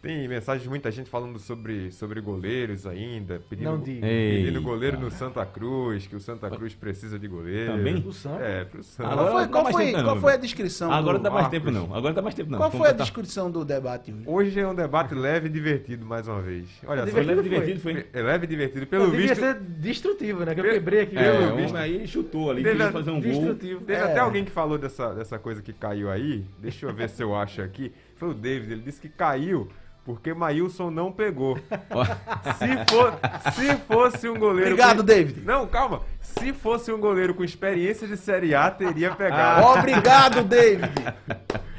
Tem 0.03 0.27
mensagem 0.27 0.65
de 0.65 0.69
muita 0.69 0.91
gente 0.91 1.09
falando 1.09 1.39
sobre, 1.39 1.93
sobre 1.93 2.21
goleiros 2.21 2.89
ainda, 2.89 3.41
pedindo, 3.49 3.71
Não 3.71 3.81
pedindo 3.81 4.61
goleiro 4.61 4.99
no 4.99 5.13
Santa 5.13 5.47
Cruz, 5.47 6.09
que 6.09 6.17
o 6.17 6.21
Santa 6.21 6.51
Cruz 6.51 6.75
precisa 6.75 7.21
de 7.21 7.29
goleiro. 7.29 7.75
Também? 7.75 7.95
O 8.05 8.13
Santa? 8.13 8.43
É, 8.43 8.65
pro 8.65 8.83
Santa. 8.83 9.09
Agora 9.09 9.23
Qual 9.29 9.33
foi, 9.33 9.43
não 9.45 9.51
qual 9.53 9.73
foi- 9.73 9.85
tempo 9.85 9.97
não, 9.99 10.05
qual 10.05 10.17
foi 10.21 10.33
a 10.33 10.37
descrição 10.37 10.93
Agora 10.93 11.19
do... 11.19 11.23
não 11.23 11.31
dá 11.31 11.31
mais 11.31 11.49
tempo 11.51 11.71
não. 11.71 11.85
Agora 11.85 12.09
não 12.09 12.15
dá 12.15 12.23
mais 12.23 12.35
tempo 12.35 12.51
não. 12.51 12.59
Qual 12.59 12.71
foi 12.73 12.89
a 12.89 12.93
descrição 12.93 13.49
do 13.49 13.65
debate 13.65 14.13
hoje? 14.13 14.23
Hoje 14.27 14.59
é 14.61 14.67
um 14.67 14.75
debate 14.75 15.15
leve 15.15 15.47
e 15.47 15.51
divertido, 15.51 16.05
mais 16.05 16.27
uma 16.27 16.43
vez. 16.43 16.69
Olha 16.85 17.07
Foi 17.07 17.23
só, 17.23 17.29
leve 17.29 17.33
e 17.33 17.35
Foi. 17.35 17.43
divertido, 17.45 17.81
foi. 17.81 18.07
é 18.13 18.23
leve 18.23 18.45
e 18.45 18.49
divertido. 18.49 18.81
Não, 18.81 18.87
Pelo 18.89 19.11
devia 19.13 19.29
visto, 19.29 19.41
ser 19.41 19.55
destrutivo, 19.61 20.45
né? 20.45 20.53
Que 20.53 20.61
eu 20.63 20.65
quebrei 20.65 21.01
aqui. 21.03 21.17
É, 21.17 21.31
Pelo 21.39 21.53
o 21.53 21.57
visto- 21.59 21.77
aí 21.77 22.09
chutou 22.09 22.51
ali, 22.51 22.65
Teve 22.65 22.91
fazer 22.91 23.11
um 23.13 23.21
gol. 23.21 23.31
Destrutivo. 23.31 23.81
Teve 23.83 24.01
É. 24.01 24.03
até 24.03 24.19
alguém 24.19 24.45
que 24.45 24.51
falou 24.51 24.77
dessa, 24.79 25.15
dessa 25.15 25.39
coisa 25.39 25.63
que 25.63 25.73
caiu 25.73 26.11
aí. 26.11 26.45
Deixa 26.59 26.87
eu 26.87 26.93
ver 26.93 27.09
se 27.09 27.23
eu 27.23 27.37
acho 27.37 27.63
aqui. 27.63 27.93
Foi 28.17 28.31
o 28.31 28.35
David, 28.35 28.73
ele 28.73 28.83
disse 28.83 29.01
que 29.01 29.09
caiu 29.09 29.69
porque 30.05 30.35
Maílson 30.35 30.91
não 30.91 31.13
pegou. 31.13 31.57
se, 32.59 32.93
for, 32.95 33.15
se 33.53 33.77
fosse 33.87 34.29
um 34.29 34.39
goleiro. 34.39 34.73
Obrigado, 34.73 34.99
com... 34.99 35.05
David. 35.05 35.41
Não, 35.45 35.67
calma. 35.67 36.01
Se 36.21 36.53
fosse 36.53 36.91
um 36.93 36.99
goleiro 36.99 37.35
com 37.35 37.45
experiência 37.45 38.07
de 38.09 38.17
Série 38.17 38.55
A, 38.55 38.71
teria 38.71 39.11
pegado. 39.13 39.67
Obrigado, 39.67 40.43
David. 40.45 40.91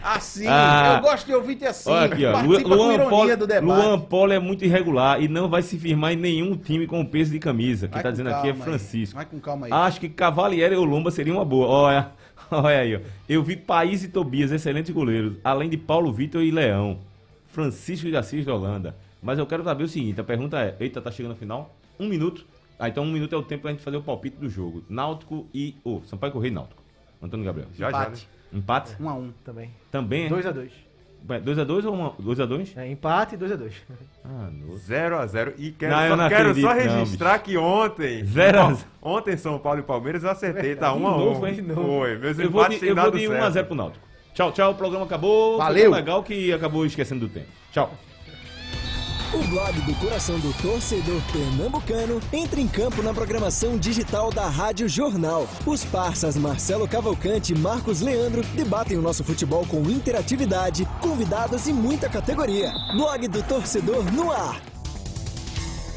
Assim, 0.03 0.45
Ah. 0.47 0.95
eu 0.97 1.01
gosto 1.01 1.25
de 1.25 1.33
ouvir 1.33 1.65
assim. 1.65 1.89
Olha 1.89 2.13
aqui, 2.13 2.25
ó. 2.25 2.33
participa 2.33 2.57
Lu- 2.59 2.63
com 2.69 2.75
Luan 2.75 2.93
ironia 2.93 3.09
Polo. 3.37 3.61
Luan 3.73 3.99
Polo 4.01 4.33
é 4.33 4.39
muito 4.39 4.65
irregular 4.65 5.21
e 5.21 5.29
não 5.29 5.47
vai 5.49 5.61
se 5.61 5.77
firmar 5.77 6.11
em 6.11 6.17
nenhum 6.17 6.57
time 6.57 6.85
com 6.85 7.05
peso 7.05 7.31
de 7.31 7.39
camisa. 7.39 7.87
Quem 7.87 8.01
tá 8.01 8.11
dizendo 8.11 8.29
aqui 8.29 8.49
é 8.49 8.51
calma 8.51 8.65
aí. 8.65 8.69
Francisco. 8.69 9.15
Vai 9.15 9.25
com 9.25 9.39
calma 9.39 9.65
aí. 9.67 9.71
Acho 9.71 10.01
que 10.01 10.09
Cavalieri 10.09 10.75
ou 10.75 10.83
Lomba 10.83 11.09
seria 11.09 11.31
uma 11.33 11.45
boa. 11.45 11.67
Olha, 11.67 12.11
olha 12.51 12.79
aí, 12.79 12.95
ó. 12.97 12.99
Eu 13.29 13.41
vi 13.43 13.55
País 13.55 14.03
e 14.03 14.09
Tobias, 14.09 14.51
excelentes 14.51 14.93
goleiros, 14.93 15.37
além 15.41 15.69
de 15.69 15.77
Paulo 15.77 16.11
Vitor 16.11 16.43
e 16.43 16.51
Leão. 16.51 16.99
Francisco 17.53 18.07
de 18.07 18.17
Assis 18.17 18.43
de 18.43 18.51
Holanda. 18.51 18.95
Mas 19.21 19.39
eu 19.39 19.45
quero 19.45 19.63
saber 19.63 19.83
o 19.83 19.87
seguinte, 19.87 20.19
a 20.19 20.23
pergunta 20.23 20.59
é, 20.59 20.75
eita, 20.79 20.99
tá 20.99 21.11
chegando 21.11 21.33
no 21.33 21.37
final? 21.37 21.73
Um 21.99 22.07
minuto. 22.07 22.45
Ah, 22.77 22.89
então 22.89 23.03
um 23.03 23.11
minuto 23.11 23.33
é 23.33 23.37
o 23.37 23.43
tempo 23.43 23.61
pra 23.61 23.71
gente 23.71 23.83
fazer 23.83 23.95
o 23.95 24.01
palpite 24.01 24.35
do 24.37 24.49
jogo. 24.49 24.83
Náutico 24.89 25.47
e... 25.53 25.75
Ô, 25.83 26.01
Sampaio 26.05 26.33
Correio 26.33 26.51
e 26.51 26.55
Náutico. 26.55 26.81
Antônio 27.21 27.45
Gabriel. 27.45 27.69
Já, 27.73 27.91
já, 27.91 27.99
né? 27.99 28.05
Empate. 28.07 28.27
Empate? 28.51 28.95
Um 28.99 29.07
a 29.07 29.13
um. 29.13 29.31
Também. 29.45 29.71
Também 29.91 30.25
é? 30.25 30.29
2x2. 30.29 30.71
2x2 31.25 31.85
ou 31.85 32.15
2x2? 32.21 32.75
É, 32.75 32.89
empate 32.89 33.35
e 33.35 33.37
2x2. 33.37 33.71
Ah, 34.25 34.49
nossa. 34.51 34.93
0x0. 34.93 35.53
E 35.57 35.71
quero, 35.71 35.95
Não, 35.95 36.03
eu 36.03 36.09
só, 36.09 36.17
não 36.17 36.29
quero 36.29 36.49
acredito, 36.49 36.67
só 36.67 36.75
não, 36.75 36.99
registrar 36.99 37.39
que 37.39 37.55
ontem. 37.55 38.25
Zero 38.25 38.59
a. 38.59 38.77
Ontem 39.01 39.37
São 39.37 39.57
Paulo 39.59 39.79
e 39.79 39.83
Palmeiras 39.83 40.23
eu 40.23 40.29
acertei, 40.29 40.75
tá 40.75 40.91
De 40.91 40.97
1 40.99 41.07
a 41.07 41.15
1 41.15 41.19
novo, 41.19 41.47
hein? 41.47 41.53
De 41.53 41.61
novo. 41.61 41.81
Foi. 41.81 42.17
Meus 42.17 42.39
Eu 42.39 42.49
vou 42.49 42.61
empates 42.61 42.75
de, 42.75 42.79
têm 42.81 42.89
eu 42.89 42.95
vou 42.95 43.03
dado 43.05 43.17
de 43.17 43.27
certo. 43.27 43.57
1x0 43.57 43.65
pro 43.65 43.75
Náutico. 43.75 44.12
Tchau, 44.33 44.51
tchau. 44.51 44.71
O 44.71 44.75
programa 44.75 45.05
acabou. 45.05 45.57
Foi 45.57 45.65
Valeu. 45.65 45.83
tão 45.83 45.93
legal 45.93 46.23
que 46.23 46.51
acabou 46.51 46.85
esquecendo 46.85 47.27
do 47.27 47.33
tempo. 47.33 47.47
Tchau. 47.71 47.91
O 49.33 49.43
blog 49.47 49.81
do 49.81 49.95
coração 49.95 50.39
do 50.39 50.53
torcedor 50.61 51.19
pernambucano 51.31 52.19
entra 52.31 52.61
em 52.61 52.67
campo 52.67 53.01
na 53.01 53.11
programação 53.11 53.79
digital 53.79 54.31
da 54.31 54.47
Rádio 54.47 54.87
Jornal. 54.87 55.47
Os 55.65 55.83
parças 55.83 56.37
Marcelo 56.37 56.87
Cavalcante 56.87 57.51
e 57.51 57.57
Marcos 57.57 57.99
Leandro 58.01 58.43
debatem 58.55 58.95
o 58.95 59.01
nosso 59.01 59.23
futebol 59.23 59.65
com 59.65 59.81
interatividade, 59.89 60.85
convidados 61.01 61.67
e 61.67 61.73
muita 61.73 62.07
categoria. 62.07 62.71
Blog 62.95 63.27
do 63.27 63.41
torcedor 63.41 64.03
no 64.11 64.31
ar. 64.31 64.72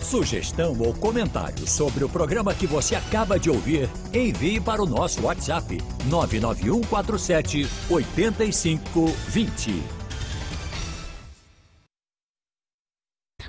Sugestão 0.07 0.77
ou 0.79 0.95
comentário 0.95 1.67
sobre 1.67 2.05
o 2.05 2.09
programa 2.09 2.55
que 2.55 2.65
você 2.65 2.95
acaba 2.95 3.41
de 3.41 3.51
ouvir, 3.51 3.91
envie 4.15 4.61
para 4.61 4.81
o 4.81 4.87
nosso 4.87 5.21
WhatsApp 5.23 5.83
99147 6.09 7.69
8520. 7.91 9.83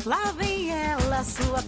Lá 0.03 0.31
vem 0.31 0.71
ela, 0.71 1.23
sua 1.23 1.61